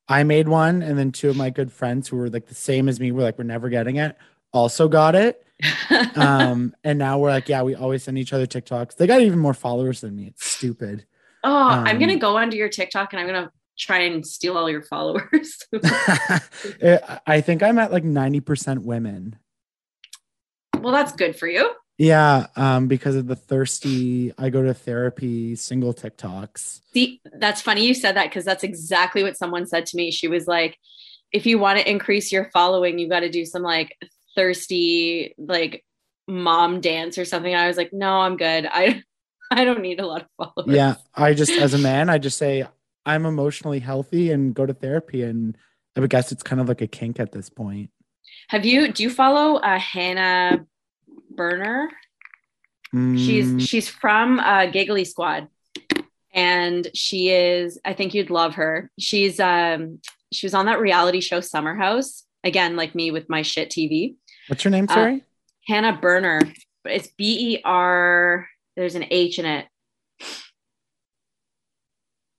[0.08, 2.88] I made one, and then two of my good friends who were like the same
[2.88, 4.16] as me were like, "We're never getting it."
[4.52, 5.46] Also got it,
[6.16, 9.38] um, and now we're like, "Yeah, we always send each other TikToks." They got even
[9.38, 10.26] more followers than me.
[10.26, 11.06] It's stupid.
[11.44, 14.68] oh, I'm gonna um, go onto your TikTok and I'm gonna try and steal all
[14.68, 15.58] your followers.
[17.26, 19.38] I think I'm at like ninety percent women.
[20.80, 21.70] well, that's good for you.
[22.00, 26.80] Yeah, um, because of the thirsty, I go to therapy single TikToks.
[26.94, 30.10] See, that's funny you said that because that's exactly what someone said to me.
[30.10, 30.78] She was like,
[31.30, 33.94] if you want to increase your following, you got to do some like
[34.34, 35.84] thirsty, like
[36.26, 37.54] mom dance or something.
[37.54, 38.66] I was like, no, I'm good.
[38.66, 39.02] I
[39.50, 40.74] I don't need a lot of followers.
[40.74, 42.64] Yeah, I just as a man, I just say
[43.04, 45.54] I'm emotionally healthy and go to therapy, and
[45.94, 47.90] I would guess it's kind of like a kink at this point.
[48.48, 50.64] Have you do you follow uh Hannah
[51.40, 51.88] Berner?
[52.94, 55.48] Mm, She's she's from uh, Giggly Squad,
[56.34, 57.78] and she is.
[57.82, 58.90] I think you'd love her.
[58.98, 60.00] She's um
[60.30, 64.16] she was on that reality show Summer House again, like me with my shit TV.
[64.48, 64.84] what's your name?
[64.90, 65.24] uh, Sorry.
[65.66, 66.40] Hannah Berner,
[66.84, 68.46] but it's B E R.
[68.76, 69.66] There's an H in it.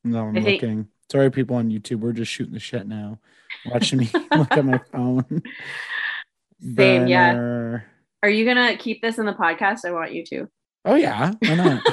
[0.03, 0.87] no, I'm I think- looking.
[1.11, 1.99] Sorry, people on YouTube.
[2.01, 3.19] We're just shooting the shit now.
[3.65, 5.41] Watching me look at my phone.
[6.61, 7.79] Same, yeah.
[8.23, 9.85] Are you gonna keep this in the podcast?
[9.85, 10.47] I want you to.
[10.85, 11.83] Oh yeah, why not?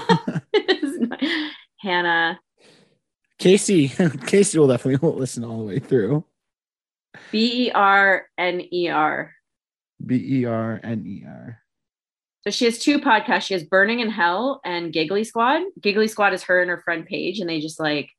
[1.81, 2.39] Hannah
[3.39, 3.89] Casey,
[4.27, 6.25] Casey will definitely listen all the way through.
[7.31, 9.33] B E R N E R.
[10.05, 11.59] B E R N E R.
[12.45, 13.43] So she has two podcasts.
[13.43, 15.63] She has Berning in Hell and Giggly Squad.
[15.81, 18.11] Giggly Squad is her and her friend Paige, and they just like,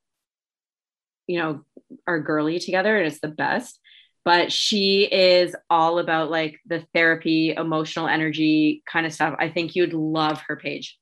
[1.27, 1.61] you know,
[2.07, 3.79] are girly together, and it's the best.
[4.25, 9.35] But she is all about like the therapy, emotional energy kind of stuff.
[9.39, 10.97] I think you'd love her page.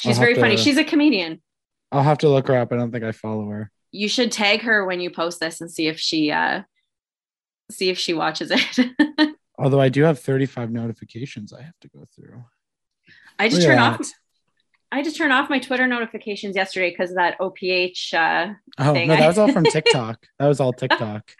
[0.00, 0.56] She's very have funny.
[0.56, 1.40] She's a comedian.
[1.92, 2.72] I'll have to look her up.
[2.72, 3.70] I don't think I follow her.
[3.92, 6.62] You should tag her when you post this and see if she uh
[7.70, 9.34] see if she watches it.
[9.58, 12.42] Although I do have 35 notifications I have to go through.
[13.38, 14.00] I just turned off.
[14.90, 19.08] I just turned off my Twitter notifications yesterday because of that OPH uh Oh thing.
[19.08, 20.26] no, that was all from TikTok.
[20.38, 21.30] that was all TikTok.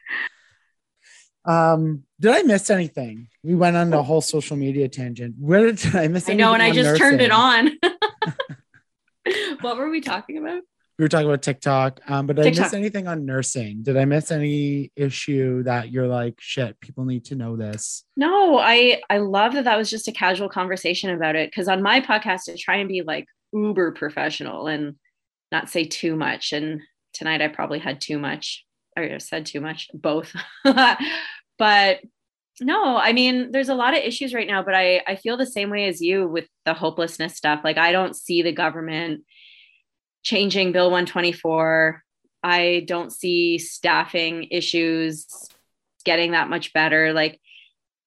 [1.44, 3.28] Um, did I miss anything?
[3.42, 5.34] We went on a whole social media tangent.
[5.38, 6.28] Where did I miss?
[6.28, 6.40] Anything?
[6.40, 7.70] I know, and I just turned it on.
[9.60, 10.62] what were we talking about?
[10.98, 12.00] We were talking about TikTok.
[12.06, 13.82] Um, but did I miss anything on nursing?
[13.82, 18.04] Did I miss any issue that you're like, shit, people need to know this?
[18.16, 21.82] No, I I love that that was just a casual conversation about it because on
[21.82, 24.96] my podcast I try and be like uber professional and
[25.50, 26.52] not say too much.
[26.52, 26.82] And
[27.14, 28.64] tonight I probably had too much
[28.96, 30.34] or said too much, both.
[30.64, 32.00] but
[32.60, 35.46] no, I mean, there's a lot of issues right now, but I I feel the
[35.46, 37.60] same way as you with the hopelessness stuff.
[37.64, 39.24] Like I don't see the government
[40.22, 42.02] changing Bill 124.
[42.44, 45.26] I don't see staffing issues
[46.04, 47.12] getting that much better.
[47.12, 47.40] Like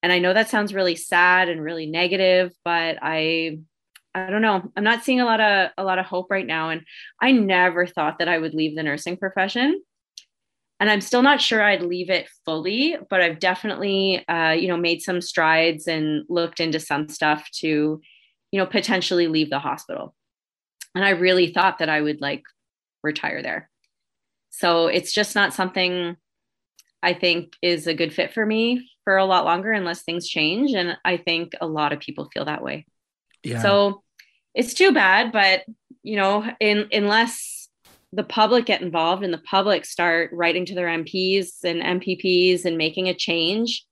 [0.05, 3.57] and i know that sounds really sad and really negative but i
[4.13, 6.69] i don't know i'm not seeing a lot of a lot of hope right now
[6.69, 6.83] and
[7.19, 9.81] i never thought that i would leave the nursing profession
[10.79, 14.77] and I'm still not sure I'd leave it fully, but I've definitely, uh, you know,
[14.77, 18.01] made some strides and looked into some stuff to,
[18.51, 20.13] you know, potentially leave the hospital.
[20.93, 22.43] And I really thought that I would like
[23.03, 23.69] retire there.
[24.49, 26.17] So it's just not something
[27.01, 30.73] I think is a good fit for me for a lot longer unless things change.
[30.73, 32.85] And I think a lot of people feel that way.
[33.43, 33.61] Yeah.
[33.61, 34.03] So
[34.53, 35.63] it's too bad, but
[36.03, 37.54] you know, in unless
[38.11, 42.77] the public get involved and the public start writing to their MPs and MPPs and
[42.77, 43.85] making a change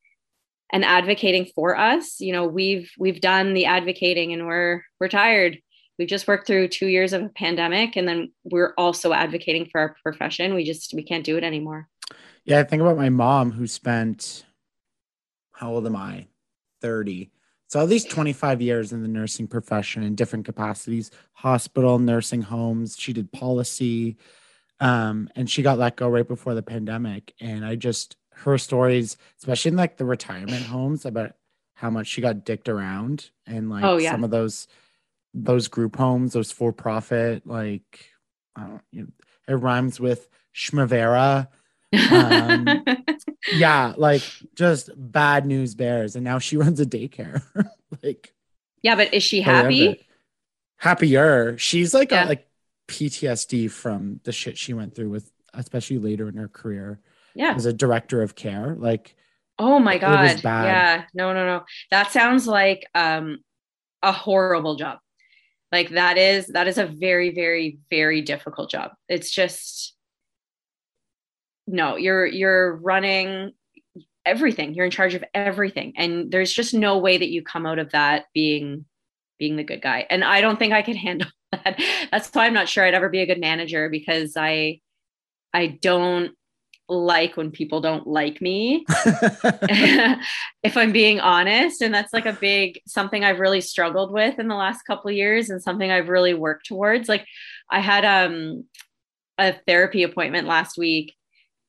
[0.72, 5.60] and advocating for us, you know, we've we've done the advocating and we're we're tired.
[5.99, 9.80] We've just worked through 2 years of a pandemic and then we're also advocating for
[9.80, 10.56] our profession.
[10.56, 11.88] We just we can't do it anymore.
[12.45, 14.45] Yeah, I think about my mom who spent
[15.53, 16.27] how old am I?
[16.81, 17.30] 30
[17.74, 22.95] so at least 25 years in the nursing profession in different capacities, hospital, nursing homes.
[22.95, 24.16] She did policy.
[24.80, 27.34] Um, and she got let go right before the pandemic.
[27.41, 31.32] And I just her stories, especially in like the retirement homes, about
[31.74, 34.12] how much she got dicked around and like oh, yeah.
[34.12, 34.68] some of those
[35.34, 38.06] those group homes, those for profit, like
[38.56, 39.08] I don't you know,
[39.48, 41.48] it rhymes with Schmavera.
[41.94, 42.68] Um,
[43.53, 44.24] yeah, like
[44.56, 46.15] just bad news bears.
[46.15, 47.44] And now she runs a daycare.
[48.03, 48.34] like,
[48.82, 50.06] yeah, but is she happy?
[50.78, 51.57] Happier.
[51.57, 52.26] She's like yeah.
[52.26, 52.48] a, like
[52.88, 56.99] PTSD from the shit she went through with, especially later in her career.
[57.36, 58.76] Yeah, as a director of care.
[58.78, 59.15] Like,
[59.57, 61.64] oh my god, yeah, no, no, no.
[61.90, 63.40] That sounds like um
[64.03, 64.99] a horrible job.
[65.72, 68.91] Like that is that is a very, very, very difficult job.
[69.10, 69.95] It's just
[71.68, 73.53] no, you're you're running
[74.26, 74.73] everything.
[74.73, 75.94] You're in charge of everything.
[75.98, 78.85] And there's just no way that you come out of that being
[79.40, 80.06] being the good guy.
[80.10, 81.80] And I don't think I can handle that.
[82.11, 84.80] That's why I'm not sure I'd ever be a good manager because I
[85.53, 86.34] I don't
[86.90, 88.85] like when people don't like me
[90.64, 94.49] if i'm being honest and that's like a big something i've really struggled with in
[94.49, 97.26] the last couple of years and something i've really worked towards like
[97.72, 98.65] i had um
[99.38, 101.15] a therapy appointment last week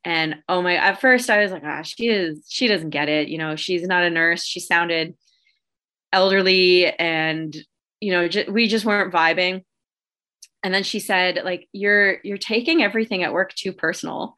[0.04, 3.28] and oh my at first i was like ah she is she doesn't get it
[3.28, 5.14] you know she's not a nurse she sounded
[6.12, 7.56] elderly and
[8.00, 9.62] you know j- we just weren't vibing
[10.62, 14.34] and then she said like you're you're taking everything at work too personal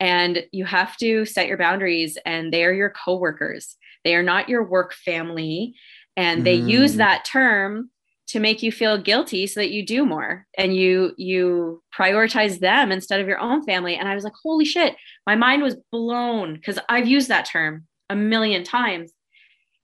[0.00, 4.48] and you have to set your boundaries and they are your coworkers they are not
[4.48, 5.74] your work family
[6.16, 6.68] and they mm.
[6.68, 7.90] use that term
[8.28, 12.92] to make you feel guilty so that you do more and you you prioritize them
[12.92, 13.96] instead of your own family.
[13.96, 14.94] And i was like holy shit
[15.26, 19.12] my mind was blown because i've used that term a million times.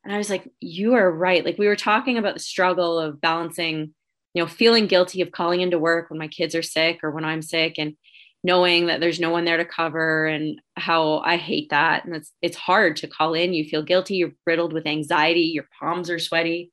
[0.04, 1.44] And i was like you are right.
[1.44, 3.94] Like we were talking about the struggle of balancing
[4.34, 7.24] you know feeling guilty of calling into work when my kids are sick or when
[7.24, 7.94] i'm sick and
[8.42, 12.04] knowing that there's no one there to cover and how i hate that.
[12.04, 13.54] And it's it's hard to call in.
[13.54, 14.16] You feel guilty.
[14.16, 15.40] You're riddled with anxiety.
[15.40, 16.70] Your palms are sweaty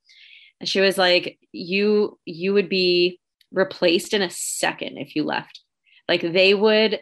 [0.61, 3.19] and she was like, you, you would be
[3.51, 5.59] replaced in a second if you left.
[6.07, 7.01] Like they would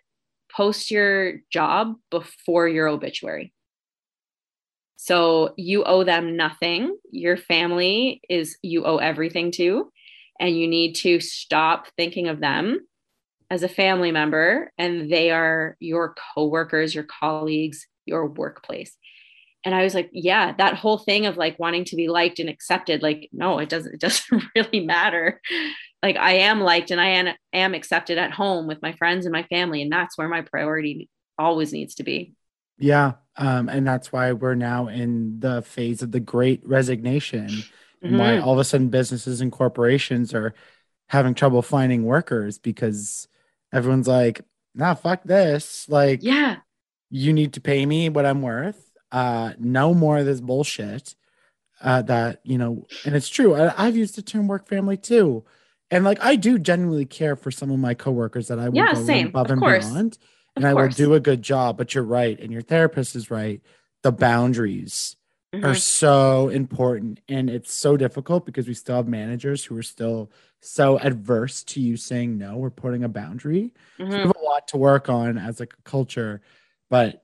[0.56, 3.53] post your job before your obituary.
[4.95, 6.98] So you owe them nothing.
[7.11, 9.91] Your family is, you owe everything to.
[10.40, 12.88] And you need to stop thinking of them
[13.49, 18.95] as a family member and they are your coworkers, your colleagues, your workplace
[19.65, 22.49] and i was like yeah that whole thing of like wanting to be liked and
[22.49, 25.41] accepted like no it doesn't it doesn't really matter.
[26.02, 29.34] Like i am liked and i am, am accepted at home with my friends and
[29.34, 32.34] my family and that's where my priority always needs to be.
[32.77, 37.48] Yeah um, and that's why we're now in the phase of the great resignation
[38.02, 38.18] and mm-hmm.
[38.18, 40.53] why all of a sudden businesses and corporations are
[41.07, 43.27] having trouble finding workers because
[43.73, 44.41] everyone's like
[44.76, 45.88] nah fuck this.
[45.90, 46.57] Like yeah.
[47.10, 51.15] you need to pay me what i'm worth uh, no more of this bullshit.
[51.81, 53.56] Uh, that you know, and it's true.
[53.56, 55.45] I, have used the term work family too,
[55.90, 58.94] and like I do genuinely care for some of my coworkers that I will yeah,
[58.94, 59.27] go same.
[59.27, 60.18] above and beyond,
[60.57, 61.77] and I will do a good job.
[61.77, 63.61] But you're right, and your therapist is right.
[64.03, 65.15] The boundaries
[65.53, 65.65] mm-hmm.
[65.65, 70.31] are so important, and it's so difficult because we still have managers who are still
[70.60, 73.73] so adverse to you saying no or putting a boundary.
[73.98, 74.11] Mm-hmm.
[74.11, 76.41] So we have a lot to work on as like a culture,
[76.90, 77.23] but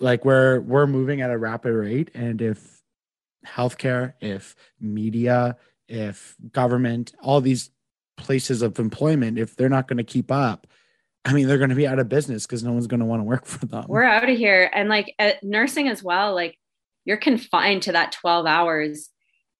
[0.00, 2.10] like we're we're moving at a rapid rate.
[2.14, 2.82] And if
[3.46, 5.56] healthcare if media
[5.88, 7.70] if government all these
[8.16, 10.66] places of employment if they're not going to keep up
[11.24, 13.20] i mean they're going to be out of business because no one's going to want
[13.20, 13.84] to work for them.
[13.86, 14.68] We're out of here.
[14.74, 16.58] And like uh, nursing as well like
[17.06, 19.08] you're confined to that 12 hours.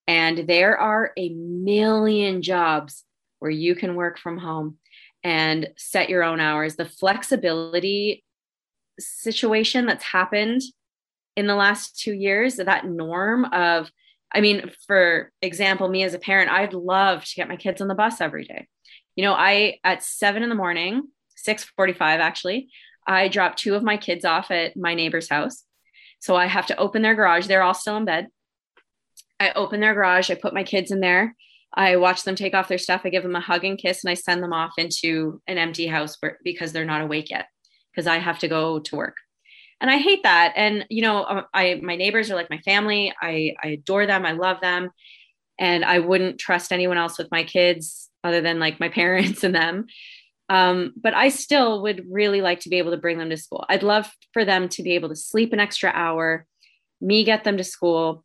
[0.07, 3.05] And there are a million jobs
[3.39, 4.77] where you can work from home
[5.25, 6.77] and set your own hours.
[6.77, 8.25] The flexibility
[8.99, 10.63] situation that's happened
[11.37, 13.91] in the last two years, that norm of,
[14.33, 17.89] I mean, for example, me as a parent, I'd love to get my kids on
[17.89, 18.67] the bus every day.
[19.15, 22.69] You know, I at seven in the morning, 645 actually,
[23.07, 25.63] I drop two of my kids off at my neighbor's house.
[26.19, 27.47] So I have to open their garage.
[27.47, 28.29] They're all still in bed.
[29.39, 31.37] I open their garage, I put my kids in there.
[31.75, 33.03] I watch them take off their stuff.
[33.05, 35.87] I give them a hug and kiss, and I send them off into an empty
[35.87, 37.47] house where, because they're not awake yet,
[37.97, 39.17] because I have to go to work.
[39.81, 40.53] And I hate that.
[40.57, 43.13] And you know, um, I my neighbors are like my family.
[43.21, 44.27] I I adore them.
[44.27, 44.91] I love them,
[45.59, 49.55] and I wouldn't trust anyone else with my kids other than like my parents and
[49.55, 49.87] them.
[50.49, 53.65] Um, but I still would really like to be able to bring them to school.
[53.69, 56.47] I'd love for them to be able to sleep an extra hour,
[57.01, 58.25] me get them to school,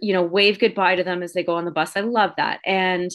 [0.00, 1.96] you know, wave goodbye to them as they go on the bus.
[1.96, 2.60] I love that.
[2.64, 3.10] And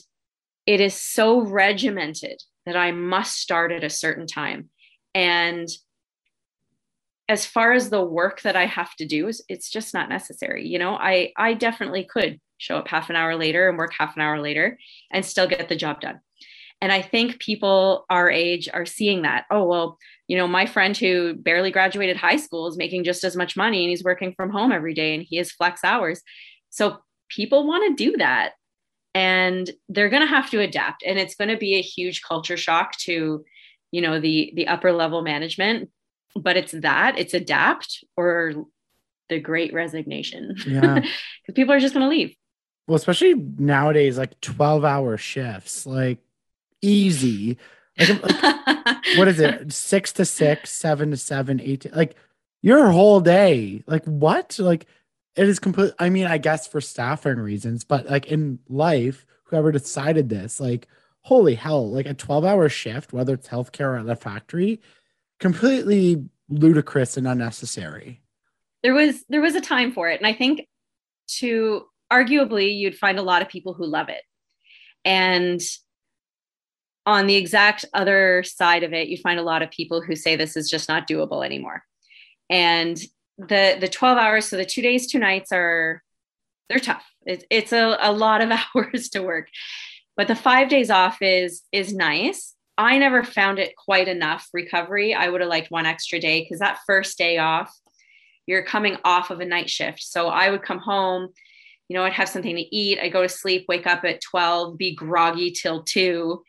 [0.66, 4.70] it is so regimented that I must start at a certain time.
[5.16, 5.70] And
[7.30, 10.68] as far as the work that I have to do, it's just not necessary.
[10.68, 14.16] You know, I I definitely could show up half an hour later and work half
[14.16, 14.78] an hour later
[15.12, 16.20] and still get the job done.
[16.82, 19.46] And I think people our age are seeing that.
[19.50, 23.36] Oh, well, you know, my friend who barely graduated high school is making just as
[23.36, 26.22] much money and he's working from home every day and he has flex hours.
[26.70, 26.98] So
[27.30, 28.54] people want to do that
[29.16, 32.58] and they're going to have to adapt and it's going to be a huge culture
[32.58, 33.46] shock to
[33.94, 35.90] you know the the upper level management
[36.36, 38.66] but it's that it's adapt or
[39.30, 40.96] the great resignation Yeah.
[41.00, 42.36] because people are just going to leave
[42.88, 46.20] Well, especially nowadays, like 12 hour shifts, like
[46.82, 47.58] easy.
[47.98, 49.72] Like, like, what is it?
[49.72, 52.16] Six to six, seven to seven, eight to like
[52.62, 53.84] your whole day.
[53.88, 54.58] Like what?
[54.60, 54.86] Like
[55.36, 55.94] it is complete.
[56.00, 60.88] I mean, I guess for staffing reasons, but like in life, whoever decided this, like,
[61.24, 64.82] holy hell, like a 12 hour shift, whether it's healthcare or at a factory,
[65.40, 68.22] completely ludicrous and unnecessary.
[68.84, 70.20] there was there was a time for it.
[70.20, 70.68] And i think
[71.40, 74.22] to arguably you'd find a lot of people who love it.
[75.06, 75.62] And
[77.06, 80.36] on the exact other side of it you find a lot of people who say
[80.36, 81.84] this is just not doable anymore.
[82.50, 82.98] And
[83.38, 86.04] the the 12 hours so the two days two nights are
[86.70, 87.06] they're tough.
[87.26, 89.48] It's, it's a, a lot of hours to work
[90.16, 92.56] but the five days off is is nice.
[92.78, 95.14] I never found it quite enough recovery.
[95.14, 97.72] I would have liked one extra day because that first day off
[98.46, 100.02] you're coming off of a night shift.
[100.02, 101.30] So i would come home
[101.90, 103.00] you know i'd have something to eat.
[103.00, 106.44] I go to sleep wake up at 12 be groggy till 2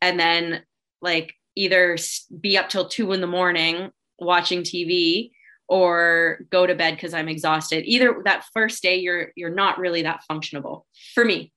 [0.00, 0.62] and then
[1.02, 1.96] like either
[2.40, 5.30] be up till 2 in the morning watching tv
[5.68, 7.84] or go to bed because i'm exhausted.
[7.86, 10.82] Either that first day you're you're not really that functionable.
[11.14, 11.52] For me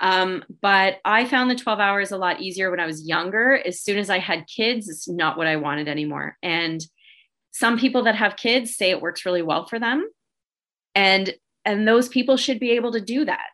[0.00, 3.60] um, but I found the 12 hours a lot easier when I was younger.
[3.64, 6.36] As soon as I had kids, it's not what I wanted anymore.
[6.42, 6.84] And
[7.52, 10.08] some people that have kids say it works really well for them.
[10.94, 13.46] And and those people should be able to do that.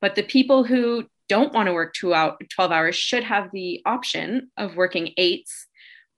[0.00, 3.82] But the people who don't want to work two out 12 hours should have the
[3.84, 5.66] option of working eights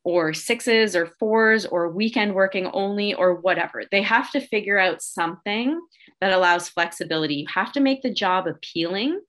[0.05, 3.85] or sixes or fours or weekend working only or whatever.
[3.91, 5.81] They have to figure out something
[6.21, 7.35] that allows flexibility.
[7.37, 9.21] You have to make the job appealing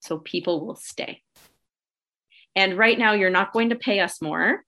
[0.00, 1.22] so people will stay.
[2.56, 4.64] And right now, you're not going to pay us more.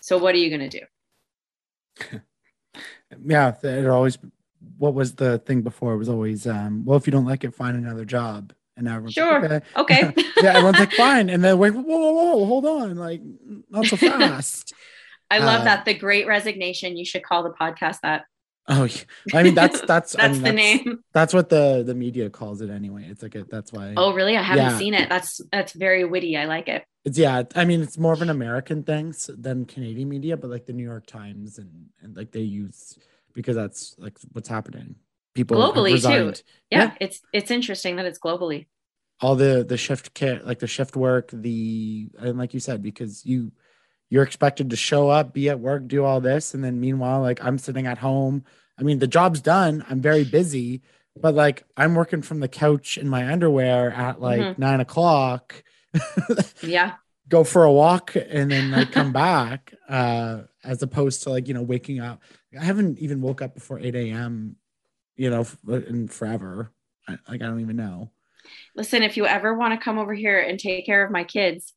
[0.00, 2.20] So, what are you going to do?
[3.24, 4.18] Yeah, it always.
[4.78, 5.92] What was the thing before?
[5.94, 8.52] It was always, um, well, if you don't like it, find another job.
[8.76, 9.48] And now everyone's Sure.
[9.48, 10.12] like, Okay.
[10.42, 11.28] yeah, everyone's like, fine.
[11.30, 13.20] And then wait, whoa, whoa, whoa, hold on, like,
[13.70, 14.72] not so fast.
[15.30, 15.84] I love Uh, that.
[15.84, 16.96] The Great Resignation.
[16.96, 18.24] You should call the podcast that.
[18.68, 19.02] Oh, yeah.
[19.32, 20.98] I mean, that's that's I That's mean, the name.
[21.12, 23.06] That's what the the media calls it anyway.
[23.08, 23.94] It's like a, that's why.
[23.96, 24.36] Oh, really?
[24.36, 24.78] I haven't Yeah.
[24.78, 25.08] seen it.
[25.08, 26.36] That's that's very witty.
[26.36, 26.84] I like it.
[27.04, 27.42] It's yeah.
[27.54, 30.84] I mean, it's more of an American thing than Canadian media, but like the New
[30.84, 32.98] York Times and and like they use
[33.34, 34.96] because that's like what's happening.
[35.34, 36.40] People Globally, too.
[36.70, 36.94] Yeah, Yeah.
[37.00, 38.66] it's it's interesting that it's globally.
[39.20, 43.24] all the the shift care like the shift work the and like you said because
[43.24, 43.52] you
[44.10, 46.54] you're expected to show up be at work do all this.
[46.54, 48.44] And then meanwhile like i'm sitting at home.
[48.78, 49.84] I mean the job's done.
[49.88, 50.82] I'm very busy
[51.20, 54.58] but like i'm working from the couch in my underwear at like Mhm.
[54.58, 55.62] nine o'clock.
[56.62, 56.94] Yeah.
[57.28, 61.54] go for a walk and then like come back uh as opposed to like you
[61.54, 62.20] know waking up.
[62.58, 64.56] I haven't even woke up before 8 a.m
[65.16, 66.70] you know f- in forever.
[67.08, 68.10] I, like i don't even know.
[68.76, 71.73] Listen, if you ever want to come over here and take care of my kids,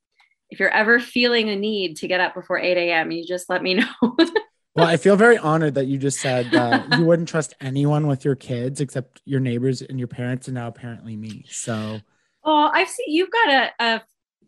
[0.49, 3.61] if you're ever feeling a need to get up before 8 a.m., you just let
[3.64, 4.18] me know.
[4.76, 8.24] Well, I feel very honored that you just said that you wouldn't trust anyone with
[8.24, 11.45] your kids except your neighbors and your parents, and now apparently me.
[11.49, 11.99] So,
[12.44, 14.02] oh, I've seen you've got a, a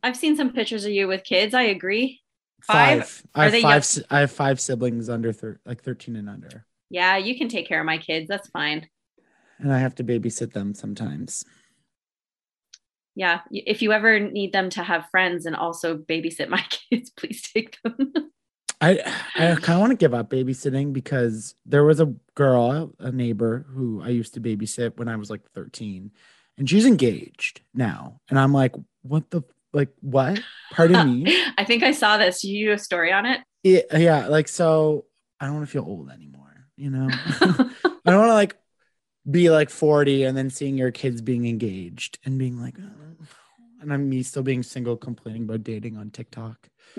[0.04, 1.56] I've seen some pictures of you with kids.
[1.56, 2.22] I agree.
[2.62, 3.08] Five?
[3.08, 3.24] Five.
[3.34, 3.86] I Are have they five.
[3.96, 7.68] young- I have five siblings under thir- like thirteen and under, Yeah, you can take
[7.68, 8.28] care of my kids.
[8.28, 8.88] That's fine.
[9.58, 11.44] and I have to babysit them sometimes.
[13.20, 13.42] Yeah.
[13.52, 17.78] If you ever need them to have friends and also babysit my kids, please take
[17.84, 18.14] them.
[18.80, 19.00] I
[19.36, 23.66] I kind of want to give up babysitting because there was a girl, a neighbor
[23.68, 26.12] who I used to babysit when I was like 13,
[26.58, 29.44] and she's engaged now, and I'm like, what the
[29.74, 30.42] like what?
[30.72, 31.44] Pardon me.
[31.58, 32.46] I think I saw this.
[32.46, 33.42] You do a story on it?
[33.64, 35.08] Yeah, yeah, like so
[35.42, 37.10] I don't want to feel old anymore, you know?
[37.12, 37.72] I
[38.06, 38.56] don't want to like
[39.30, 43.26] be like 40 and then seeing your kids being engaged and being like "Oh,"
[43.82, 46.70] and I'm me still being single complaining about dating on TikTok.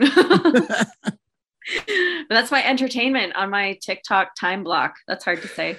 [2.30, 4.96] That's my entertainment on my TikTok time block.
[5.06, 5.76] That's hard to say.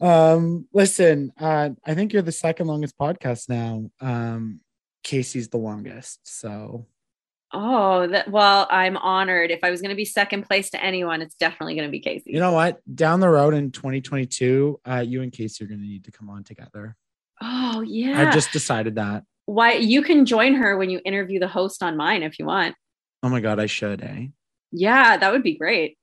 [0.00, 3.90] um listen, uh I think you're the second longest podcast now.
[4.00, 4.60] Um
[5.02, 6.20] Casey's the longest.
[6.24, 6.86] So
[7.52, 9.50] Oh, that well, I'm honored.
[9.50, 12.00] If I was going to be second place to anyone, it's definitely going to be
[12.00, 12.32] Casey.
[12.32, 12.80] you know what?
[12.92, 16.42] Down the road in 2022, uh you and Casey are gonna need to come on
[16.44, 16.96] together.
[17.40, 18.20] oh yeah.
[18.20, 19.24] I've just decided that.
[19.44, 22.74] why you can join her when you interview the host on mine if you want.
[23.22, 24.26] Oh my god, I should, eh?
[24.72, 25.96] Yeah, that would be great.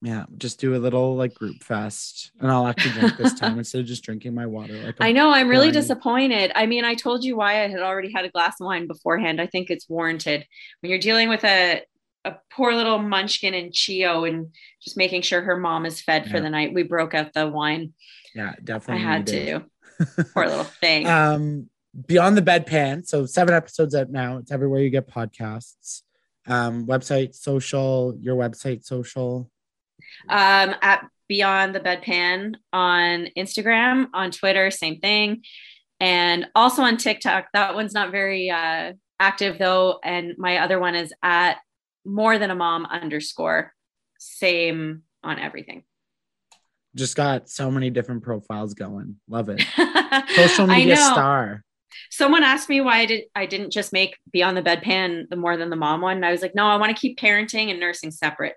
[0.00, 3.80] Yeah, just do a little like group fest, and I'll actually drink this time instead
[3.80, 4.74] of just drinking my water.
[4.74, 5.74] Like I know I'm really wine.
[5.74, 6.52] disappointed.
[6.54, 9.40] I mean, I told you why I had already had a glass of wine beforehand.
[9.40, 10.46] I think it's warranted
[10.80, 11.82] when you're dealing with a
[12.24, 16.40] a poor little munchkin and Chio and just making sure her mom is fed for
[16.40, 16.74] the night.
[16.74, 17.94] We broke out the wine.
[18.34, 19.04] Yeah, definitely.
[19.04, 19.60] I had to.
[20.34, 21.06] Poor little thing.
[21.06, 21.68] um,
[22.06, 23.06] Beyond the Bedpan.
[23.06, 24.36] So seven episodes out now.
[24.36, 26.02] It's everywhere you get podcasts.
[26.46, 29.50] Um, website, social, your website, social.
[30.28, 35.42] Um, at Beyond the Bedpan on Instagram, on Twitter, same thing,
[36.00, 37.48] and also on TikTok.
[37.52, 41.58] That one's not very uh, active though, and my other one is at
[42.04, 43.74] more than a mom underscore.
[44.18, 45.84] Same on everything.
[46.96, 49.16] Just got so many different profiles going.
[49.28, 49.62] Love it.
[50.34, 51.62] Social media star.
[52.10, 55.56] Someone asked me why I did I didn't just make Beyond the Bedpan the more
[55.56, 56.16] than the mom one.
[56.16, 58.54] And I was like, no, I want to keep parenting and nursing separate.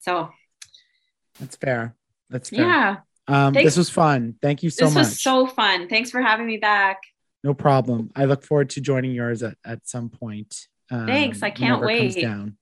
[0.00, 0.30] So
[1.40, 1.94] That's fair.
[2.28, 2.60] That's fair.
[2.60, 2.96] yeah,
[3.26, 4.36] Um, Thanks- this was fun.
[4.42, 5.02] Thank you so this much.
[5.04, 5.88] This was so fun.
[5.88, 6.98] Thanks for having me back.
[7.42, 8.10] No problem.
[8.14, 10.54] I look forward to joining yours at, at some point.
[10.90, 11.42] Um, Thanks.
[11.42, 12.22] I can't whenever comes wait.
[12.22, 12.56] down.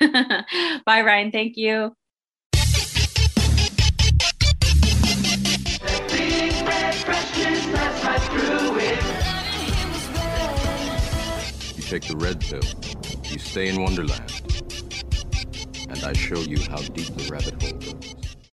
[0.86, 1.30] Bye, Ryan.
[1.30, 1.92] Thank you.
[11.76, 12.62] You take the red pill,
[13.30, 14.37] you stay in Wonderland,
[15.88, 18.17] and I show you how deep the rabbit hole goes.